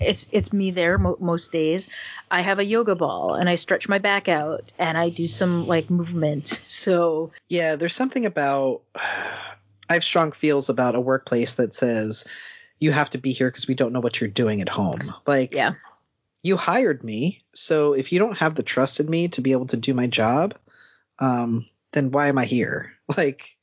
it's 0.00 0.26
it's 0.30 0.52
me 0.52 0.70
there 0.70 0.98
mo- 0.98 1.16
most 1.20 1.52
days. 1.52 1.88
I 2.30 2.40
have 2.42 2.58
a 2.58 2.64
yoga 2.64 2.94
ball 2.94 3.34
and 3.34 3.48
I 3.48 3.56
stretch 3.56 3.88
my 3.88 3.98
back 3.98 4.28
out 4.28 4.72
and 4.78 4.96
I 4.96 5.08
do 5.08 5.26
some 5.26 5.66
like 5.66 5.90
movement. 5.90 6.48
So 6.66 7.32
Yeah, 7.48 7.76
there's 7.76 7.94
something 7.94 8.26
about 8.26 8.82
I 8.94 9.94
have 9.94 10.04
strong 10.04 10.32
feels 10.32 10.68
about 10.68 10.96
a 10.96 11.00
workplace 11.00 11.54
that 11.54 11.74
says 11.74 12.26
you 12.78 12.92
have 12.92 13.10
to 13.10 13.18
be 13.18 13.32
here 13.32 13.50
because 13.50 13.66
we 13.66 13.74
don't 13.74 13.92
know 13.92 14.00
what 14.00 14.20
you're 14.20 14.28
doing 14.28 14.60
at 14.60 14.68
home. 14.68 15.14
Like 15.26 15.54
yeah, 15.54 15.74
you 16.42 16.56
hired 16.56 17.02
me, 17.02 17.42
so 17.54 17.94
if 17.94 18.12
you 18.12 18.18
don't 18.18 18.38
have 18.38 18.54
the 18.54 18.62
trust 18.62 19.00
in 19.00 19.08
me 19.08 19.28
to 19.28 19.40
be 19.40 19.52
able 19.52 19.66
to 19.66 19.76
do 19.76 19.94
my 19.94 20.06
job, 20.06 20.54
um, 21.18 21.66
then 21.92 22.10
why 22.10 22.28
am 22.28 22.38
I 22.38 22.44
here? 22.44 22.92
Like, 23.16 23.56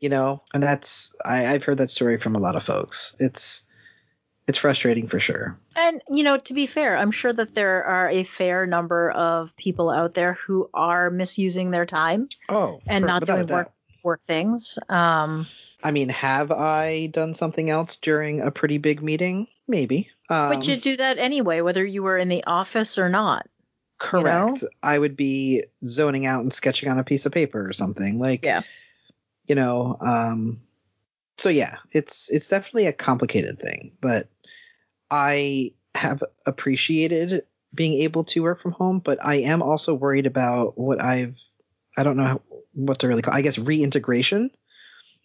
you 0.00 0.08
know, 0.08 0.42
and 0.54 0.62
that's 0.62 1.14
I, 1.24 1.46
I've 1.46 1.64
heard 1.64 1.78
that 1.78 1.90
story 1.90 2.18
from 2.18 2.36
a 2.36 2.40
lot 2.40 2.56
of 2.56 2.62
folks. 2.62 3.14
It's 3.18 3.62
it's 4.46 4.58
frustrating 4.58 5.08
for 5.08 5.20
sure. 5.20 5.58
and 5.76 6.00
you 6.08 6.22
know 6.24 6.38
to 6.38 6.54
be 6.54 6.66
fair, 6.66 6.96
I'm 6.96 7.10
sure 7.10 7.32
that 7.32 7.54
there 7.54 7.84
are 7.84 8.08
a 8.08 8.22
fair 8.22 8.66
number 8.66 9.10
of 9.10 9.54
people 9.56 9.90
out 9.90 10.14
there 10.14 10.34
who 10.46 10.70
are 10.72 11.10
misusing 11.10 11.70
their 11.70 11.86
time 11.86 12.28
Oh, 12.48 12.80
and 12.86 13.04
not 13.04 13.24
doing 13.26 13.46
work 13.46 13.72
work 14.02 14.20
things. 14.26 14.78
Um, 14.88 15.46
I 15.82 15.90
mean, 15.90 16.08
have 16.08 16.50
I 16.50 17.06
done 17.06 17.34
something 17.34 17.68
else 17.70 17.96
during 17.96 18.40
a 18.40 18.50
pretty 18.50 18.78
big 18.78 19.02
meeting? 19.02 19.46
Maybe. 19.68 20.08
Um, 20.30 20.48
but 20.50 20.66
you 20.66 20.76
do 20.76 20.96
that 20.96 21.18
anyway, 21.18 21.60
whether 21.60 21.84
you 21.84 22.02
were 22.02 22.16
in 22.18 22.28
the 22.28 22.44
office 22.44 22.98
or 22.98 23.08
not. 23.08 23.46
correct. 23.98 24.64
I 24.82 24.98
would 24.98 25.16
be 25.16 25.64
zoning 25.84 26.26
out 26.26 26.42
and 26.42 26.52
sketching 26.52 26.88
on 26.90 26.98
a 26.98 27.04
piece 27.04 27.26
of 27.26 27.32
paper 27.32 27.68
or 27.68 27.72
something. 27.72 28.18
Like, 28.18 28.44
Yeah. 28.44 28.62
You 29.48 29.56
know, 29.56 29.96
um, 30.00 30.60
so 31.38 31.48
yeah, 31.48 31.76
it's 31.92 32.30
it's 32.30 32.48
definitely 32.48 32.86
a 32.86 32.92
complicated 32.92 33.58
thing, 33.60 33.92
but 34.00 34.28
I 35.10 35.72
have 35.94 36.22
appreciated 36.46 37.44
being 37.74 37.94
able 38.02 38.24
to 38.24 38.42
work 38.42 38.60
from 38.60 38.72
home, 38.72 39.00
but 39.00 39.24
I 39.24 39.36
am 39.36 39.62
also 39.62 39.94
worried 39.94 40.26
about 40.26 40.78
what 40.78 41.00
I've 41.02 41.40
I 41.96 42.02
don't 42.04 42.16
know 42.16 42.24
how, 42.24 42.42
what 42.74 43.00
to 43.00 43.08
really 43.08 43.22
call 43.22 43.34
I 43.34 43.42
guess 43.42 43.58
reintegration 43.58 44.50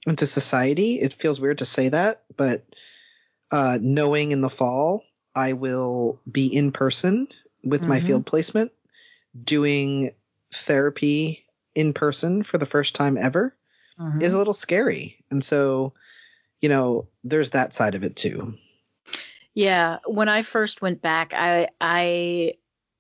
into 0.08 0.28
society. 0.28 1.00
It 1.00 1.14
feels 1.14 1.40
weird 1.40 1.60
to 1.60 1.66
say 1.66 1.90
that, 1.90 2.24
but 2.36 2.64
uh, 3.52 3.78
knowing 3.82 4.32
in 4.32 4.42
the 4.42 4.50
fall 4.50 5.04
I 5.36 5.54
will 5.54 6.20
be 6.32 6.48
in 6.48 6.72
person 6.72 7.28
with 7.64 7.88
my 7.88 8.00
Mhm. 8.00 8.06
field 8.06 8.26
placement 8.26 8.72
doing 9.42 10.14
therapy 10.54 11.46
in 11.76 11.94
person 11.94 12.44
for 12.44 12.58
the 12.58 12.66
first 12.66 12.96
time 12.96 13.18
ever 13.18 13.56
Mhm. 14.00 14.22
is 14.22 14.34
a 14.34 14.38
little 14.38 14.54
scary. 14.54 15.24
And 15.32 15.44
so, 15.44 15.94
you 16.62 16.70
know, 16.70 17.08
there's 17.24 17.52
that 17.52 17.74
side 17.74 17.96
of 17.96 18.04
it 18.04 18.16
too. 18.16 18.56
Yeah, 19.56 20.00
when 20.06 20.30
I 20.30 20.42
first 20.44 20.82
went 20.82 21.02
back, 21.02 21.34
I 21.34 21.70
I 21.80 22.54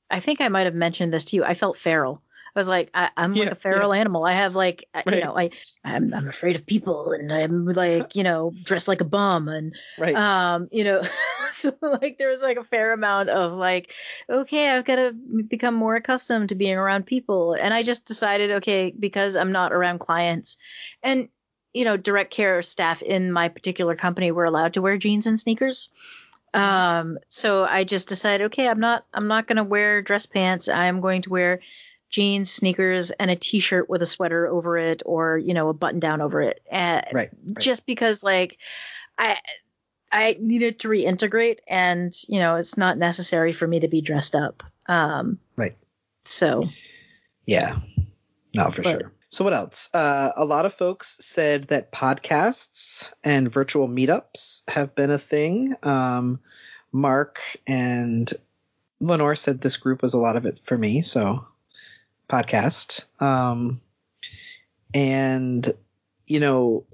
I 0.10 0.20
think 0.20 0.41
I 0.41 0.48
might 0.48 0.66
have 0.66 0.76
mentioned 0.76 1.14
this 1.14 1.26
to 1.26 1.36
you. 1.36 1.44
I 1.44 1.54
felt 1.54 1.78
feral. 1.78 2.22
I 2.56 2.60
was 2.60 2.68
like, 2.68 2.91
I, 2.93 3.10
I'm 3.18 3.34
like 3.34 3.47
Yeah, 3.47 3.51
a 3.51 3.56
feral 3.56 3.93
animal. 3.93 4.26
I 4.26 4.34
have 4.34 4.56
like, 4.56 4.88
Right. 4.93 5.16
you 5.16 5.24
know, 5.24 5.38
I 5.38 5.49
I'm 5.84 6.14
I'm 6.14 6.28
afraid 6.28 6.56
of 6.56 6.66
people, 6.66 7.12
and 7.12 7.32
I'm 7.32 7.66
like, 7.66 8.16
you 8.16 8.24
know, 8.24 8.54
dressed 8.64 8.88
like 8.88 9.01
a 9.01 9.06
bum, 9.06 9.47
and 9.47 9.76
Right. 9.97 10.16
um, 10.16 10.68
you 10.72 10.84
know, 10.84 11.01
so 11.51 11.76
like 11.82 12.18
there 12.18 12.30
was 12.30 12.41
like 12.41 12.58
a 12.58 12.64
fair 12.64 12.93
amount 12.93 13.30
of 13.30 13.54
like, 13.54 13.91
okay, 14.30 14.70
I've 14.70 14.86
got 14.86 14.97
to 14.97 15.14
become 15.47 15.74
more 15.74 15.95
accustomed 15.95 16.49
to 16.49 16.56
being 16.56 16.78
around 16.78 17.06
people, 17.06 17.54
and 17.54 17.74
I 17.74 17.82
just 17.84 18.06
decided, 18.06 18.51
okay, 18.51 18.93
because 18.97 19.36
I'm 19.36 19.51
not 19.51 19.74
around 19.74 19.99
clients, 19.99 20.58
and 21.01 21.30
you 21.74 21.86
know, 21.86 21.97
direct 21.97 22.32
care 22.32 22.62
staff 22.62 23.01
in 23.01 23.32
my 23.32 23.49
particular 23.49 23.95
company 23.95 24.32
were 24.32 24.45
allowed 24.45 24.74
to 24.74 24.82
wear 24.82 24.97
jeans 24.97 25.26
and 25.26 25.39
sneakers. 25.39 25.89
Um, 26.54 27.18
so 27.30 27.66
I 27.66 27.84
just 27.84 28.08
decided, 28.08 28.45
okay, 28.45 28.68
I'm 28.68 28.80
not, 28.80 29.06
I'm 29.14 29.28
not 29.28 29.47
going 29.47 29.58
to 29.58 29.64
wear 29.64 30.01
dress 30.04 30.28
pants. 30.28 30.68
I'm 30.70 31.01
going 31.01 31.24
to 31.24 31.32
wear 31.32 31.62
jeans, 32.14 32.51
sneakers, 32.51 33.09
and 33.09 33.32
a 33.32 33.36
t-shirt 33.36 33.89
with 33.89 34.03
a 34.03 34.05
sweater 34.05 34.47
over 34.47 34.78
it, 34.78 35.01
or 35.05 35.38
you 35.38 35.53
know, 35.53 35.68
a 35.70 35.74
button 35.74 35.99
down 35.99 36.22
over 36.22 36.41
it. 36.43 36.61
Uh, 36.72 37.01
right. 37.11 37.14
right. 37.14 37.30
Just 37.59 37.86
because, 37.88 38.24
like, 38.24 38.59
I, 39.18 39.39
I 40.11 40.38
needed 40.39 40.80
to 40.82 40.88
reintegrate, 40.88 41.57
and 41.68 42.14
you 42.30 42.39
know, 42.39 42.55
it's 42.55 42.78
not 42.78 42.99
necessary 42.99 43.51
for 43.51 43.68
me 43.68 43.80
to 43.82 43.88
be 43.88 43.99
dressed 44.01 44.36
up. 44.36 44.64
Um, 44.86 45.39
Right. 45.57 45.76
So 46.24 46.66
Yeah. 47.45 47.80
No, 48.53 48.70
for 48.70 48.84
But- 48.84 49.01
sure. 49.01 49.11
So 49.30 49.43
what 49.43 49.53
else? 49.53 49.89
Uh, 49.95 50.32
a 50.36 50.45
lot 50.45 50.68
of 50.68 50.76
folks 50.76 51.18
said 51.20 51.64
that 51.70 51.91
podcasts 51.91 53.11
and 53.24 53.51
virtual 53.51 53.88
meetups 53.88 54.61
have 54.68 54.93
been 54.93 55.09
a 55.09 55.18
thing. 55.18 55.76
Um, 55.82 56.39
Mark 56.91 57.39
and 57.66 58.32
Lenore 58.99 59.36
said 59.36 59.59
this 59.59 59.78
group 59.78 60.03
was 60.03 60.14
a 60.14 60.20
lot 60.20 60.36
of 60.36 60.45
it 60.45 60.59
for 60.59 60.78
me. 60.78 61.01
So 61.01 61.47
podcast. 62.30 63.03
Um, 63.21 63.82
and 64.93 65.74
you 66.28 66.39
know, 66.39 66.86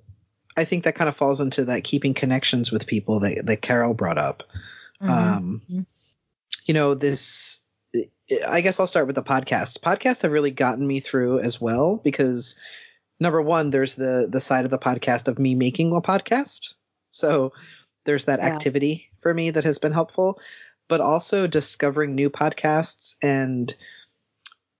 I 0.58 0.66
think 0.66 0.84
that 0.84 0.96
kind 0.96 1.08
of 1.10 1.16
falls 1.16 1.40
into 1.42 1.66
that 1.66 1.84
keeping 1.84 2.14
connections 2.14 2.72
with 2.72 2.88
people 2.88 3.22
that 3.22 3.44
that 3.46 3.62
Carol 3.62 3.94
brought 3.94 4.18
up. 4.18 4.44
mhm. 5.02 5.10
Um, 5.10 5.86
you 6.66 6.74
know, 6.74 6.94
this, 6.94 7.60
I 8.48 8.62
guess 8.62 8.80
I'll 8.80 8.88
start 8.88 9.08
with 9.08 9.16
the 9.16 9.24
podcast. 9.24 9.80
Podcasts 9.80 10.22
have 10.22 10.32
really 10.32 10.52
gotten 10.52 10.86
me 10.86 11.00
through 11.00 11.40
as 11.40 11.60
well 11.60 11.98
because 11.98 12.58
number 13.20 13.42
one, 13.42 13.70
there's 13.72 13.96
the, 13.96 14.28
the 14.30 14.42
side 14.42 14.66
of 14.66 14.72
the 14.72 14.78
podcast 14.78 15.28
of 15.28 15.40
me 15.40 15.56
making 15.56 15.94
a 15.96 16.02
podcast. 16.02 16.74
So 17.10 17.54
there's 18.06 18.26
that 18.26 18.40
Yeah. 18.40 18.48
activity 18.48 19.10
for 19.20 19.34
me 19.34 19.52
that 19.52 19.64
has 19.64 19.80
been 19.80 19.94
helpful, 19.94 20.40
but 20.88 21.02
also 21.02 21.48
discovering 21.48 22.14
new 22.14 22.30
podcasts. 22.30 23.16
And 23.24 23.74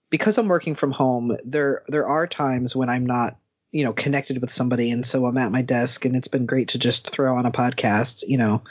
because 0.10 0.38
I'm 0.38 0.48
working 0.48 0.76
from 0.76 0.92
home, 0.92 1.38
there, 1.44 1.84
there 1.88 2.08
are 2.08 2.28
times 2.28 2.76
when 2.76 2.90
I'm 2.90 3.06
not, 3.06 3.38
you 3.72 3.84
know, 3.84 3.94
connected 3.94 4.42
with 4.42 4.52
somebody. 4.52 4.92
And 4.92 5.06
so 5.06 5.26
I'm 5.26 5.38
at 5.38 5.52
my 5.52 5.62
desk 5.62 6.06
and 6.06 6.16
it's 6.16 6.28
been 6.28 6.46
great 6.46 6.70
to 6.70 6.80
just 6.80 7.10
throw 7.10 7.38
on 7.38 7.46
a 7.46 7.52
podcast, 7.52 8.24
you 8.28 8.38
know, 8.38 8.64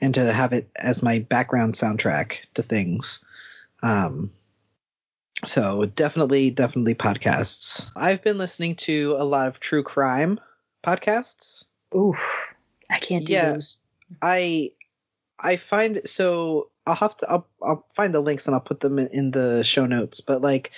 and 0.00 0.14
to 0.14 0.32
have 0.32 0.52
it 0.52 0.68
as 0.76 1.02
my 1.02 1.18
background 1.20 1.74
soundtrack 1.74 2.38
to 2.54 2.62
things. 2.62 3.24
Um, 3.82 4.30
so 5.44 5.84
definitely, 5.84 6.50
definitely 6.50 6.94
podcasts. 6.94 7.90
I've 7.94 8.22
been 8.22 8.38
listening 8.38 8.76
to 8.76 9.16
a 9.18 9.24
lot 9.24 9.48
of 9.48 9.60
true 9.60 9.82
crime 9.82 10.40
podcasts. 10.84 11.64
oof, 11.94 12.54
I 12.88 12.98
can't 12.98 13.26
do 13.26 13.32
Yeah. 13.32 13.52
those. 13.52 13.80
I 14.22 14.72
I 15.38 15.56
find 15.56 16.02
so 16.06 16.70
I'll 16.86 16.94
have 16.94 17.16
to 17.18 17.30
I'll, 17.30 17.46
I'll 17.62 17.86
find 17.94 18.14
the 18.14 18.20
links 18.20 18.46
and 18.46 18.54
I'll 18.54 18.60
put 18.60 18.80
them 18.80 18.98
in, 18.98 19.08
in 19.08 19.30
the 19.30 19.62
show 19.64 19.86
notes. 19.86 20.20
But 20.20 20.42
like, 20.42 20.72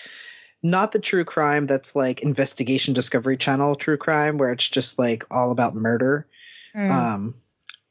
not 0.63 0.93
the 0.93 0.99
true 0.99 1.25
crime 1.25 1.67
that's 1.67 1.95
like 1.95 2.21
investigation 2.21 2.95
discovery 2.95 3.37
channel 3.37 3.75
true 3.75 3.97
crime 3.97 4.39
where 4.39 4.53
it's 4.53 4.69
just 4.69 4.99
like 4.99 5.25
all 5.31 5.51
about 5.51 5.75
murder. 5.75 6.27
Mm. 6.75 6.91
Um, 6.91 7.35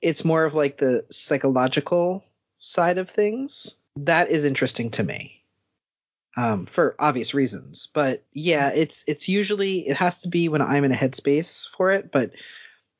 it's 0.01 0.25
more 0.25 0.43
of 0.43 0.53
like 0.53 0.77
the 0.77 1.05
psychological 1.09 2.23
side 2.59 2.97
of 2.97 3.09
things. 3.09 3.75
That 3.97 4.29
is 4.29 4.45
interesting 4.45 4.91
to 4.91 5.03
me. 5.03 5.33
Um, 6.35 6.67
for 6.67 6.95
obvious 6.99 7.33
reasons. 7.33 7.87
But 7.91 8.23
yeah, 8.31 8.71
it's 8.73 9.03
it's 9.07 9.27
usually 9.27 9.87
it 9.87 9.97
has 9.97 10.19
to 10.19 10.27
be 10.27 10.49
when 10.49 10.61
I'm 10.61 10.83
in 10.83 10.91
a 10.91 10.95
headspace 10.95 11.67
for 11.75 11.91
it, 11.91 12.11
but 12.11 12.31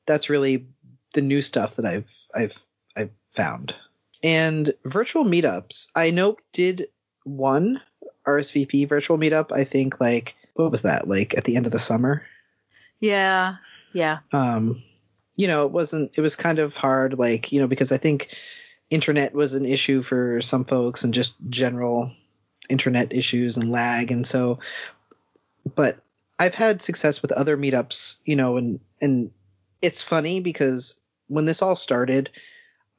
that's 0.06 0.28
really 0.28 0.66
the 1.14 1.22
new 1.22 1.40
stuff 1.40 1.76
that 1.76 1.86
I've 1.86 2.10
I've 2.34 2.64
I've 2.96 3.10
found. 3.32 3.74
And 4.22 4.74
virtual 4.84 5.24
meetups, 5.24 5.88
I 5.94 6.10
know 6.10 6.36
did 6.52 6.88
one 7.24 7.80
RSVP 8.26 8.88
virtual 8.88 9.18
meetup, 9.18 9.52
I 9.52 9.64
think 9.64 10.00
like 10.00 10.36
what 10.54 10.70
was 10.70 10.82
that, 10.82 11.06
like 11.06 11.36
at 11.36 11.44
the 11.44 11.56
end 11.56 11.66
of 11.66 11.72
the 11.72 11.78
summer? 11.78 12.22
yeah, 13.00 13.56
yeah. 13.92 14.18
um 14.32 14.82
you 15.38 15.46
know 15.46 15.64
it 15.64 15.72
wasn't 15.72 16.10
it 16.14 16.20
was 16.20 16.36
kind 16.36 16.58
of 16.58 16.76
hard 16.76 17.18
like 17.18 17.52
you 17.52 17.60
know 17.60 17.66
because 17.66 17.92
i 17.92 17.96
think 17.96 18.36
internet 18.90 19.32
was 19.32 19.54
an 19.54 19.64
issue 19.64 20.02
for 20.02 20.42
some 20.42 20.64
folks 20.64 21.04
and 21.04 21.14
just 21.14 21.34
general 21.48 22.10
internet 22.68 23.14
issues 23.14 23.56
and 23.56 23.70
lag 23.70 24.10
and 24.10 24.26
so 24.26 24.58
but 25.74 25.98
i've 26.38 26.54
had 26.54 26.82
success 26.82 27.22
with 27.22 27.32
other 27.32 27.56
meetups 27.56 28.16
you 28.24 28.36
know 28.36 28.56
and 28.56 28.80
and 29.00 29.30
it's 29.80 30.02
funny 30.02 30.40
because 30.40 31.00
when 31.28 31.44
this 31.44 31.62
all 31.62 31.76
started 31.76 32.30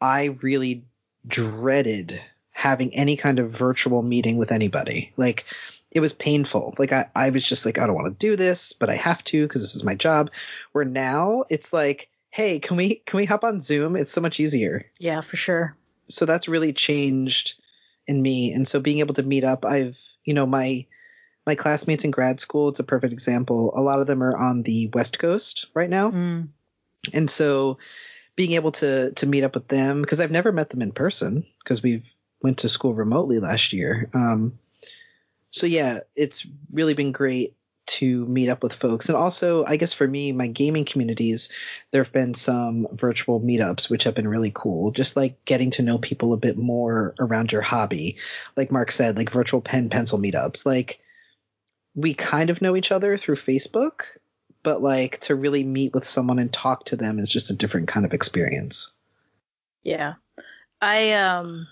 i 0.02 0.26
really 0.42 0.86
dreaded 1.28 2.22
having 2.52 2.94
any 2.96 3.16
kind 3.16 3.40
of 3.40 3.52
virtual 3.52 4.02
meeting 4.02 4.38
with 4.38 4.52
anybody 4.52 5.14
like 5.16 5.46
it 5.92 6.00
was 6.02 6.14
painful. 6.14 6.76
Like 6.78 6.94
I, 6.94 7.10
I 7.16 7.30
was 7.32 7.44
just 7.44 7.66
like, 7.66 7.80
I 7.80 7.88
don't 7.88 7.96
want 7.96 8.08
to 8.08 8.28
do 8.28 8.36
this, 8.36 8.74
but 8.74 8.90
I 8.90 8.96
have 8.96 9.24
to 9.26 9.48
because 9.48 9.62
this 9.62 9.76
is 9.76 9.84
my 9.84 9.96
job. 9.96 10.32
Where 10.72 10.86
now 10.86 11.46
it's 11.50 11.74
like, 11.74 12.10
hey, 12.30 12.60
can 12.60 12.78
we 12.78 12.96
can 12.96 13.18
we 13.18 13.26
hop 13.26 13.44
on 13.44 13.62
Zoom? 13.62 13.96
It's 13.96 14.12
so 14.12 14.22
much 14.22 14.40
easier. 14.40 14.86
Yeah, 15.00 15.22
for 15.22 15.36
sure. 15.36 15.76
So 16.08 16.26
that's 16.26 16.48
really 16.48 16.74
changed 16.74 17.60
in 18.08 18.22
me. 18.22 18.54
And 18.54 18.68
so 18.68 18.80
being 18.80 19.00
able 19.00 19.16
to 19.16 19.24
meet 19.24 19.44
up, 19.44 19.66
I've 19.66 20.00
you 20.24 20.34
know, 20.34 20.46
my 20.46 20.86
my 21.46 21.56
classmates 21.56 22.04
in 22.04 22.12
grad 22.12 22.40
school, 22.40 22.70
it's 22.70 22.80
a 22.80 22.84
perfect 22.84 23.14
example. 23.14 23.74
A 23.76 23.82
lot 23.82 24.00
of 24.00 24.08
them 24.08 24.22
are 24.22 24.38
on 24.38 24.62
the 24.62 24.90
West 24.94 25.18
Coast 25.18 25.68
right 25.74 25.90
now. 25.90 26.12
Mm. 26.12 26.50
And 27.14 27.30
so 27.30 27.80
being 28.40 28.54
able 28.54 28.72
to 28.72 29.12
to 29.12 29.28
meet 29.28 29.44
up 29.44 29.54
with 29.54 29.68
them 29.68 30.00
because 30.00 30.22
I've 30.22 30.32
never 30.32 30.54
met 30.54 30.70
them 30.70 30.82
in 30.82 30.94
person 30.94 31.46
because 31.62 31.84
we've 31.84 32.10
went 32.42 32.60
to 32.60 32.70
school 32.70 32.94
remotely 32.94 33.42
last 33.42 33.74
year. 33.74 34.10
Um, 34.14 34.58
so 35.52 35.66
yeah, 35.66 36.00
it's 36.16 36.48
really 36.72 36.94
been 36.94 37.12
great 37.12 37.58
to 37.88 38.26
meet 38.28 38.48
up 38.48 38.64
with 38.64 38.72
folks. 38.72 39.10
And 39.10 39.18
also, 39.18 39.66
I 39.66 39.76
guess 39.76 39.92
for 39.92 40.08
me, 40.08 40.32
my 40.32 40.48
gaming 40.48 40.86
communities, 40.86 41.50
there 41.92 42.02
have 42.02 42.14
been 42.14 42.34
some 42.34 42.88
virtual 42.94 43.42
meetups, 43.42 43.90
which 43.90 44.06
have 44.06 44.16
been 44.16 44.28
really 44.28 44.54
cool. 44.56 44.92
Just 44.92 45.18
like 45.18 45.44
getting 45.44 45.72
to 45.72 45.82
know 45.82 45.98
people 45.98 46.32
a 46.32 46.38
bit 46.38 46.58
more 46.58 47.16
around 47.20 47.52
your 47.52 47.62
hobby. 47.62 48.20
Like 48.56 48.72
Mark 48.72 48.94
said, 48.94 49.18
like 49.18 49.32
virtual 49.32 49.60
pen 49.60 49.90
pencil 49.90 50.18
meetups. 50.18 50.66
Like 50.66 51.02
we 51.94 52.14
kind 52.14 52.50
of 52.50 52.62
know 52.62 52.78
each 52.78 52.94
other 52.94 53.18
through 53.18 53.36
Facebook, 53.36 54.04
but 54.64 54.82
like 54.82 55.20
to 55.22 55.36
really 55.36 55.64
meet 55.64 55.94
with 55.94 56.08
someone 56.08 56.40
and 56.40 56.52
talk 56.52 56.86
to 56.86 56.96
them 56.96 57.20
is 57.20 57.32
just 57.32 57.50
a 57.50 57.56
different 57.56 57.88
kind 57.88 58.06
of 58.06 58.14
experience. 58.14 58.92
Yeah. 59.84 60.14
I 60.82 61.14
um 61.14 61.68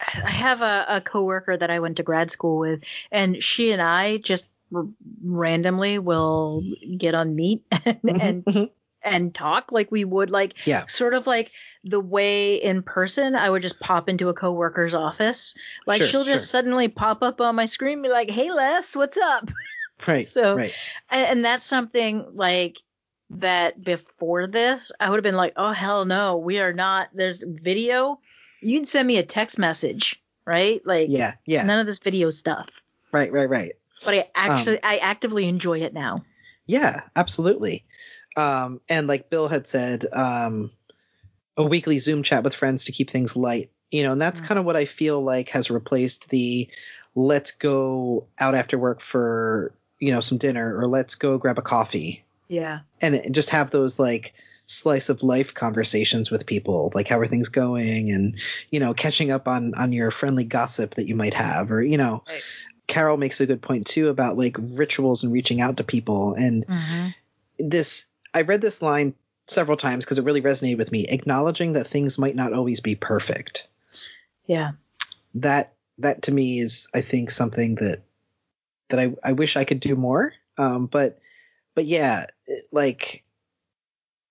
I 0.00 0.30
have 0.30 0.62
a, 0.62 0.84
a 0.88 1.00
coworker 1.00 1.56
that 1.56 1.70
I 1.70 1.78
went 1.80 1.96
to 1.96 2.02
grad 2.02 2.30
school 2.30 2.58
with, 2.58 2.80
and 3.10 3.42
she 3.42 3.72
and 3.72 3.80
I 3.80 4.18
just 4.18 4.44
r- 4.74 4.86
randomly 5.24 5.98
will 5.98 6.62
get 6.98 7.14
on 7.14 7.34
Meet 7.34 7.62
and 7.70 8.00
and, 8.46 8.70
and 9.02 9.34
talk 9.34 9.72
like 9.72 9.90
we 9.90 10.04
would 10.04 10.30
like 10.30 10.54
Yeah. 10.66 10.86
sort 10.86 11.14
of 11.14 11.26
like 11.26 11.52
the 11.84 12.00
way 12.00 12.56
in 12.56 12.82
person 12.82 13.34
I 13.34 13.48
would 13.48 13.62
just 13.62 13.78
pop 13.80 14.08
into 14.08 14.28
a 14.28 14.34
coworker's 14.34 14.94
office. 14.94 15.54
Like 15.86 15.98
Sure, 15.98 16.06
she'll 16.08 16.24
just 16.24 16.44
sure. 16.46 16.50
suddenly 16.58 16.88
pop 16.88 17.22
up 17.22 17.40
on 17.40 17.54
my 17.54 17.66
screen 17.66 17.94
and 17.94 18.02
be 18.02 18.08
like, 18.08 18.30
"Hey 18.30 18.50
Les, 18.50 18.94
what's 18.96 19.16
up?" 19.18 19.50
Right. 20.06 20.26
So- 20.26 20.56
right. 20.56 20.72
And, 21.10 21.26
and 21.28 21.44
that's 21.44 21.66
something 21.66 22.24
like 22.34 22.78
that 23.30 23.82
before 23.82 24.46
this, 24.46 24.92
I 25.00 25.08
would 25.10 25.16
have 25.16 25.24
been 25.24 25.36
like, 25.36 25.54
oh, 25.56 25.72
hell 25.72 26.04
no, 26.04 26.36
we 26.36 26.58
are 26.60 26.72
not. 26.72 27.08
There's 27.14 27.42
video. 27.46 28.20
You 28.60 28.78
can 28.78 28.84
send 28.86 29.06
me 29.08 29.16
a 29.18 29.22
text 29.22 29.58
message, 29.58 30.22
right? 30.44 30.80
Like, 30.86 31.08
Yeah. 31.10 31.34
Yeah. 31.46 31.64
none 31.64 31.78
of 31.80 31.86
this 31.86 31.98
video 31.98 32.30
stuff. 32.30 32.82
Right. 33.12 33.32
Right. 33.32 33.48
Right. 33.48 33.72
But 34.04 34.14
I 34.14 34.28
actually, 34.34 34.82
I 34.82 34.96
actively 34.98 35.46
enjoy 35.48 35.80
it 35.80 35.94
now. 35.94 36.24
Yeah, 36.66 37.02
absolutely. 37.16 37.84
Um, 38.36 38.80
and 38.88 39.06
like 39.06 39.30
Bill 39.30 39.48
had 39.48 39.66
said, 39.66 40.06
um, 40.12 40.70
a 41.56 41.62
weekly 41.64 41.98
Zoom 42.00 42.22
chat 42.22 42.42
with 42.42 42.54
friends 42.54 42.84
to 42.86 42.92
keep 42.92 43.10
things 43.10 43.36
light, 43.36 43.70
you 43.90 44.02
know, 44.02 44.12
and 44.12 44.20
that's 44.20 44.40
Mm. 44.40 44.46
kind 44.46 44.58
of 44.58 44.64
what 44.66 44.76
I 44.76 44.84
feel 44.86 45.22
like 45.22 45.50
has 45.50 45.70
replaced 45.70 46.28
the 46.30 46.68
let's 47.14 47.52
go 47.52 48.26
out 48.40 48.54
after 48.56 48.76
work 48.76 49.00
for, 49.00 49.72
you 49.98 50.12
know, 50.12 50.20
some 50.20 50.38
dinner 50.38 50.76
or 50.76 50.86
let's 50.86 51.14
go 51.14 51.38
grab 51.38 51.58
a 51.58 51.62
coffee 51.62 52.24
Yeah. 52.48 52.80
and 53.00 53.34
just 53.34 53.50
have 53.50 53.70
those 53.70 53.98
like 53.98 54.34
slice 54.66 55.08
of 55.08 55.22
life 55.22 55.52
conversations 55.54 56.30
with 56.30 56.46
people, 56.46 56.90
like 56.94 57.06
how 57.08 57.18
are 57.20 57.26
things 57.26 57.48
going 57.50 58.10
and, 58.10 58.36
you 58.70 58.80
know, 58.80 58.94
catching 58.94 59.30
up 59.30 59.46
on, 59.46 59.74
on 59.74 59.92
your 59.92 60.10
friendly 60.10 60.44
gossip 60.44 60.94
that 60.94 61.06
you 61.06 61.14
might 61.14 61.34
have 61.34 61.70
or, 61.70 61.82
you 61.82 61.98
know, 61.98 62.22
Right. 62.28 62.42
Carol 62.86 63.16
makes 63.16 63.40
a 63.40 63.46
good 63.46 63.62
point 63.62 63.86
too 63.86 64.08
about 64.08 64.36
like 64.36 64.56
rituals 64.58 65.22
and 65.22 65.32
reaching 65.32 65.60
out 65.60 65.78
to 65.78 65.84
people 65.84 66.34
and 66.34 66.66
Mm-hmm. 66.66 67.08
this 67.58 68.06
I 68.34 68.42
read 68.42 68.60
this 68.60 68.82
line 68.82 69.14
several 69.46 69.76
times 69.76 70.04
because 70.04 70.18
it 70.18 70.24
really 70.24 70.42
resonated 70.42 70.78
with 70.78 70.90
me, 70.90 71.06
acknowledging 71.06 71.74
that 71.74 71.86
things 71.86 72.18
might 72.18 72.34
not 72.34 72.52
always 72.52 72.80
be 72.80 72.94
perfect. 72.94 73.68
Yeah. 74.46 74.72
That 75.36 75.72
that 75.98 76.22
to 76.22 76.32
me 76.32 76.58
is 76.60 76.88
I 76.94 77.00
think 77.02 77.30
something 77.30 77.76
that 77.76 78.02
that 78.88 79.00
I, 79.00 79.14
I 79.22 79.32
wish 79.32 79.56
I 79.56 79.64
could 79.64 79.80
do 79.80 79.96
more. 79.96 80.32
Um, 80.58 80.86
but 80.86 81.18
but 81.74 81.86
yeah, 81.86 82.26
it- 82.46 82.68
like 82.72 83.24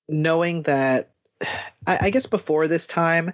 knowing 0.08 0.64
that 0.64 1.12
I, 1.88 1.98
I 2.02 2.10
guess 2.10 2.26
before 2.26 2.68
this 2.68 2.88
time, 2.88 3.34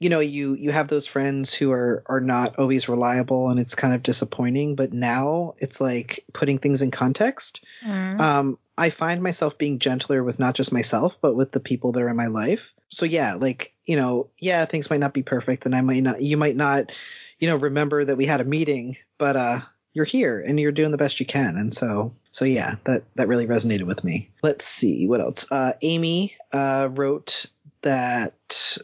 you 0.00 0.10
know, 0.10 0.20
you 0.20 0.54
you 0.54 0.70
have 0.70 0.88
those 0.88 1.06
friends 1.06 1.52
who 1.52 1.72
are 1.72 2.02
are 2.06 2.20
not 2.20 2.56
always 2.58 2.88
reliable 2.88 3.50
and 3.50 3.58
it's 3.58 3.74
kind 3.74 3.94
of 3.94 4.02
disappointing. 4.02 4.76
But 4.76 4.92
now 4.92 5.54
it's 5.58 5.80
like 5.80 6.24
putting 6.32 6.58
things 6.58 6.82
in 6.82 6.90
context 6.90 7.64
Mhm. 7.84 8.20
um, 8.20 8.58
I 8.76 8.90
find 8.90 9.22
myself 9.22 9.58
being 9.58 9.80
gentler 9.80 10.22
with 10.22 10.38
not 10.38 10.54
just 10.54 10.72
myself, 10.72 11.20
but 11.20 11.34
with 11.34 11.50
the 11.50 11.58
people 11.60 11.90
that 11.92 12.02
are 12.02 12.08
in 12.08 12.16
my 12.16 12.26
life. 12.28 12.74
So 12.90 13.04
yeah, 13.04 13.34
like, 13.34 13.74
you 13.86 13.96
know, 13.96 14.30
yeah, 14.38 14.64
things 14.66 14.88
might 14.88 15.00
not 15.00 15.12
be 15.14 15.24
perfect 15.24 15.66
and 15.66 15.74
I 15.74 15.80
might 15.80 16.02
not, 16.04 16.22
you 16.22 16.36
might 16.36 16.54
not, 16.54 16.92
you 17.40 17.48
know, 17.48 17.56
remember 17.56 18.04
that 18.04 18.16
we 18.16 18.24
had 18.26 18.40
a 18.40 18.44
meeting, 18.44 18.96
but, 19.18 19.34
uh, 19.36 19.60
you're 19.94 20.04
here 20.04 20.40
and 20.40 20.58
you're 20.60 20.72
doing 20.72 20.90
the 20.90 20.98
best 20.98 21.20
you 21.20 21.26
can. 21.26 21.56
And 21.56 21.74
so, 21.74 22.14
so 22.30 22.44
yeah, 22.44 22.76
that, 22.84 23.04
that 23.16 23.28
really 23.28 23.46
resonated 23.46 23.84
with 23.84 24.04
me. 24.04 24.30
Let's 24.42 24.66
see 24.66 25.06
what 25.06 25.20
else. 25.20 25.50
Uh, 25.50 25.72
Amy, 25.82 26.36
uh, 26.52 26.88
wrote 26.92 27.46
that, 27.82 28.78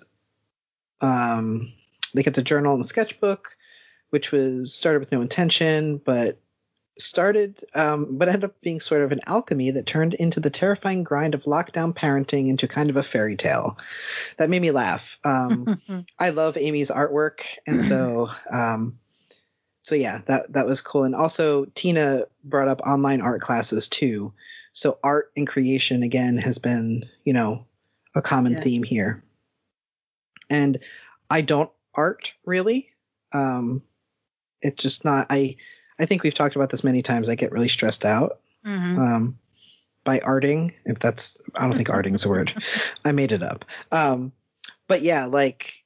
um, 1.01 1.73
they 2.15 2.23
kept 2.23 2.39
a 2.39 2.43
journal 2.43 2.75
and 2.75 2.85
a 2.85 2.89
sketchbook, 2.89 3.57
which 4.11 4.33
was 4.33 4.75
started 4.75 5.01
with 5.01 5.13
no 5.13 5.21
intention, 5.21 5.99
but 5.99 6.39
started, 6.99 7.65
um, 7.75 8.17
but 8.19 8.29
ended 8.29 8.45
up 8.45 8.61
being 8.61 8.81
sort 8.81 9.03
of 9.03 9.13
an 9.13 9.21
alchemy 9.27 9.73
that 9.73 9.87
turned 9.87 10.15
into 10.15 10.41
the 10.41 10.51
terrifying 10.51 11.03
grind 11.03 11.35
of 11.35 11.43
lockdown 11.43 11.93
parenting 11.93 12.49
into 12.49 12.69
kind 12.69 12.91
of 12.91 12.97
a 12.97 13.03
fairy 13.03 13.37
tale. 13.37 13.79
That 14.37 14.51
made 14.51 14.63
me 14.63 14.71
laugh. 14.71 15.19
Um, 15.25 15.81
I 16.19 16.31
love 16.31 16.57
Amy's 16.57 16.91
artwork, 16.91 17.41
and 17.67 17.83
so, 17.83 18.31
um, 18.51 18.99
so 19.85 19.95
yeah, 19.95 20.23
that 20.27 20.55
that 20.55 20.67
was 20.67 20.81
cool. 20.81 21.05
And 21.05 21.15
also, 21.15 21.67
Tina 21.67 22.23
brought 22.43 22.69
up 22.69 22.81
online 22.81 23.21
art 23.21 23.43
classes 23.43 23.87
too. 23.87 24.33
So 24.73 24.99
art 25.05 25.31
and 25.37 25.47
creation 25.47 26.03
again 26.03 26.39
has 26.39 26.59
been, 26.59 27.05
you 27.23 27.35
know, 27.35 27.67
a 28.15 28.23
common 28.23 28.55
Yeah. 28.55 28.61
theme 28.61 28.83
here. 28.83 29.23
And 30.51 30.79
I 31.31 31.43
don't 31.43 31.71
art 31.95 32.33
really. 32.45 32.89
Um, 33.33 33.83
it's 34.63 34.83
just 34.83 35.05
not. 35.05 35.27
I 35.31 35.57
I 35.99 36.07
think 36.07 36.23
we've 36.23 36.35
talked 36.35 36.57
about 36.57 36.71
this 36.71 36.83
many 36.83 37.03
times. 37.03 37.29
I 37.29 37.35
get 37.35 37.53
really 37.53 37.69
stressed 37.69 38.07
out 38.07 38.41
Mhm. 38.67 38.97
um, 38.99 39.39
by 40.03 40.19
arting. 40.21 40.73
If 40.87 40.99
that's, 40.99 41.39
I 41.55 41.67
don't 41.67 41.77
think 41.77 41.89
arting 41.89 42.15
is 42.15 42.25
a 42.25 42.29
word. 42.31 42.53
I 43.05 43.13
made 43.13 43.33
it 43.33 43.43
up. 43.43 43.67
Um, 43.93 44.33
but 44.89 45.03
yeah, 45.03 45.27
like, 45.27 45.85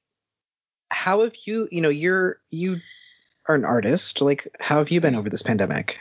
how 0.91 1.23
have 1.23 1.35
you? 1.45 1.69
You 1.73 1.81
know, 1.81 1.89
you're 1.89 2.41
you 2.51 2.79
are 3.49 3.55
an 3.55 3.65
artist. 3.65 4.21
Like, 4.21 4.49
how 4.61 4.79
have 4.79 4.91
you 4.91 5.01
been 5.01 5.15
over 5.15 5.31
this 5.31 5.43
pandemic? 5.43 5.99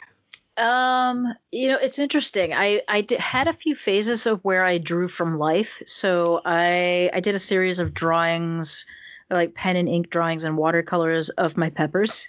Um, 0.57 1.33
you 1.51 1.69
know, 1.69 1.77
it's 1.77 1.99
interesting. 1.99 2.53
I 2.53 2.81
I 2.87 3.01
di- 3.01 3.17
had 3.17 3.47
a 3.47 3.53
few 3.53 3.75
phases 3.75 4.25
of 4.25 4.43
where 4.43 4.65
I 4.65 4.79
drew 4.79 5.07
from 5.07 5.37
life. 5.37 5.81
So 5.85 6.41
I 6.43 7.11
I 7.13 7.19
did 7.19 7.35
a 7.35 7.39
series 7.39 7.79
of 7.79 7.93
drawings, 7.93 8.85
like 9.29 9.53
pen 9.53 9.75
and 9.75 9.87
ink 9.87 10.09
drawings 10.09 10.43
and 10.43 10.57
watercolors 10.57 11.29
of 11.29 11.57
my 11.57 11.69
peppers. 11.69 12.27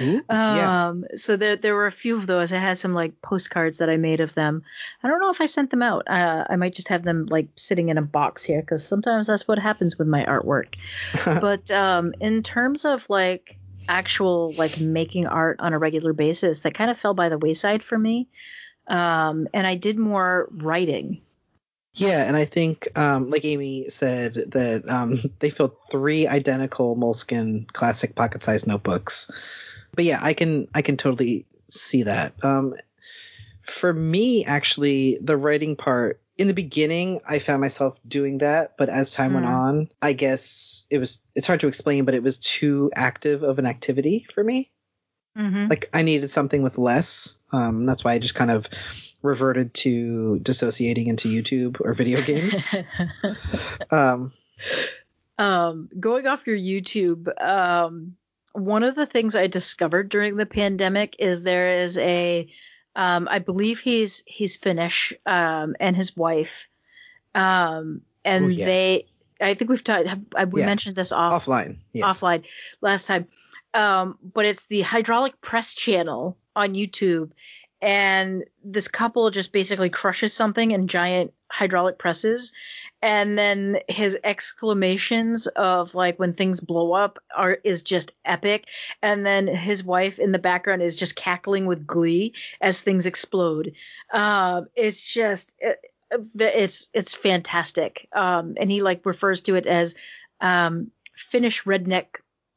Ooh, 0.00 0.22
yeah. 0.28 0.88
Um, 0.88 1.04
so 1.14 1.36
there 1.36 1.56
there 1.56 1.74
were 1.74 1.86
a 1.86 1.92
few 1.92 2.16
of 2.18 2.26
those. 2.26 2.52
I 2.52 2.58
had 2.58 2.78
some 2.78 2.92
like 2.92 3.22
postcards 3.22 3.78
that 3.78 3.88
I 3.88 3.96
made 3.96 4.20
of 4.20 4.34
them. 4.34 4.62
I 5.02 5.08
don't 5.08 5.20
know 5.20 5.30
if 5.30 5.40
I 5.40 5.46
sent 5.46 5.70
them 5.70 5.82
out. 5.82 6.06
Uh, 6.06 6.44
I 6.50 6.56
might 6.56 6.74
just 6.74 6.88
have 6.88 7.02
them 7.02 7.26
like 7.30 7.48
sitting 7.56 7.88
in 7.88 7.96
a 7.96 8.02
box 8.02 8.44
here 8.44 8.60
because 8.60 8.86
sometimes 8.86 9.26
that's 9.26 9.48
what 9.48 9.58
happens 9.58 9.98
with 9.98 10.06
my 10.06 10.22
artwork. 10.24 10.74
but 11.24 11.70
um, 11.70 12.12
in 12.20 12.42
terms 12.42 12.84
of 12.84 13.08
like 13.08 13.58
actual 13.88 14.52
like 14.52 14.80
making 14.80 15.26
art 15.26 15.60
on 15.60 15.72
a 15.72 15.78
regular 15.78 16.12
basis, 16.12 16.60
that 16.60 16.74
kind 16.74 16.90
of 16.90 16.98
fell 16.98 17.14
by 17.14 17.28
the 17.28 17.38
wayside 17.38 17.82
for 17.82 17.98
me. 17.98 18.28
Um, 18.86 19.48
and 19.52 19.66
I 19.66 19.74
did 19.74 19.98
more 19.98 20.48
writing. 20.52 21.20
Yeah, 21.94 22.22
and 22.22 22.36
I 22.36 22.44
think, 22.44 22.96
um, 22.96 23.28
like 23.28 23.44
Amy 23.44 23.88
said, 23.88 24.34
that 24.52 24.88
um, 24.88 25.18
they 25.40 25.50
filled 25.50 25.76
three 25.90 26.28
identical 26.28 26.96
Moleskine 26.96 27.66
classic 27.72 28.14
pocket-sized 28.14 28.66
notebooks. 28.66 29.30
But 29.94 30.04
yeah, 30.04 30.20
I 30.22 30.34
can 30.34 30.68
I 30.74 30.82
can 30.82 30.96
totally 30.96 31.46
see 31.68 32.04
that. 32.04 32.44
Um, 32.44 32.74
for 33.62 33.92
me, 33.92 34.44
actually, 34.44 35.18
the 35.20 35.36
writing 35.36 35.76
part 35.76 36.20
in 36.38 36.46
the 36.46 36.54
beginning, 36.54 37.20
I 37.28 37.40
found 37.40 37.60
myself 37.60 37.98
doing 38.06 38.38
that, 38.38 38.76
but 38.78 38.88
as 38.88 39.10
time 39.10 39.34
went 39.34 39.46
Mm. 39.46 39.50
on, 39.50 39.88
I 40.00 40.12
guess 40.12 40.86
it 40.88 40.98
was 40.98 41.20
it's 41.34 41.46
hard 41.48 41.60
to 41.60 41.68
explain, 41.68 42.04
but 42.04 42.14
it 42.14 42.22
was 42.22 42.38
too 42.38 42.90
active 42.94 43.42
of 43.42 43.58
an 43.58 43.66
activity 43.66 44.24
for 44.32 44.42
me. 44.42 44.70
Mm-hmm. 45.36 45.66
Like 45.68 45.90
I 45.92 46.02
needed 46.02 46.30
something 46.30 46.62
with 46.62 46.78
less. 46.78 47.34
Um, 47.52 47.84
that's 47.84 48.04
why 48.04 48.12
I 48.12 48.18
just 48.18 48.36
kind 48.36 48.50
of 48.52 48.68
reverted 49.20 49.74
to 49.74 50.38
dissociating 50.38 51.08
into 51.08 51.28
YouTube 51.28 51.80
or 51.80 51.92
video 51.92 52.22
games. 52.32 52.74
um, 53.90 54.32
um, 55.38 55.88
going 55.98 56.26
off 56.26 56.46
your 56.46 56.56
YouTube, 56.56 57.28
um, 57.42 58.16
one 58.52 58.82
of 58.82 58.94
the 58.94 59.06
things 59.06 59.36
I 59.36 59.46
discovered 59.46 60.08
during 60.08 60.36
the 60.36 60.46
pandemic 60.46 61.16
is 61.18 61.42
there 61.42 61.78
is 61.78 61.98
a, 61.98 62.48
um, 62.96 63.28
I 63.30 63.38
believe 63.38 63.78
he's 63.80 64.22
he's 64.26 64.56
Finnish, 64.56 65.12
um, 65.26 65.76
and 65.80 65.96
his 65.96 66.16
wife, 66.16 66.68
um, 67.34 68.02
and 68.24 68.44
Oh, 68.46 68.48
yeah. 68.48 68.64
they, 68.66 69.06
I 69.40 69.54
think 69.54 69.70
we've 69.70 69.84
talked, 69.84 70.08
we 70.52 70.60
Yeah. 70.60 70.66
mentioned 70.66 70.96
this 70.96 71.12
off 71.12 71.46
Offline. 71.46 71.78
Yeah. 71.92 72.06
offline 72.06 72.44
last 72.80 73.06
time. 73.06 73.26
Um, 73.74 74.18
but 74.22 74.44
it's 74.46 74.66
the 74.66 74.80
hydraulic 74.80 75.40
press 75.40 75.74
channel 75.74 76.36
on 76.56 76.74
YouTube. 76.74 77.30
And 77.80 78.44
this 78.64 78.88
couple 78.88 79.30
just 79.30 79.52
basically 79.52 79.90
crushes 79.90 80.32
something 80.32 80.72
in 80.72 80.88
giant 80.88 81.32
hydraulic 81.50 81.98
presses. 81.98 82.52
And 83.00 83.38
then 83.38 83.78
his 83.88 84.18
exclamations 84.24 85.46
of 85.46 85.94
like 85.94 86.18
when 86.18 86.32
things 86.32 86.58
blow 86.58 86.92
up 86.92 87.20
are 87.34 87.58
is 87.62 87.82
just 87.82 88.12
epic. 88.24 88.66
And 89.02 89.24
then 89.24 89.46
his 89.46 89.84
wife 89.84 90.18
in 90.18 90.32
the 90.32 90.38
background 90.38 90.82
is 90.82 90.96
just 90.96 91.14
cackling 91.14 91.66
with 91.66 91.86
glee 91.86 92.34
as 92.60 92.80
things 92.80 93.06
explode. 93.06 93.74
Um, 94.12 94.66
it's 94.74 95.00
just 95.00 95.54
it, 95.58 95.78
it's 96.36 96.88
it's 96.92 97.14
fantastic. 97.14 98.08
Um, 98.12 98.54
and 98.58 98.70
he 98.70 98.82
like 98.82 99.06
refers 99.06 99.42
to 99.42 99.54
it 99.54 99.66
as 99.66 99.94
um, 100.40 100.90
Finnish 101.14 101.64
redneck 101.64 102.06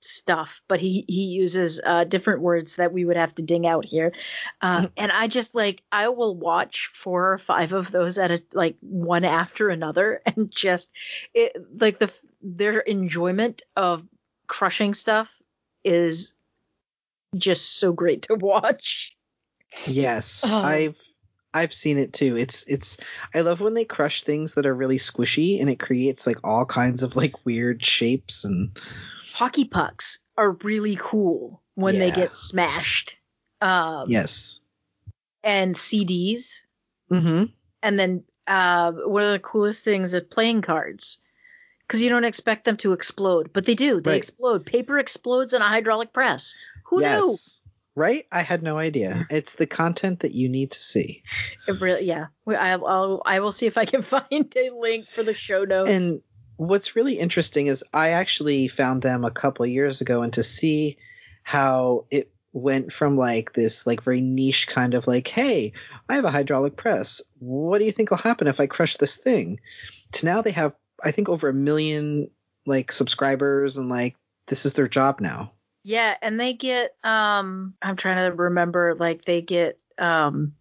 stuff, 0.01 0.61
but 0.67 0.79
he 0.79 1.05
he 1.07 1.25
uses 1.25 1.79
uh, 1.83 2.03
different 2.03 2.41
words 2.41 2.75
that 2.75 2.91
we 2.91 3.05
would 3.05 3.17
have 3.17 3.33
to 3.35 3.43
ding 3.43 3.65
out 3.65 3.85
here. 3.85 4.11
Uh, 4.61 4.87
and 4.97 5.11
I 5.11 5.27
just 5.27 5.55
like 5.55 5.83
I 5.91 6.09
will 6.09 6.35
watch 6.35 6.89
four 6.93 7.33
or 7.33 7.37
five 7.37 7.73
of 7.73 7.91
those 7.91 8.17
at 8.17 8.31
a 8.31 8.41
like 8.53 8.75
one 8.81 9.23
after 9.23 9.69
another, 9.69 10.21
and 10.25 10.51
just 10.51 10.91
it 11.33 11.55
like 11.79 11.99
the 11.99 12.13
their 12.41 12.79
enjoyment 12.79 13.63
of 13.75 14.03
crushing 14.47 14.93
stuff 14.93 15.39
is 15.83 16.33
just 17.35 17.77
so 17.79 17.93
great 17.93 18.23
to 18.23 18.35
watch. 18.35 19.15
Yes, 19.87 20.45
Oh. 20.47 20.57
I've 20.61 20.97
I've 21.53 21.73
seen 21.73 21.97
it 21.97 22.13
too. 22.13 22.37
It's 22.37 22.63
it's 22.63 22.97
I 23.35 23.41
love 23.41 23.61
when 23.61 23.73
they 23.73 23.85
crush 23.85 24.23
things 24.23 24.53
that 24.53 24.65
are 24.65 24.73
really 24.73 24.97
squishy 24.97 25.59
and 25.59 25.69
it 25.69 25.79
creates 25.79 26.25
like 26.25 26.37
all 26.43 26.65
kinds 26.65 27.03
of 27.03 27.15
like 27.15 27.45
weird 27.45 27.85
shapes 27.85 28.45
and 28.45 28.77
Hockey 29.41 29.65
pucks 29.65 30.19
are 30.37 30.51
really 30.63 30.95
cool 30.99 31.63
when 31.73 31.97
they 31.97 32.11
get 32.11 32.31
smashed. 32.31 33.17
Um, 33.59 34.05
yes. 34.09 34.59
and 35.43 35.73
CDs 35.75 36.61
Mm-hmm. 37.11 37.45
and 37.81 37.99
then 37.99 38.23
uh, 38.47 38.91
one 38.91 39.23
of 39.23 39.31
the 39.33 39.39
coolest 39.39 39.83
things 39.83 40.13
is 40.13 40.21
playing 40.29 40.61
cards 40.61 41.17
because 41.87 42.03
you 42.03 42.09
don't 42.09 42.23
expect 42.23 42.65
them 42.65 42.77
to 42.77 42.93
explode, 42.93 43.49
but 43.51 43.65
they 43.65 43.73
do. 43.75 43.99
They 43.99 44.11
Right. 44.11 44.17
explode. 44.17 44.63
Paper 44.65 44.99
explodes 44.99 45.53
in 45.53 45.61
a 45.63 45.67
hydraulic 45.67 46.13
press. 46.13 46.55
Who 46.85 46.97
knew? 46.97 47.03
yes. 47.05 47.59
Right? 47.95 48.25
I 48.31 48.43
had 48.43 48.61
no 48.63 48.77
idea. 48.77 49.25
It's 49.31 49.55
the 49.55 49.65
content 49.67 50.19
that 50.21 50.33
you 50.33 50.47
need 50.49 50.71
to 50.71 50.81
see. 50.81 51.23
It 51.67 51.81
really, 51.81 52.05
yeah. 52.05 52.27
I, 52.47 52.73
I'll, 52.73 53.21
I 53.25 53.39
will 53.41 53.51
see 53.51 53.65
if 53.65 53.77
I 53.77 53.85
can 53.85 54.01
find 54.13 54.53
a 54.55 54.69
link 54.69 55.09
for 55.09 55.23
the 55.23 55.33
show 55.33 55.65
notes. 55.65 55.89
And 55.89 56.21
what's 56.67 56.95
really 56.95 57.17
interesting 57.17 57.67
is 57.67 57.83
I 57.91 58.09
actually 58.09 58.67
found 58.67 59.01
them 59.01 59.25
a 59.25 59.31
couple 59.31 59.65
years 59.65 60.01
ago 60.01 60.21
and 60.21 60.31
to 60.33 60.43
see 60.43 60.97
how 61.41 62.05
it 62.11 62.31
went 62.53 62.93
from 62.93 63.17
like 63.17 63.51
this 63.53 63.87
like 63.87 64.03
very 64.03 64.21
niche 64.21 64.67
kind 64.67 64.93
of 64.93 65.07
like, 65.07 65.27
hey, 65.27 65.73
I 66.07 66.15
have 66.15 66.25
a 66.25 66.29
hydraulic 66.31 66.75
press. 66.75 67.21
What 67.39 67.79
do 67.79 67.85
you 67.85 67.91
think 67.91 68.11
will 68.11 68.17
happen 68.17 68.47
if 68.47 68.59
I 68.59 68.67
crush 68.67 68.97
this 68.97 69.17
thing? 69.17 69.59
To 70.13 70.27
now 70.27 70.43
they 70.43 70.51
have 70.51 70.75
I 71.03 71.09
think 71.09 71.29
over 71.29 71.49
a 71.49 71.53
million 71.53 72.29
like 72.67 72.91
subscribers 72.91 73.77
and 73.79 73.89
like 73.89 74.15
this 74.45 74.67
is 74.67 74.73
their 74.73 74.87
job 74.87 75.19
now. 75.19 75.53
yeah, 75.83 76.15
and 76.21 76.39
they 76.39 76.53
get 76.53 76.95
um, 77.03 77.73
I'm 77.81 77.95
trying 77.95 78.29
to 78.29 78.35
remember 78.35 78.93
like 78.93 79.25
they 79.25 79.41
get 79.41 79.79
um 79.97 80.53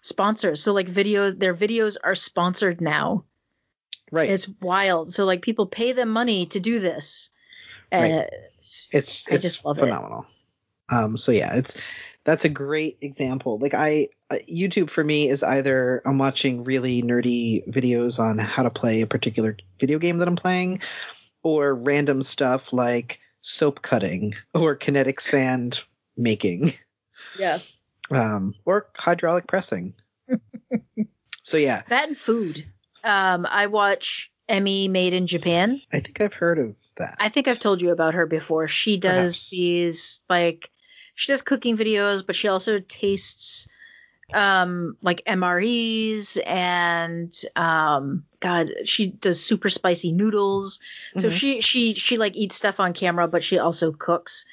sponsors. 0.00 0.62
So 0.62 0.72
like 0.72 0.88
video 0.88 1.30
their 1.30 1.54
videos 1.54 1.96
are 2.02 2.14
sponsored 2.14 2.80
now. 2.80 3.24
Right. 4.10 4.30
It's 4.30 4.48
wild. 4.60 5.12
So 5.12 5.24
like 5.24 5.42
people 5.42 5.66
pay 5.66 5.92
them 5.92 6.10
money 6.10 6.46
to 6.46 6.60
do 6.60 6.80
this. 6.80 7.30
Right. 7.92 8.12
Uh, 8.12 8.26
it's 8.58 9.24
I 9.30 9.34
it's 9.34 9.42
just 9.42 9.64
love 9.64 9.78
it. 9.78 9.82
phenomenal. 9.82 10.26
Um, 10.88 11.16
so 11.16 11.32
yeah, 11.32 11.56
it's 11.56 11.80
that's 12.24 12.44
a 12.44 12.48
great 12.48 12.98
example. 13.00 13.58
Like 13.58 13.74
I, 13.74 14.08
uh, 14.30 14.36
YouTube 14.50 14.90
for 14.90 15.02
me 15.02 15.28
is 15.28 15.42
either 15.42 16.02
I'm 16.04 16.18
watching 16.18 16.64
really 16.64 17.02
nerdy 17.02 17.66
videos 17.68 18.18
on 18.18 18.38
how 18.38 18.64
to 18.64 18.70
play 18.70 19.00
a 19.00 19.06
particular 19.06 19.56
video 19.80 19.98
game 19.98 20.18
that 20.18 20.28
I'm 20.28 20.36
playing, 20.36 20.80
or 21.42 21.74
random 21.74 22.22
stuff 22.22 22.72
like 22.72 23.20
soap 23.40 23.80
cutting 23.80 24.34
or 24.54 24.74
kinetic 24.74 25.20
sand 25.20 25.82
making, 26.16 26.74
yeah. 27.38 27.58
um, 28.10 28.54
or 28.64 28.88
hydraulic 28.96 29.46
pressing. 29.46 29.94
so 31.44 31.56
yeah, 31.56 31.82
That 31.88 32.08
and 32.08 32.18
food. 32.18 32.66
Um, 33.06 33.46
I 33.48 33.68
watch 33.68 34.32
Emmy 34.48 34.88
Made 34.88 35.12
in 35.14 35.26
Japan. 35.28 35.80
I 35.92 36.00
think 36.00 36.20
I've 36.20 36.34
heard 36.34 36.58
of 36.58 36.74
that. 36.96 37.16
I 37.20 37.28
think 37.28 37.46
I've 37.46 37.60
told 37.60 37.80
you 37.80 37.90
about 37.92 38.14
her 38.14 38.26
before. 38.26 38.66
She 38.66 38.98
does 38.98 39.14
Perhaps. 39.14 39.50
these 39.50 40.22
like 40.28 40.70
she 41.14 41.32
does 41.32 41.42
cooking 41.42 41.76
videos, 41.76 42.26
but 42.26 42.34
she 42.34 42.48
also 42.48 42.80
tastes 42.80 43.68
um 44.34 44.96
like 45.02 45.22
MREs 45.24 46.36
and 46.44 47.32
um 47.54 48.24
god 48.40 48.70
she 48.84 49.06
does 49.06 49.42
super 49.42 49.70
spicy 49.70 50.10
noodles. 50.12 50.80
So 51.16 51.28
Mhm. 51.28 51.32
she 51.32 51.60
she 51.60 51.94
she 51.94 52.18
like 52.18 52.34
eats 52.34 52.56
stuff 52.56 52.80
on 52.80 52.92
camera, 52.92 53.28
but 53.28 53.44
she 53.44 53.58
also 53.58 53.92
cooks. 53.92 54.46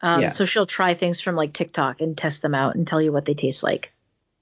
Um 0.00 0.20
Yeah. 0.20 0.30
so 0.30 0.44
she'll 0.44 0.66
try 0.66 0.94
things 0.94 1.20
from 1.20 1.34
like 1.34 1.52
TikTok 1.52 2.00
and 2.00 2.16
test 2.16 2.40
them 2.42 2.54
out 2.54 2.76
and 2.76 2.86
tell 2.86 3.02
you 3.02 3.12
what 3.12 3.24
they 3.24 3.34
taste 3.34 3.64
like. 3.64 3.92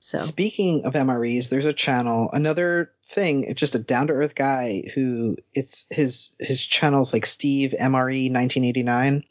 So 0.01 0.19
Speaking 0.19 0.85
of 0.85 0.93
MREs, 0.93 1.49
there's 1.49 1.65
a 1.65 1.73
channel, 1.73 2.29
another 2.31 2.91
thing, 3.15 3.55
just 3.55 3.75
a 3.75 3.79
down 3.79 4.09
to 4.09 4.13
earth 4.13 4.35
guy 4.35 4.91
who 4.95 5.37
it's 5.55 5.87
his 5.91 6.33
his 6.39 6.65
channel's 6.65 7.13
like 7.13 7.27
Steve 7.27 7.75
MRE 7.79 8.31
1989. 8.31 9.25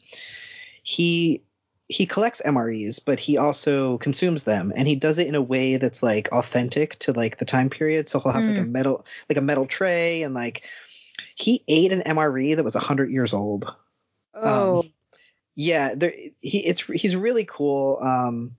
He 0.82 1.42
he 1.86 2.06
collects 2.06 2.42
MREs, 2.44 3.00
but 3.04 3.20
he 3.20 3.36
also 3.36 3.98
consumes 3.98 4.44
them, 4.44 4.72
and 4.74 4.88
he 4.88 4.96
does 4.96 5.18
it 5.18 5.26
in 5.26 5.34
a 5.34 5.42
way 5.42 5.76
that's 5.76 6.02
like 6.02 6.32
authentic 6.32 6.98
to 7.00 7.12
like 7.12 7.38
the 7.38 7.44
time 7.44 7.70
period. 7.70 8.08
So 8.08 8.20
he'll 8.20 8.32
have 8.32 8.44
like 8.44 8.58
a 8.58 8.62
metal 8.62 9.04
like 9.28 9.38
a 9.38 9.42
metal 9.42 9.66
tray, 9.66 10.22
and 10.22 10.34
like 10.34 10.64
he 11.34 11.62
ate 11.68 11.92
an 11.92 12.02
MRE 12.02 12.56
that 12.56 12.64
was 12.64 12.74
hundred 12.74 13.10
years 13.10 13.34
old. 13.34 13.72
oh 14.34 14.78
Um, 14.78 14.90
yeah, 15.54 15.94
there, 15.94 16.12
he 16.40 16.58
it's 16.58 16.80
he's 16.80 17.16
really 17.16 17.44
cool. 17.44 17.98
Um, 18.00 18.56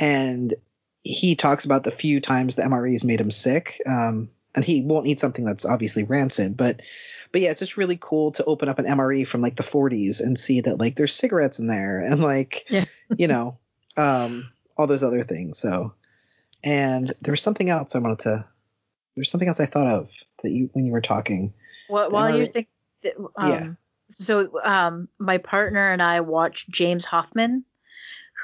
and 0.00 0.54
he 1.02 1.36
talks 1.36 1.64
about 1.64 1.84
the 1.84 1.90
few 1.90 2.20
times 2.20 2.56
the 2.56 2.62
MREs 2.62 3.04
made 3.04 3.20
him 3.20 3.30
sick. 3.30 3.80
Um, 3.86 4.30
and 4.54 4.64
he 4.64 4.82
won't 4.82 5.06
eat 5.06 5.20
something 5.20 5.44
that's 5.44 5.64
obviously 5.64 6.04
rancid, 6.04 6.56
but 6.56 6.80
but 7.32 7.40
yeah, 7.40 7.50
it's 7.50 7.60
just 7.60 7.76
really 7.76 7.98
cool 8.00 8.30
to 8.32 8.44
open 8.44 8.68
up 8.68 8.78
an 8.78 8.86
MRE 8.86 9.26
from 9.26 9.40
like 9.40 9.56
the 9.56 9.64
40s 9.64 10.20
and 10.20 10.38
see 10.38 10.60
that 10.60 10.78
like 10.78 10.94
there's 10.94 11.14
cigarettes 11.14 11.58
in 11.58 11.66
there 11.66 11.98
and 11.98 12.20
like 12.20 12.66
Yeah. 12.68 12.84
you 13.16 13.26
know 13.26 13.58
um, 13.96 14.50
all 14.76 14.86
those 14.86 15.02
other 15.02 15.22
things. 15.22 15.58
So 15.58 15.94
and 16.62 17.12
there 17.20 17.32
was 17.32 17.42
something 17.42 17.68
else 17.68 17.94
I 17.94 17.98
wanted 17.98 18.20
to. 18.20 18.44
There's 19.14 19.30
something 19.30 19.48
else 19.48 19.60
I 19.60 19.66
thought 19.66 19.86
of 19.86 20.10
that 20.42 20.50
you 20.50 20.70
when 20.72 20.86
you 20.86 20.92
were 20.92 21.00
talking. 21.00 21.52
Well, 21.88 22.10
while 22.10 22.36
you're 22.36 22.46
MRE 22.46 22.52
thinking, 22.52 23.26
um, 23.36 23.50
Yeah. 23.50 23.72
So, 24.10 24.60
um, 24.62 25.08
my 25.18 25.38
partner 25.38 25.90
and 25.90 26.02
I 26.02 26.20
watch 26.20 26.66
James 26.68 27.04
Hoffmann, 27.04 27.64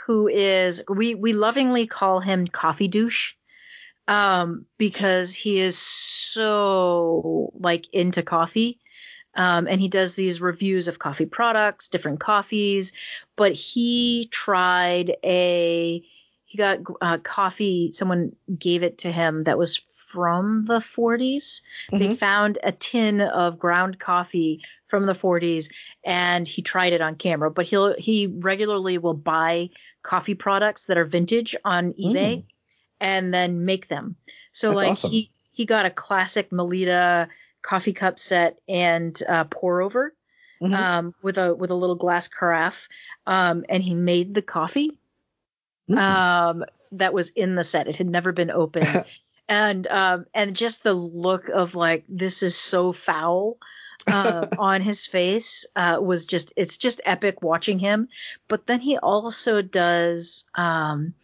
who 0.06 0.26
is 0.26 0.82
we 0.88 1.14
we 1.14 1.32
lovingly 1.32 1.86
call 1.86 2.20
him 2.20 2.48
Coffee 2.48 2.88
Douche, 2.88 3.34
um, 4.10 4.66
because 4.76 5.32
he 5.32 5.60
is 5.60 5.78
so 5.78 7.52
like 7.54 7.86
into 7.92 8.22
coffee. 8.22 8.80
Um, 9.36 9.68
and 9.68 9.80
he 9.80 9.86
does 9.86 10.16
these 10.16 10.40
reviews 10.40 10.88
of 10.88 10.98
coffee 10.98 11.26
products, 11.26 11.88
different 11.88 12.18
coffees. 12.18 12.92
But 13.36 13.52
he 13.52 14.28
tried 14.32 15.12
a, 15.24 16.02
he 16.44 16.58
got 16.58 16.80
uh, 17.00 17.18
coffee. 17.18 17.92
Someone 17.92 18.34
gave 18.58 18.82
it 18.82 18.98
to 18.98 19.12
him 19.12 19.44
that 19.44 19.56
was 19.56 19.76
from 20.12 20.64
the 20.64 20.80
40s. 20.80 21.62
They 21.92 22.08
Mhm. 22.08 22.18
found 22.18 22.58
a 22.64 22.72
tin 22.72 23.20
of 23.20 23.60
ground 23.60 24.00
coffee 24.00 24.60
from 24.88 25.06
the 25.06 25.14
40s, 25.14 25.70
and 26.04 26.48
he 26.48 26.62
tried 26.62 26.92
it 26.92 27.00
on 27.00 27.14
camera. 27.14 27.48
But 27.48 27.66
he'll 27.66 27.94
he 27.96 28.26
regularly 28.26 28.98
will 28.98 29.14
buy 29.14 29.70
coffee 30.02 30.34
products 30.34 30.86
that 30.86 30.98
are 30.98 31.04
vintage 31.04 31.54
on 31.64 31.92
eBay 31.92 32.38
Mm. 32.38 32.44
And 33.00 33.32
then 33.32 33.64
make 33.64 33.88
them. 33.88 34.16
So 34.52 34.68
That's 34.68 34.76
like 34.76 34.90
awesome. 34.90 35.10
he 35.10 35.30
he 35.52 35.64
got 35.64 35.86
a 35.86 35.90
classic 35.90 36.50
Melitta 36.50 37.28
coffee 37.62 37.92
cup 37.92 38.18
set 38.18 38.58
and 38.68 39.20
uh, 39.28 39.44
pour 39.44 39.82
over 39.82 40.14
Mhm. 40.62 40.74
um, 40.74 41.14
with 41.22 41.38
a 41.38 41.54
with 41.54 41.70
a 41.70 41.74
little 41.74 41.96
glass 41.96 42.28
carafe, 42.28 42.88
um, 43.26 43.64
and 43.68 43.82
he 43.82 43.94
made 43.94 44.34
the 44.34 44.42
coffee 44.42 44.92
Mhm. 45.88 45.98
um, 45.98 46.64
that 46.92 47.12
was 47.14 47.30
in 47.30 47.54
the 47.54 47.64
set. 47.64 47.88
It 47.88 47.96
had 47.96 48.08
never 48.08 48.32
been 48.32 48.50
opened, 48.50 49.04
and 49.48 49.86
um, 49.86 50.26
and 50.34 50.54
just 50.56 50.82
the 50.82 50.92
look 50.94 51.48
of 51.48 51.74
like 51.74 52.04
this 52.08 52.42
is 52.42 52.56
so 52.56 52.92
foul 52.92 53.58
uh, 54.06 54.46
on 54.58 54.82
his 54.82 55.06
face 55.06 55.66
uh, 55.76 55.98
was 56.00 56.26
just 56.26 56.52
it's 56.56 56.76
just 56.78 57.00
epic 57.04 57.42
watching 57.42 57.78
him. 57.78 58.08
But 58.48 58.66
then 58.66 58.80
he 58.80 58.98
also 58.98 59.62
does 59.62 60.44
um, 60.54 61.14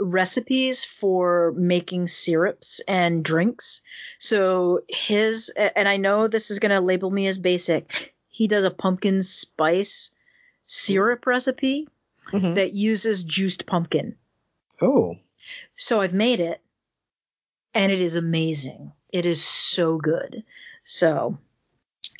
recipes 0.00 0.84
for 0.84 1.52
making 1.56 2.08
syrups 2.08 2.80
and 2.88 3.24
drinks. 3.24 3.82
So 4.18 4.80
his 4.88 5.50
and 5.50 5.86
I 5.88 5.98
know 5.98 6.26
this 6.26 6.50
is 6.50 6.58
going 6.58 6.70
to 6.70 6.80
label 6.80 7.10
me 7.10 7.26
as 7.26 7.38
basic. 7.38 8.14
He 8.28 8.46
does 8.48 8.64
a 8.64 8.70
pumpkin 8.70 9.22
spice 9.22 10.10
syrup 10.66 11.26
recipe 11.26 11.88
Mhm. 12.32 12.54
that 12.54 12.72
uses 12.72 13.24
juiced 13.24 13.66
pumpkin. 13.66 14.16
Oh, 14.80 15.16
So 15.76 16.00
I've 16.00 16.14
made 16.14 16.40
it 16.40 16.60
and 17.74 17.90
it 17.92 18.00
is 18.00 18.14
amazing. 18.14 18.92
It 19.12 19.26
is 19.26 19.42
so 19.44 19.98
good. 19.98 20.44
So 20.84 21.38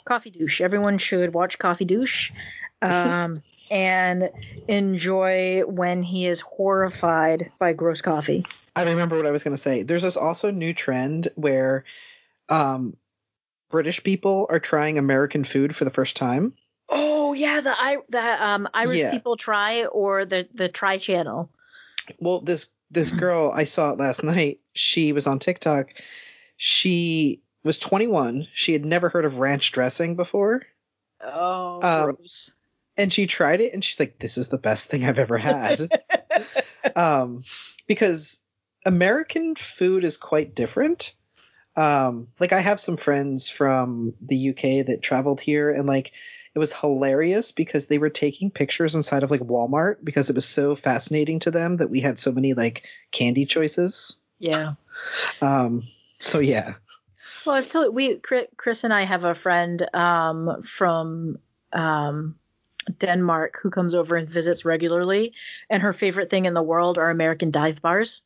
Coffee 0.05 0.31
Douche. 0.31 0.61
Everyone 0.61 0.99
should 0.99 1.33
watch 1.33 1.59
Coffee 1.59 1.85
Douche. 1.85 2.33
Um, 2.83 3.43
and 3.70 4.30
enjoy 4.68 5.62
when 5.66 6.02
he 6.02 6.26
is 6.26 6.40
horrified 6.40 7.52
by 7.58 7.72
gross 7.72 8.02
coffee. 8.02 8.44
I 8.76 8.82
remember 8.82 9.16
what 9.16 9.26
I 9.26 9.30
was 9.30 9.44
going 9.44 9.54
to 9.54 9.60
say. 9.62 9.82
There's 9.82 10.02
this 10.02 10.16
also 10.16 10.50
new 10.50 10.72
trend 10.74 11.30
where 11.34 11.84
um, 12.48 12.96
British 13.70 14.02
people 14.02 14.46
are 14.50 14.60
trying 14.60 14.98
American 14.98 15.44
food 15.44 15.74
for 15.74 15.84
the 15.84 15.90
first 15.90 16.16
time. 16.16 16.54
Oh 16.88 17.32
yeah, 17.32 17.60
the 17.60 17.70
I 17.70 17.98
the 18.08 18.44
um 18.46 18.68
Irish 18.74 18.98
Yeah. 18.98 19.10
people 19.12 19.36
try 19.36 19.84
or 19.84 20.24
the 20.24 20.48
the 20.52 20.68
try 20.68 20.98
channel. 20.98 21.48
Well, 22.18 22.40
this 22.40 22.68
this 22.90 23.12
girl 23.12 23.52
I 23.54 23.64
saw 23.64 23.90
it 23.90 23.98
last 23.98 24.24
night. 24.24 24.58
She 24.74 25.12
was 25.12 25.28
on 25.28 25.38
TikTok. 25.38 25.94
She 26.56 27.42
was 27.62 27.78
21. 27.78 28.48
She 28.52 28.72
had 28.72 28.84
never 28.84 29.08
heard 29.08 29.24
of 29.24 29.38
ranch 29.38 29.70
dressing 29.70 30.16
before, 30.16 30.62
Oh, 31.20 31.80
Um, 31.82 32.14
gross. 32.16 32.54
And 32.97 33.12
she 33.12 33.26
tried 33.26 33.61
it, 33.61 33.72
and 33.72 33.84
she's 33.84 34.01
like, 34.01 34.18
"This 34.18 34.38
is 34.38 34.49
the 34.49 34.59
best 34.59 34.88
thing 34.88 35.05
I've 35.05 35.18
ever 35.18 35.38
had." 35.38 35.91
um, 36.97 37.45
because 37.86 38.43
American 38.84 39.55
food 39.55 40.05
is 40.05 40.16
quite 40.16 40.55
different. 40.55 41.14
Um, 41.76 42.28
like 42.38 42.53
I 42.53 42.61
have 42.61 42.80
some 42.80 42.97
friends 42.97 43.49
from 43.49 44.14
the 44.20 44.51
UK 44.51 44.86
that 44.86 45.01
traveled 45.03 45.41
here, 45.41 45.70
and 45.70 45.86
like 45.86 46.12
it 46.55 46.59
was 46.59 46.72
hilarious 46.72 47.53
because 47.53 47.86
they 47.86 47.99
were 47.99 48.11
taking 48.11 48.51
pictures 48.51 48.95
inside 48.95 49.22
of 49.22 49.30
like 49.30 49.41
Walmart 49.41 49.97
because 50.03 50.30
it 50.30 50.34
was 50.34 50.47
so 50.47 50.74
fascinating 50.74 51.38
to 51.41 51.51
them 51.51 51.76
that 51.76 51.91
we 51.91 52.01
had 52.01 52.18
so 52.18 52.32
many 52.32 52.55
like 52.55 52.84
candy 53.12 53.47
choices. 53.47 54.16
yeah. 54.38 54.74
Um, 55.41 55.82
so 56.18 56.41
yeah, 56.41 56.74
Well, 57.47 57.55
I've 57.55 57.70
told 57.70 57.95
we 57.95 58.16
Chris 58.16 58.84
and 58.84 58.93
I 58.93 59.03
have 59.03 59.24
a 59.24 59.34
friend 59.34 59.88
um 59.95 60.62
from 60.64 61.38
um 61.72 62.34
Denmark 62.99 63.59
who 63.62 63.70
comes 63.70 63.95
over 63.95 64.16
and 64.16 64.28
visits 64.28 64.64
regularly, 64.64 65.33
and 65.68 65.83
her 65.83 65.93
favorite 65.93 66.31
thing 66.31 66.47
in 66.47 66.55
the 66.55 66.62
world 66.62 66.99
are 66.99 67.11
American 67.11 67.51
dive 67.51 67.83
bars. 67.83 68.22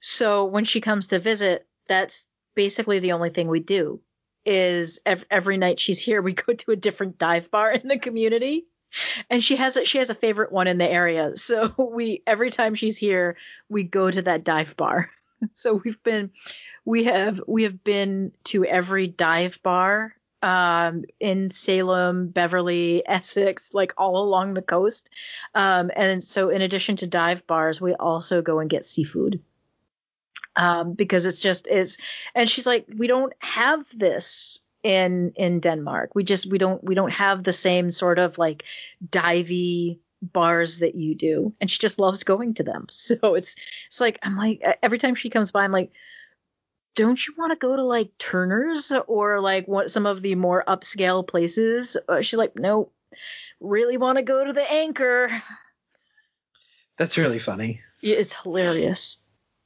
So 0.00 0.44
when 0.44 0.64
she 0.64 0.80
comes 0.80 1.08
to 1.08 1.18
visit, 1.18 1.66
that's 1.88 2.26
basically 2.54 2.98
the 2.98 3.12
only 3.12 3.30
thing 3.30 3.48
we 3.48 3.60
do. 3.60 4.00
Is 4.44 4.98
ev- 5.06 5.24
every 5.30 5.56
night 5.56 5.78
she's 5.78 6.00
here, 6.00 6.20
we 6.20 6.32
go 6.46 6.52
to 6.52 6.72
a 6.72 6.76
different 6.76 7.18
dive 7.18 7.50
bar 7.50 7.72
in 7.72 7.86
the 7.88 7.98
community, 7.98 8.66
and 9.30 9.42
she 9.42 9.56
has 9.56 9.76
a, 9.76 9.84
she 9.84 9.98
has 9.98 10.10
a 10.10 10.14
favorite 10.14 10.52
one 10.52 10.66
in 10.66 10.78
the 10.78 10.90
area. 10.90 11.32
So 11.36 11.74
we 11.78 12.22
every 12.26 12.50
time 12.50 12.74
she's 12.74 12.96
here, 12.96 13.36
we 13.68 13.84
go 13.84 14.10
to 14.10 14.22
that 14.22 14.44
dive 14.44 14.76
bar. 14.76 15.10
So 15.54 15.80
we've 15.84 16.00
been 16.04 16.30
we 16.84 17.02
have 17.04 17.40
we 17.48 17.64
have 17.64 17.82
been 17.82 18.30
to 18.44 18.64
every 18.64 19.08
dive 19.08 19.58
bar 19.64 20.14
um, 20.42 21.04
in 21.20 21.50
Salem, 21.50 22.28
Beverly, 22.28 23.02
Essex, 23.06 23.72
like 23.72 23.94
all 23.96 24.22
along 24.22 24.54
the 24.54 24.62
coast. 24.62 25.08
Um, 25.54 25.90
and 25.94 26.22
so, 26.22 26.48
in 26.48 26.62
addition 26.62 26.96
to 26.96 27.06
dive 27.06 27.46
bars, 27.46 27.80
we 27.80 27.94
also 27.94 28.42
go 28.42 28.58
and 28.58 28.68
get 28.68 28.84
seafood 28.84 29.40
um, 30.56 30.94
because 30.94 31.24
it's 31.24 31.40
just 31.40 31.66
it's. 31.66 31.98
And 32.34 32.50
she's 32.50 32.66
like, 32.66 32.86
we 32.96 33.06
don't 33.06 33.32
have 33.38 33.86
this 33.96 34.60
in 34.82 35.32
in 35.36 35.60
Denmark. 35.60 36.14
We 36.14 36.24
just 36.24 36.46
we 36.46 36.58
don't 36.58 36.82
we 36.82 36.94
don't 36.94 37.12
have 37.12 37.44
the 37.44 37.52
same 37.52 37.90
sort 37.90 38.18
of 38.18 38.36
like 38.38 38.64
divey 39.08 39.98
bars 40.22 40.78
that 40.78 40.94
you 40.94 41.16
do 41.16 41.52
and 41.60 41.68
she 41.68 41.80
just 41.80 41.98
loves 41.98 42.22
going 42.22 42.54
to 42.54 42.62
them 42.62 42.86
so 42.90 43.34
it's 43.34 43.56
it's 43.88 44.00
like 44.00 44.20
i'm 44.22 44.36
like 44.36 44.62
every 44.80 44.96
time 44.96 45.16
she 45.16 45.28
comes 45.28 45.50
by 45.50 45.64
i'm 45.64 45.72
like 45.72 45.90
don't 46.94 47.26
you 47.26 47.34
want 47.36 47.52
to 47.52 47.56
go 47.56 47.74
to 47.76 47.82
like 47.82 48.16
Turner's 48.18 48.92
or 49.06 49.40
like 49.40 49.66
what 49.66 49.90
some 49.90 50.06
of 50.06 50.22
the 50.22 50.34
more 50.34 50.64
upscale 50.66 51.26
places? 51.26 51.96
Uh, 52.08 52.22
she's 52.22 52.38
like, 52.38 52.56
no, 52.56 52.90
really 53.60 53.96
want 53.96 54.18
to 54.18 54.22
go 54.22 54.44
to 54.44 54.52
the 54.52 54.70
Anchor. 54.70 55.42
that's 56.98 57.16
really 57.16 57.38
funny. 57.38 57.80
Yeah, 58.00 58.16
It's 58.16 58.34
hilarious. 58.34 59.18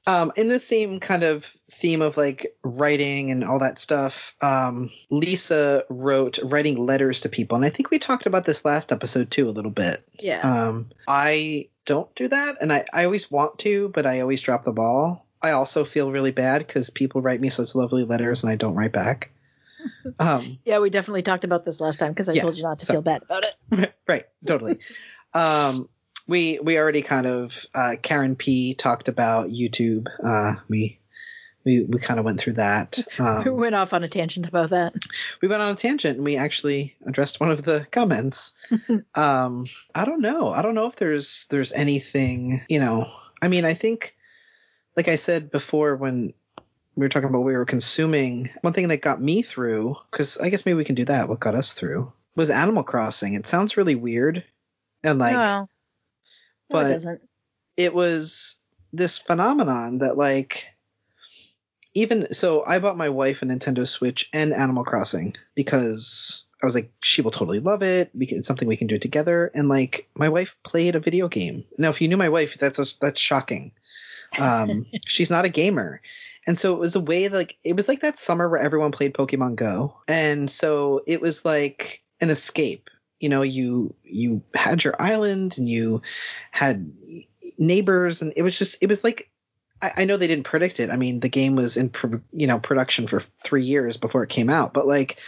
Um, 0.09 0.31
in 0.37 0.47
the 0.47 0.61
same 0.61 1.01
kind 1.01 1.25
of 1.25 1.53
theme 1.69 2.01
of 2.01 2.17
like 2.17 2.55
writing 2.63 3.33
and 3.33 3.43
all 3.43 3.59
that 3.59 3.81
stuff, 3.81 4.37
um, 4.41 4.89
Lisa 5.11 5.83
wrote 5.89 6.39
writing 6.45 6.77
letters 6.77 7.23
to 7.23 7.29
people, 7.29 7.57
and 7.57 7.65
I 7.65 7.71
think 7.71 7.91
we 7.91 7.99
talked 7.99 8.27
about 8.27 8.45
this 8.45 8.65
last 8.65 8.93
episode 8.93 9.33
too 9.33 9.49
a 9.49 9.51
little 9.51 9.73
bit. 9.73 10.07
Yeah. 10.17 10.41
Um, 10.43 10.91
I 11.09 11.71
don't 11.87 12.15
do 12.15 12.29
that, 12.29 12.59
and 12.61 12.73
I, 12.73 12.85
I 12.93 13.05
always 13.05 13.29
want 13.33 13.59
to, 13.61 13.89
but 13.89 14.07
I 14.07 14.21
always 14.21 14.43
drop 14.43 14.65
the 14.65 14.71
ball. 14.71 15.26
I 15.43 15.51
also 15.53 15.85
feel 15.85 16.11
really 16.11 16.31
bad 16.33 16.67
because 16.67 16.91
people 16.91 17.21
write 17.23 17.41
me 17.41 17.51
such 17.51 17.75
lovely 17.75 18.05
letters 18.05 18.43
and 18.43 18.51
I 18.51 18.57
don't 18.57 18.75
write 18.75 18.93
back. 18.93 19.31
Um, 20.19 20.59
yeah, 20.65 20.79
we 20.81 20.91
definitely 20.91 21.23
talked 21.23 21.45
about 21.45 21.65
this 21.65 21.81
last 21.81 21.99
time 21.99 22.11
because 22.13 22.29
I 22.29 22.33
Yeah, 22.33 22.43
told 22.43 22.57
you 22.57 22.63
not 22.63 22.79
to 22.81 22.87
so- 22.87 22.95
feel 22.95 23.03
bad 23.03 23.23
about 23.23 23.45
it. 23.45 23.95
right, 24.09 24.25
totally. 24.45 24.79
um, 25.35 25.89
we 26.27 26.59
we 26.61 26.79
already 26.79 27.03
kind 27.03 27.27
of 27.27 27.67
uh, 27.75 27.95
Karen 28.03 28.35
P 28.35 28.75
talked 28.75 29.07
about 29.09 29.49
YouTube. 29.51 30.07
Uh, 30.25 30.55
we 30.69 30.99
we 31.65 31.83
we 31.83 31.99
kind 32.01 32.19
of 32.19 32.25
went 32.25 32.41
through 32.41 32.55
that. 32.55 32.99
we 33.19 33.25
Um, 33.25 33.57
went 33.59 33.75
off 33.77 33.93
on 33.93 34.03
a 34.03 34.09
tangent 34.09 34.47
about 34.49 34.71
that. 34.71 34.95
we 35.43 35.47
went 35.49 35.63
on 35.63 35.73
a 35.73 35.77
tangent 35.77 36.17
and 36.17 36.25
we 36.25 36.37
actually 36.37 36.97
addressed 37.07 37.39
one 37.39 37.51
of 37.53 37.63
the 37.63 37.87
comments. 37.93 38.55
um, 39.15 39.67
I 39.95 40.05
don't 40.05 40.21
know. 40.23 40.49
I 40.49 40.63
don't 40.63 40.75
know 40.75 40.87
if 40.87 40.97
there's 40.97 41.47
there's 41.51 41.71
anything. 41.73 42.63
You 42.69 42.81
know, 42.81 43.09
I 43.41 43.47
mean, 43.49 43.65
I 43.65 43.75
think, 43.75 44.16
like 44.97 45.09
I 45.09 45.17
said 45.17 45.51
before 45.51 45.97
when 45.97 46.33
we 46.95 47.05
were 47.05 47.09
talking 47.09 47.29
about 47.29 47.39
what 47.41 47.47
we 47.47 47.57
were 47.57 47.67
consuming, 47.67 48.51
one 48.63 48.73
thing 48.73 48.89
that 48.89 49.03
got 49.03 49.21
me 49.21 49.43
through, 49.43 49.97
because 50.11 50.39
I 50.39 50.49
guess 50.49 50.65
maybe 50.65 50.79
we 50.79 50.85
can 50.85 50.95
do 50.95 51.05
that. 51.05 51.29
What 51.29 51.41
got 51.41 51.55
us 51.55 51.73
through 51.75 52.13
was 52.35 52.51
Animal 52.51 52.83
Crossing. 52.83 53.35
It 53.35 53.47
sounds 53.47 53.77
really 53.77 53.95
weird, 53.95 54.45
and 55.03 55.19
like 55.19 55.35
no, 55.37 55.43
no, 55.43 55.69
but- 56.71 56.87
it 56.87 56.95
doesn't. 56.95 57.21
it 57.77 57.95
was 57.95 58.57
this 58.93 59.19
phenomenon 59.19 59.99
that 59.99 60.17
like 60.17 60.69
even 61.95 62.33
so 62.33 62.65
I 62.65 62.79
bought 62.79 62.97
my 62.97 63.09
wife 63.09 63.43
a 63.43 63.47
Nintendo 63.47 63.87
Switch 63.87 64.29
and 64.33 64.53
Animal 64.53 64.85
Crossing 64.85 65.35
because 65.55 66.45
I 66.63 66.67
was 66.67 66.75
like 66.75 66.93
she 67.03 67.21
will 67.21 67.31
totally 67.31 67.61
love 67.61 67.83
it 67.83 68.17
because 68.19 68.39
it's 68.39 68.49
something 68.49 68.69
we 68.69 68.77
can 68.77 68.87
do 68.87 68.99
together 68.99 69.51
and 69.55 69.69
like 69.69 70.09
my 70.15 70.29
wife 70.29 70.57
played 70.63 70.95
a 70.95 71.01
video 71.01 71.29
game. 71.29 71.65
Now 71.77 71.91
if 71.91 72.01
you 72.01 72.09
knew 72.09 72.17
my 72.17 72.29
wife 72.31 72.57
that's 72.59 72.79
a, 72.79 72.99
that's 73.01 73.21
shocking. 73.21 73.73
Um 74.39 74.87
she's 75.07 75.31
not 75.31 75.45
a 75.45 75.51
gamer. 75.51 76.01
And 76.47 76.59
so 76.59 76.75
it 76.75 76.79
was 76.79 76.95
a 76.95 77.01
way 77.01 77.29
like 77.29 77.57
it 77.65 77.75
was 77.75 77.89
like 77.89 78.01
that 78.01 78.19
summer 78.19 78.49
where 78.49 78.61
everyone 78.61 78.93
played 78.93 79.15
Pokemon 79.15 79.57
Go. 79.57 79.97
And 80.07 80.51
so 80.51 81.03
it 81.07 81.21
was 81.21 81.45
like 81.45 82.03
an 82.21 82.31
escape. 82.31 82.89
You 83.21 83.29
know, 83.29 83.43
you 83.43 83.95
you 84.05 84.43
had 84.55 84.85
your 84.85 85.01
island 85.01 85.59
and 85.59 85.69
you 85.69 86.03
had 86.51 86.93
neighbors 87.59 88.23
and 88.23 88.33
it 88.37 88.43
was 88.43 88.57
just 88.57 88.77
it 88.81 88.89
was 88.89 89.03
like 89.03 89.31
I, 89.83 89.93
I 89.99 90.05
know 90.05 90.17
they 90.17 90.27
didn't 90.27 90.45
predict 90.45 90.81
it. 90.81 90.91
I 90.91 90.97
mean, 90.97 91.21
the 91.21 91.29
game 91.29 91.57
was 91.57 91.77
in 91.77 91.91
pro, 91.91 92.21
you 92.33 92.47
know 92.47 92.59
production 92.59 93.07
for 93.07 93.21
three 93.21 93.65
years 93.65 93.97
before 93.97 94.23
it 94.23 94.31
came 94.31 94.51
out, 94.51 94.73
but 94.73 94.87
like, 94.87 95.19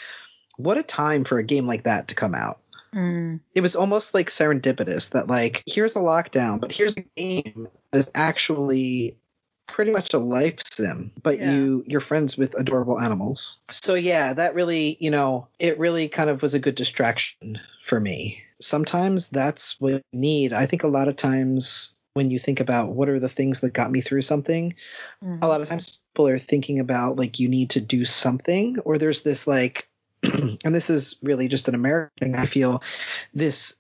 what 0.57 0.79
a 0.79 0.83
time 0.83 1.25
for 1.25 1.39
a 1.39 1.43
game 1.43 1.67
like 1.67 1.85
that 1.85 2.09
to 2.09 2.15
come 2.15 2.35
out. 2.35 2.61
Mm. 2.95 3.41
It 3.55 3.61
was 3.61 3.77
almost 3.77 4.15
like 4.15 4.29
serendipitous 4.29 5.11
that 5.11 5.29
like 5.29 5.63
here's 5.67 5.97
a 5.97 6.01
lockdown, 6.01 6.61
but 6.61 6.73
here's 6.73 6.97
a 6.97 7.05
game 7.17 7.69
is 7.93 8.11
actually 8.14 9.16
pretty 9.66 9.91
much 9.91 10.14
a 10.14 10.18
life 10.18 10.59
sim, 10.70 11.12
but 11.22 11.39
Yeah. 11.39 11.53
you 11.53 11.84
you're 11.86 12.01
friends 12.01 12.36
with 12.36 12.59
adorable 12.59 12.99
animals. 12.99 13.59
So 13.70 13.95
yeah, 13.95 14.32
that 14.32 14.55
really 14.55 14.97
you 15.01 15.11
know 15.11 15.49
it 15.59 15.78
really 15.78 16.09
kind 16.09 16.30
of 16.30 16.43
was 16.43 16.55
a 16.55 16.59
good 16.59 16.74
distraction 16.74 17.61
for 17.84 18.01
me. 18.01 18.43
Sometimes 18.61 19.28
that's 19.28 19.80
what 19.80 19.93
you 19.93 20.03
need. 20.12 20.53
I 20.53 20.66
think 20.66 20.82
a 20.82 20.89
lot 20.89 21.09
of 21.09 21.16
times 21.16 21.95
when 22.14 22.30
you 22.30 22.39
think 22.39 22.59
about 22.61 22.89
what 22.91 23.09
are 23.09 23.20
the 23.20 23.28
things 23.28 23.61
that 23.61 23.72
got 23.72 23.93
me 23.93 24.01
through 24.01 24.22
something, 24.22 24.74
Mhm. 25.22 25.39
a 25.43 25.47
lot 25.47 25.61
of 25.61 25.68
times 25.68 26.01
people 26.12 26.26
are 26.28 26.39
thinking 26.39 26.80
about 26.80 27.16
like 27.16 27.39
you 27.39 27.49
need 27.49 27.70
to 27.70 27.80
do 27.80 28.05
something 28.05 28.78
or 28.80 28.99
there's 28.99 29.20
this 29.20 29.47
like 29.47 29.89
and 30.22 30.74
this 30.74 30.91
is 30.91 31.16
really 31.22 31.47
just 31.47 31.68
an 31.68 31.74
american 31.76 32.32
thing 32.32 32.36
i 32.36 32.45
feel 32.47 32.82
this 33.34 33.76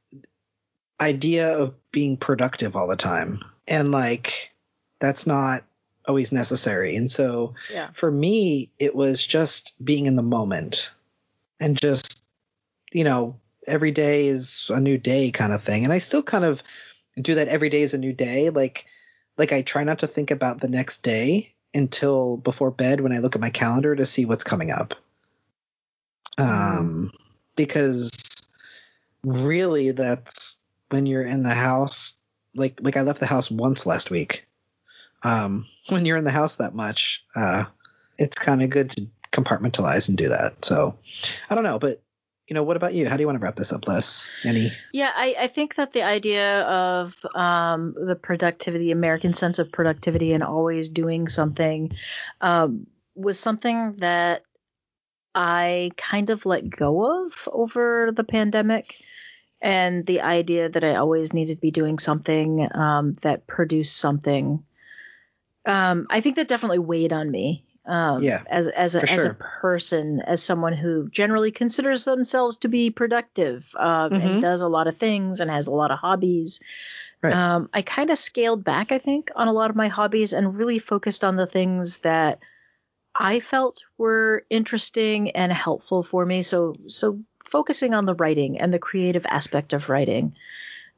idea 1.00 1.58
of 1.58 1.74
being 1.90 2.16
productive 2.16 2.76
all 2.76 2.86
the 2.86 2.96
time 2.96 3.40
and 3.68 3.92
like 3.92 4.52
that's 4.98 5.26
not 5.26 5.64
always 6.06 6.32
necessary. 6.32 6.96
And 6.96 7.10
so 7.10 7.54
Yeah. 7.70 7.90
for 7.94 8.10
me 8.10 8.70
it 8.78 8.94
was 8.94 9.24
just 9.24 9.74
being 9.84 10.06
in 10.06 10.16
the 10.16 10.22
moment 10.22 10.90
and 11.60 11.76
just 11.76 12.24
you 12.92 13.04
know 13.04 13.38
every 13.66 13.90
day 13.90 14.28
is 14.28 14.70
a 14.70 14.80
new 14.80 14.96
day 14.98 15.30
kind 15.30 15.52
of 15.52 15.62
thing. 15.62 15.84
And 15.84 15.92
i 15.92 15.98
still 15.98 16.22
kind 16.22 16.44
of 16.44 16.62
do 17.20 17.34
that 17.34 17.48
every 17.48 17.68
day 17.68 17.82
is 17.82 17.94
a 17.94 17.98
new 17.98 18.12
day. 18.12 18.50
Like 18.50 18.86
like 19.36 19.52
i 19.52 19.62
try 19.62 19.84
not 19.84 20.00
to 20.00 20.06
think 20.06 20.30
about 20.30 20.60
the 20.60 20.68
next 20.68 21.02
day 21.02 21.54
until 21.74 22.36
before 22.38 22.70
bed 22.70 23.00
when 23.00 23.12
i 23.12 23.18
look 23.18 23.34
at 23.34 23.40
my 23.42 23.50
calendar 23.50 23.94
to 23.94 24.06
see 24.06 24.24
what's 24.24 24.44
coming 24.44 24.70
up. 24.70 24.94
Um 26.38 27.12
because 27.56 28.10
really 29.24 29.90
that's 29.90 30.56
when 30.90 31.06
you're 31.06 31.24
in 31.24 31.42
the 31.42 31.54
house 31.54 32.14
like 32.54 32.78
like 32.82 32.96
i 32.96 33.02
left 33.02 33.20
the 33.20 33.26
house 33.26 33.50
once 33.50 33.86
last 33.86 34.10
week 34.10 34.46
um 35.22 35.66
when 35.88 36.04
you're 36.04 36.16
in 36.16 36.24
the 36.24 36.30
house 36.30 36.56
that 36.56 36.74
much 36.74 37.24
uh 37.36 37.64
it's 38.18 38.38
kind 38.38 38.62
of 38.62 38.70
good 38.70 38.90
to 38.90 39.06
compartmentalize 39.30 40.08
and 40.08 40.18
do 40.18 40.28
that 40.28 40.64
so 40.64 40.96
i 41.50 41.54
don't 41.54 41.64
know 41.64 41.78
but 41.78 42.02
you 42.48 42.54
know, 42.54 42.62
what 42.62 42.78
about 42.78 42.94
you? 42.94 43.06
How 43.06 43.16
do 43.16 43.22
you 43.22 43.26
want 43.26 43.38
to 43.38 43.44
wrap 43.44 43.56
this 43.56 43.74
up, 43.74 43.86
Les? 43.86 44.26
Any? 44.42 44.72
Yeah, 44.92 45.12
I, 45.14 45.36
I 45.38 45.46
think 45.48 45.74
that 45.74 45.92
the 45.92 46.02
idea 46.02 46.62
of 46.62 47.14
um, 47.34 47.94
the 47.94 48.14
productivity, 48.14 48.90
American 48.90 49.34
sense 49.34 49.58
of 49.58 49.70
productivity, 49.70 50.32
and 50.32 50.42
always 50.42 50.88
doing 50.88 51.28
something 51.28 51.94
um, 52.40 52.86
was 53.14 53.38
something 53.38 53.96
that 53.98 54.44
I 55.34 55.90
kind 55.98 56.30
of 56.30 56.46
let 56.46 56.70
go 56.70 57.26
of 57.26 57.48
over 57.52 58.12
the 58.16 58.24
pandemic. 58.24 58.96
And 59.60 60.06
the 60.06 60.20
idea 60.20 60.68
that 60.68 60.84
I 60.84 60.96
always 60.96 61.32
needed 61.32 61.56
to 61.56 61.60
be 61.60 61.70
doing 61.70 61.98
something 61.98 62.68
um, 62.74 63.16
that 63.22 63.46
produced 63.46 63.96
something, 63.96 64.64
um, 65.66 66.06
I 66.10 66.20
think 66.20 66.36
that 66.36 66.48
definitely 66.48 66.78
weighed 66.78 67.12
on 67.12 67.30
me 67.30 67.64
um, 67.84 68.22
Yeah, 68.22 68.42
as 68.48 68.68
as 68.68 68.94
a 68.94 69.00
for 69.00 69.06
as 69.06 69.24
a 69.24 69.34
person, 69.34 70.20
as 70.20 70.42
someone 70.42 70.74
who 70.74 71.08
generally 71.08 71.50
considers 71.50 72.04
themselves 72.04 72.58
to 72.58 72.68
be 72.68 72.90
productive 72.90 73.74
um, 73.78 74.12
Mhm. 74.12 74.22
and 74.24 74.42
does 74.42 74.60
a 74.60 74.68
lot 74.68 74.86
of 74.86 74.96
things 74.98 75.40
and 75.40 75.50
has 75.50 75.66
a 75.66 75.72
lot 75.72 75.90
of 75.90 75.98
hobbies. 75.98 76.60
Right. 77.20 77.34
Um, 77.34 77.68
I 77.72 77.82
kind 77.82 78.10
of 78.10 78.18
scaled 78.18 78.62
back, 78.62 78.92
I 78.92 78.98
think, 78.98 79.30
on 79.34 79.48
a 79.48 79.52
lot 79.52 79.70
of 79.70 79.76
my 79.76 79.88
hobbies 79.88 80.32
and 80.32 80.56
really 80.56 80.78
focused 80.78 81.24
on 81.24 81.34
the 81.36 81.46
things 81.46 81.98
that 81.98 82.38
I 83.14 83.40
felt 83.40 83.82
were 83.96 84.44
interesting 84.50 85.30
and 85.32 85.52
helpful 85.52 86.02
for 86.02 86.24
me. 86.24 86.42
So 86.42 86.76
so 86.86 87.20
focusing 87.50 87.94
on 87.94 88.04
the 88.04 88.14
writing 88.14 88.60
and 88.60 88.72
the 88.72 88.78
creative 88.78 89.26
aspect 89.26 89.72
of 89.72 89.88
writing. 89.88 90.34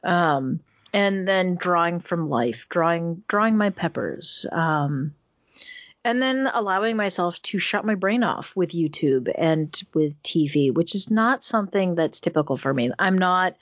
Um, 0.03 0.61
and 0.93 1.27
then 1.27 1.55
drawing 1.55 2.01
from 2.01 2.29
life, 2.29 2.67
drawing 2.69 3.23
drawing 3.29 3.57
my 3.57 3.71
peppers. 3.71 4.47
Um, 4.51 5.15
and 6.05 6.21
then 6.21 6.51
allowing 6.53 6.97
myself 6.97 7.41
to 7.43 7.59
shut 7.59 7.85
my 7.85 7.95
brain 7.95 8.23
off 8.23 8.57
with 8.57 8.71
YouTube 8.71 9.31
and 9.37 9.79
with 9.93 10.21
TV, 10.23 10.73
which 10.73 10.95
is 10.95 11.11
not 11.11 11.45
something 11.45 11.95
that's 11.95 12.21
typical 12.21 12.57
for 12.57 12.73
me. 12.73 12.91
I'm 12.99 13.19
not. 13.19 13.57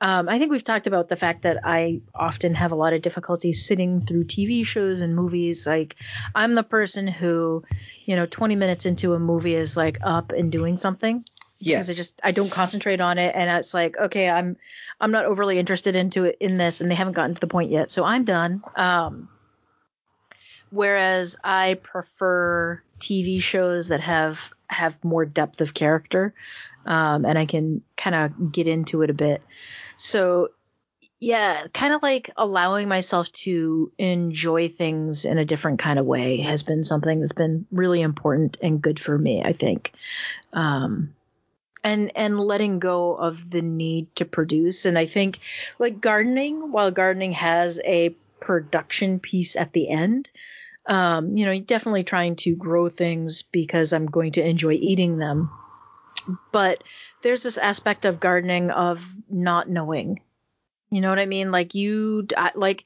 Um, 0.00 0.28
I 0.28 0.38
think 0.38 0.52
we've 0.52 0.62
talked 0.62 0.86
about 0.86 1.08
the 1.08 1.16
fact 1.16 1.42
that 1.42 1.58
I 1.64 2.02
often 2.14 2.54
have 2.54 2.70
a 2.70 2.76
lot 2.76 2.92
of 2.92 3.02
difficulty 3.02 3.52
sitting 3.52 4.00
through 4.00 4.24
TV 4.24 4.64
shows 4.64 5.00
and 5.00 5.14
movies. 5.16 5.66
Like, 5.66 5.96
I'm 6.36 6.54
the 6.54 6.62
person 6.62 7.08
who, 7.08 7.64
you 8.04 8.14
know, 8.14 8.26
20 8.26 8.54
minutes 8.54 8.86
into 8.86 9.14
a 9.14 9.18
movie 9.18 9.54
is 9.54 9.76
like 9.76 9.98
up 10.02 10.30
and 10.30 10.52
doing 10.52 10.76
something 10.76 11.24
Yeah. 11.60 11.76
because 11.76 11.90
I 11.90 11.94
just 11.94 12.20
I 12.22 12.30
don't 12.32 12.50
concentrate 12.50 13.00
on 13.00 13.18
it, 13.18 13.34
and 13.34 13.50
it's 13.50 13.74
like 13.74 13.96
okay, 13.96 14.28
I'm 14.28 14.56
I'm 15.00 15.10
not 15.10 15.24
overly 15.24 15.58
interested 15.58 15.96
into 15.96 16.24
it 16.24 16.36
in 16.40 16.56
this, 16.56 16.80
and 16.80 16.90
they 16.90 16.94
haven't 16.94 17.14
gotten 17.14 17.34
to 17.34 17.40
the 17.40 17.46
point 17.46 17.70
yet, 17.70 17.90
so 17.90 18.04
I'm 18.04 18.24
done. 18.24 18.62
Um, 18.76 19.28
whereas 20.70 21.36
I 21.42 21.74
prefer 21.74 22.82
TV 23.00 23.42
shows 23.42 23.88
that 23.88 24.00
have 24.00 24.52
have 24.68 25.02
more 25.04 25.24
depth 25.24 25.60
of 25.60 25.74
character, 25.74 26.34
um, 26.86 27.24
and 27.24 27.38
I 27.38 27.46
can 27.46 27.82
kind 27.96 28.14
of 28.14 28.52
get 28.52 28.68
into 28.68 29.02
it 29.02 29.10
a 29.10 29.14
bit. 29.14 29.42
So 29.96 30.50
yeah, 31.20 31.66
kind 31.72 31.94
of 31.94 32.02
like 32.02 32.30
allowing 32.36 32.88
myself 32.88 33.32
to 33.32 33.90
enjoy 33.98 34.68
things 34.68 35.24
in 35.24 35.38
a 35.38 35.44
different 35.44 35.80
kind 35.80 35.98
of 35.98 36.06
way 36.06 36.38
has 36.38 36.62
been 36.62 36.84
something 36.84 37.20
that's 37.20 37.32
been 37.32 37.66
really 37.72 38.00
important 38.00 38.58
and 38.62 38.80
good 38.80 39.00
for 39.00 39.18
me, 39.18 39.42
I 39.42 39.52
think. 39.52 39.92
Um, 40.52 41.14
and 41.84 42.12
and 42.16 42.40
letting 42.40 42.78
go 42.78 43.14
of 43.14 43.50
the 43.50 43.62
need 43.62 44.14
to 44.16 44.24
produce. 44.24 44.84
And 44.84 44.98
i 44.98 45.06
think 45.06 45.40
like 45.78 46.00
gardening 46.00 46.72
while 46.72 46.90
gardening 46.90 47.32
has 47.32 47.80
a 47.84 48.10
production 48.40 49.18
piece 49.18 49.56
at 49.56 49.72
the 49.72 49.90
end 49.90 50.30
um 50.86 51.36
you 51.36 51.44
know 51.44 51.58
definitely 51.58 52.04
trying 52.04 52.36
to 52.36 52.54
grow 52.54 52.88
things 52.88 53.42
because 53.42 53.92
i'm 53.92 54.06
going 54.06 54.32
to 54.32 54.46
enjoy 54.46 54.72
eating 54.72 55.18
them. 55.18 55.50
But 56.52 56.84
there's 57.22 57.42
this 57.42 57.58
aspect 57.58 58.04
of 58.04 58.20
gardening 58.20 58.70
of 58.70 59.02
not 59.30 59.68
knowing. 59.68 60.20
You 60.90 61.00
know 61.00 61.10
what 61.10 61.18
i 61.18 61.26
mean? 61.26 61.50
Like 61.50 61.74
you 61.74 62.26
like 62.54 62.84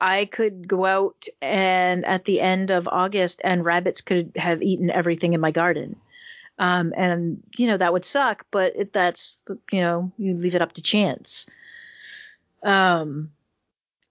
i 0.00 0.24
could 0.24 0.66
go 0.66 0.84
out 0.84 1.26
and 1.40 2.04
at 2.04 2.24
the 2.24 2.40
end 2.40 2.70
of 2.70 2.88
august 2.88 3.40
and 3.44 3.64
rabbits 3.64 4.00
could 4.00 4.32
have 4.36 4.60
eaten 4.60 4.90
everything 4.90 5.32
in 5.34 5.40
my 5.40 5.52
garden 5.52 5.96
um, 6.58 6.92
and 6.96 7.42
you 7.56 7.66
know 7.66 7.76
that 7.76 7.92
would 7.92 8.04
suck, 8.04 8.46
but 8.50 8.76
it, 8.76 8.92
that's 8.92 9.38
you 9.72 9.80
know 9.80 10.12
you 10.16 10.34
leave 10.34 10.54
it 10.54 10.62
up 10.62 10.72
to 10.74 10.82
chance. 10.82 11.46
Um, 12.62 13.32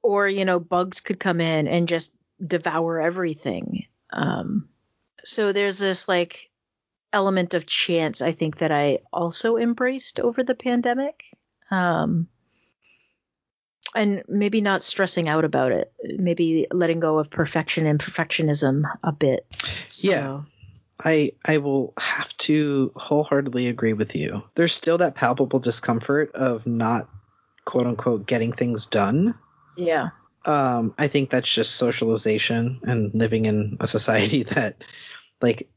or 0.02 0.28
you 0.28 0.46
know 0.46 0.60
bugs 0.60 1.00
could 1.00 1.20
come 1.20 1.42
in 1.42 1.68
and 1.68 1.88
just 1.88 2.12
devour 2.46 3.02
everything. 3.02 3.86
Um, 4.12 4.70
so 5.24 5.54
there's 5.54 5.80
this 5.80 6.08
like 6.08 6.50
element 7.14 7.54
of 7.54 7.66
chance 7.66 8.22
I 8.22 8.32
think 8.32 8.58
that 8.58 8.72
I 8.72 9.00
also 9.14 9.58
embraced 9.58 10.20
over 10.20 10.44
the 10.44 10.56
pandemic. 10.56 11.24
Um, 11.72 12.28
and 13.96 14.24
maybe 14.28 14.62
not 14.62 14.82
stressing 14.82 15.30
out 15.30 15.46
about 15.46 15.72
it, 15.72 15.94
maybe 16.04 16.66
letting 16.72 17.00
go 17.00 17.20
of 17.20 17.30
perfection 17.30 17.86
and 17.86 18.00
perfectionism 18.00 18.84
a 19.04 19.12
bit. 19.12 19.46
Yeah. 20.00 20.42
I 21.04 21.34
I 21.46 21.58
will 21.58 21.94
have 21.98 22.36
to 22.38 22.92
wholeheartedly 22.96 23.68
agree 23.68 23.94
with 23.94 24.16
you. 24.16 24.44
There's 24.56 24.74
still 24.74 24.98
that 25.00 25.16
palpable 25.16 25.60
discomfort 25.60 26.32
of 26.34 26.66
not 26.68 27.10
quote 27.66 27.88
unquote 27.88 28.26
getting 28.26 28.52
things 28.52 28.86
done. 28.86 29.36
yeah. 29.78 30.10
Um, 30.46 30.94
I 30.98 31.08
think 31.08 31.30
that's 31.30 31.50
just 31.50 31.76
socialization 31.76 32.82
and 32.84 33.14
living 33.16 33.46
in 33.46 33.78
a 33.80 33.88
society 33.88 34.44
that 34.56 34.84
like 35.42 35.70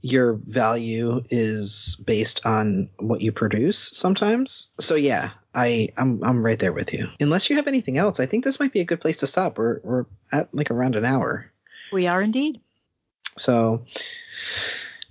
your 0.00 0.34
value 0.34 1.22
is 1.30 2.00
based 2.04 2.46
on 2.46 2.88
what 2.98 3.20
you 3.20 3.32
produce 3.32 3.90
sometimes. 3.92 4.68
So 4.80 4.94
yeah, 4.94 5.32
I 5.54 5.88
I'm 5.98 6.22
I'm 6.24 6.44
right 6.44 6.58
there 6.58 6.72
with 6.72 6.92
you. 6.92 7.08
Unless 7.20 7.50
you 7.50 7.56
have 7.56 7.66
anything 7.66 7.98
else, 7.98 8.20
I 8.20 8.26
think 8.26 8.44
this 8.44 8.60
might 8.60 8.72
be 8.72 8.80
a 8.80 8.84
good 8.84 9.00
place 9.00 9.18
to 9.18 9.26
stop. 9.26 9.58
We're 9.58 9.80
we're 9.82 10.06
at 10.32 10.54
like 10.54 10.70
around 10.70 10.96
an 10.96 11.04
hour. 11.04 11.50
We 11.92 12.06
are 12.06 12.22
indeed. 12.22 12.60
So, 13.38 13.84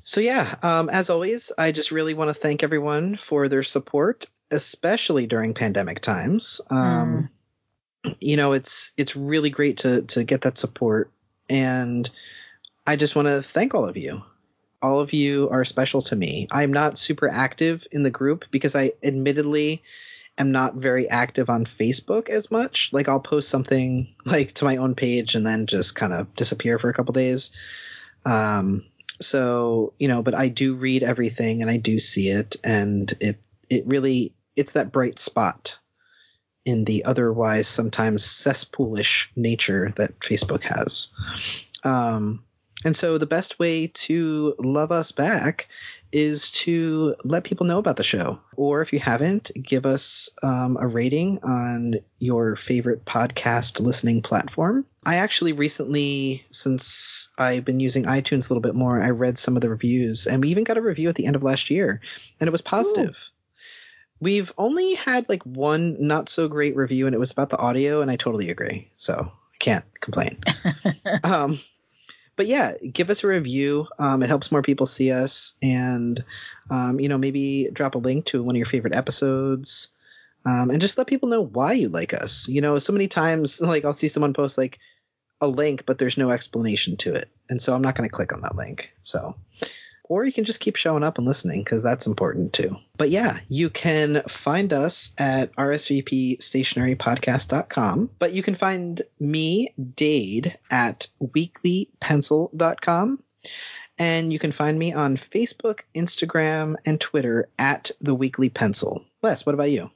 so 0.04 0.22
yeah, 0.22 0.56
um, 0.62 0.90
as 0.90 1.10
always, 1.10 1.52
I 1.58 1.72
just 1.72 1.92
really 1.92 2.14
want 2.14 2.30
to 2.30 2.34
thank 2.34 2.64
everyone 2.64 3.18
for 3.18 3.48
their 3.50 3.64
support, 3.64 4.28
especially 4.52 5.28
during 5.28 5.54
pandemic 5.54 6.02
times. 6.02 6.62
Um, 6.70 7.30
You 8.22 8.38
know, 8.38 8.54
it's 8.54 8.92
it's 8.98 9.16
really 9.16 9.50
great 9.50 9.78
to 9.78 10.04
to 10.04 10.24
get 10.24 10.42
that 10.42 10.60
support, 10.60 11.10
and 11.50 12.10
I 12.86 12.98
just 12.98 13.16
want 13.16 13.28
to 13.28 13.42
thank 13.42 13.74
all 13.74 13.90
of 13.90 13.98
you. 13.98 14.22
All 14.82 15.00
of 15.00 15.12
you 15.12 15.50
are 15.50 15.66
special 15.66 16.04
to 16.04 16.16
me. 16.16 16.48
I'm 16.52 16.72
not 16.72 17.00
super 17.00 17.28
active 17.28 17.88
in 17.92 18.04
the 18.04 18.12
group 18.12 18.46
because 18.52 18.76
I 18.76 18.92
admittedly 19.02 19.82
am 20.38 20.52
not 20.52 20.76
very 20.76 21.10
active 21.10 21.50
on 21.50 21.66
Facebook 21.66 22.30
as 22.30 22.52
much. 22.52 22.92
Like 22.94 23.10
I'll 23.10 23.20
post 23.20 23.50
something 23.50 24.14
like 24.26 24.54
to 24.54 24.66
my 24.66 24.78
own 24.78 24.94
page 24.94 25.34
and 25.34 25.46
then 25.46 25.66
just 25.66 25.96
kind 25.96 26.14
of 26.14 26.36
disappear 26.36 26.78
for 26.78 26.90
a 26.90 26.94
couple 26.94 27.14
days. 27.14 27.50
Um, 28.26 28.86
so 29.22 29.94
you 29.98 30.08
know, 30.08 30.22
but 30.22 30.36
I 30.36 30.50
do 30.50 30.76
read 30.76 31.04
everything 31.04 31.62
and 31.62 31.70
I 31.70 31.78
do 31.78 32.00
see 32.00 32.30
it, 32.30 32.56
and 32.64 33.12
it 33.20 33.42
it 33.70 33.88
really 33.88 34.34
it's 34.56 34.74
that 34.74 34.92
bright 34.92 35.20
spot 35.20 35.78
in 36.66 36.84
the 36.84 37.06
otherwise 37.06 37.68
sometimes 37.68 38.24
cesspoolish 38.24 39.28
nature 39.36 39.92
that 39.98 40.20
Facebook 40.20 40.64
has. 40.64 41.10
Um, 41.84 42.44
and 42.86 42.96
so 42.96 43.18
the 43.18 43.26
best 43.26 43.58
way 43.58 43.88
to 43.88 44.56
love 44.60 44.92
us 44.92 45.12
back 45.12 45.68
is 46.12 46.52
to 46.52 47.16
let 47.24 47.44
people 47.44 47.66
know 47.66 47.80
about 47.80 47.98
the 47.98 48.04
show. 48.04 48.40
Or 48.56 48.82
if 48.82 48.94
you 48.94 49.00
haven't, 49.00 49.52
give 49.60 49.88
us 49.88 50.30
um, 50.44 50.78
a 50.80 50.88
rating 50.88 51.40
on 51.44 51.96
your 52.20 52.56
favorite 52.56 53.04
podcast 53.04 53.80
listening 53.80 54.22
platform. 54.22 54.86
I 55.04 55.16
actually 55.16 55.54
recently, 55.54 56.46
since 56.52 57.30
I've 57.40 57.66
been 57.66 57.80
using 57.80 58.04
iTunes 58.04 58.46
a 58.46 58.54
little 58.54 58.62
bit 58.62 58.76
more, 58.76 59.02
I 59.02 59.10
read 59.10 59.40
some 59.40 59.56
of 59.56 59.64
the 59.64 59.70
reviews, 59.70 60.28
and 60.28 60.42
we 60.44 60.50
even 60.50 60.64
got 60.64 60.78
a 60.78 60.82
review 60.82 61.10
at 61.10 61.16
the 61.16 61.26
end 61.26 61.36
of 61.36 61.44
last 61.44 61.72
year, 61.72 62.02
and 62.40 62.48
it 62.48 62.52
was 62.52 62.62
positive. 62.62 63.18
We've 64.20 64.54
only 64.60 64.94
had 64.94 65.28
like 65.28 65.44
one 65.44 65.98
not 66.08 66.30
so 66.30 66.48
great 66.48 66.76
review, 66.76 67.08
and 67.08 67.16
it 67.16 67.20
was 67.20 67.32
about 67.32 67.50
the 67.50 67.58
audio, 67.58 68.02
and 68.02 68.12
I 68.12 68.16
totally 68.16 68.50
agree. 68.52 68.92
So 68.96 69.32
can't 69.60 69.86
complain. 70.02 70.40
um, 71.24 71.60
but 72.36 72.48
yeah, 72.48 72.74
give 72.78 73.10
us 73.10 73.24
a 73.24 73.28
review. 73.28 73.88
Um, 73.98 74.24
it 74.24 74.28
helps 74.28 74.52
more 74.52 74.62
people 74.62 74.86
see 74.86 75.12
us, 75.12 75.54
and 75.62 76.24
um, 76.70 77.00
you 77.00 77.10
know 77.10 77.18
maybe 77.18 77.70
drop 77.72 77.96
a 77.96 78.00
link 78.00 78.26
to 78.28 78.44
one 78.44 78.56
of 78.56 78.58
your 78.58 78.66
favorite 78.66 78.96
episodes, 78.96 79.90
um, 80.46 80.70
and 80.70 80.82
just 80.82 80.98
let 80.98 81.08
people 81.08 81.30
know 81.30 81.44
why 81.44 81.74
you 81.74 81.90
like 81.90 82.14
us. 82.14 82.48
You 82.48 82.62
know, 82.62 82.80
so 82.80 82.94
many 82.94 83.08
times 83.08 83.62
like 83.62 83.86
I'll 83.86 83.94
see 83.94 84.08
someone 84.08 84.34
post 84.34 84.58
like 84.58 84.80
a 85.42 85.48
link, 85.48 85.84
but 85.86 85.98
there's 85.98 86.18
no 86.18 86.32
explanation 86.32 86.98
to 86.98 87.14
it, 87.16 87.30
and 87.50 87.62
so 87.62 87.74
I'm 87.74 87.82
not 87.82 87.96
going 87.96 88.08
to 88.08 88.14
click 88.14 88.34
on 88.34 88.42
that 88.42 88.56
link. 88.56 88.92
So 89.04 89.36
or 90.08 90.24
you 90.26 90.34
can 90.34 90.46
just 90.46 90.60
keep 90.60 90.76
showing 90.76 91.04
up 91.04 91.18
and 91.18 91.26
listening 91.28 91.62
because 91.62 91.82
that's 91.84 92.08
important 92.08 92.54
too. 92.54 92.78
But 92.98 93.10
yeah, 93.10 93.40
you 93.50 93.70
can 93.70 94.22
find 94.28 94.72
us 94.74 95.14
at 95.18 95.54
rsvpstationarypodcast.com, 95.56 98.10
but 98.20 98.34
you 98.34 98.44
can 98.44 98.56
find 98.56 99.02
me, 99.20 99.74
Dave, 99.96 100.54
at 100.70 101.08
weeklypencil.com. 101.22 103.20
And 103.98 104.34
you 104.34 104.40
can 104.40 104.52
find 104.52 104.78
me 104.78 104.92
on 104.92 105.16
Facebook, 105.16 105.84
Instagram, 105.96 106.76
and 106.86 107.00
Twitter 107.00 107.48
at 107.58 107.92
the 108.02 108.14
Weekly 108.14 108.50
Pencil. 108.50 109.06
Les, 109.22 109.46
what 109.46 109.56
about 109.56 109.72
you? 109.72 109.90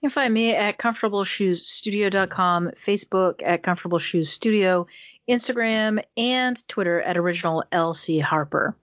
You 0.00 0.08
can 0.08 0.10
find 0.10 0.32
me 0.32 0.54
at 0.54 0.78
comfortableshoesstudio.com, 0.78 2.70
Facebook 2.76 3.42
at 3.44 3.62
Comfortable 3.62 3.98
Shoes 3.98 4.30
Studio, 4.30 4.86
Instagram 5.28 6.02
and 6.16 6.68
Twitter 6.68 7.00
at 7.00 7.16
Original 7.16 7.64
LC 7.72 8.22
Harper. 8.22 8.76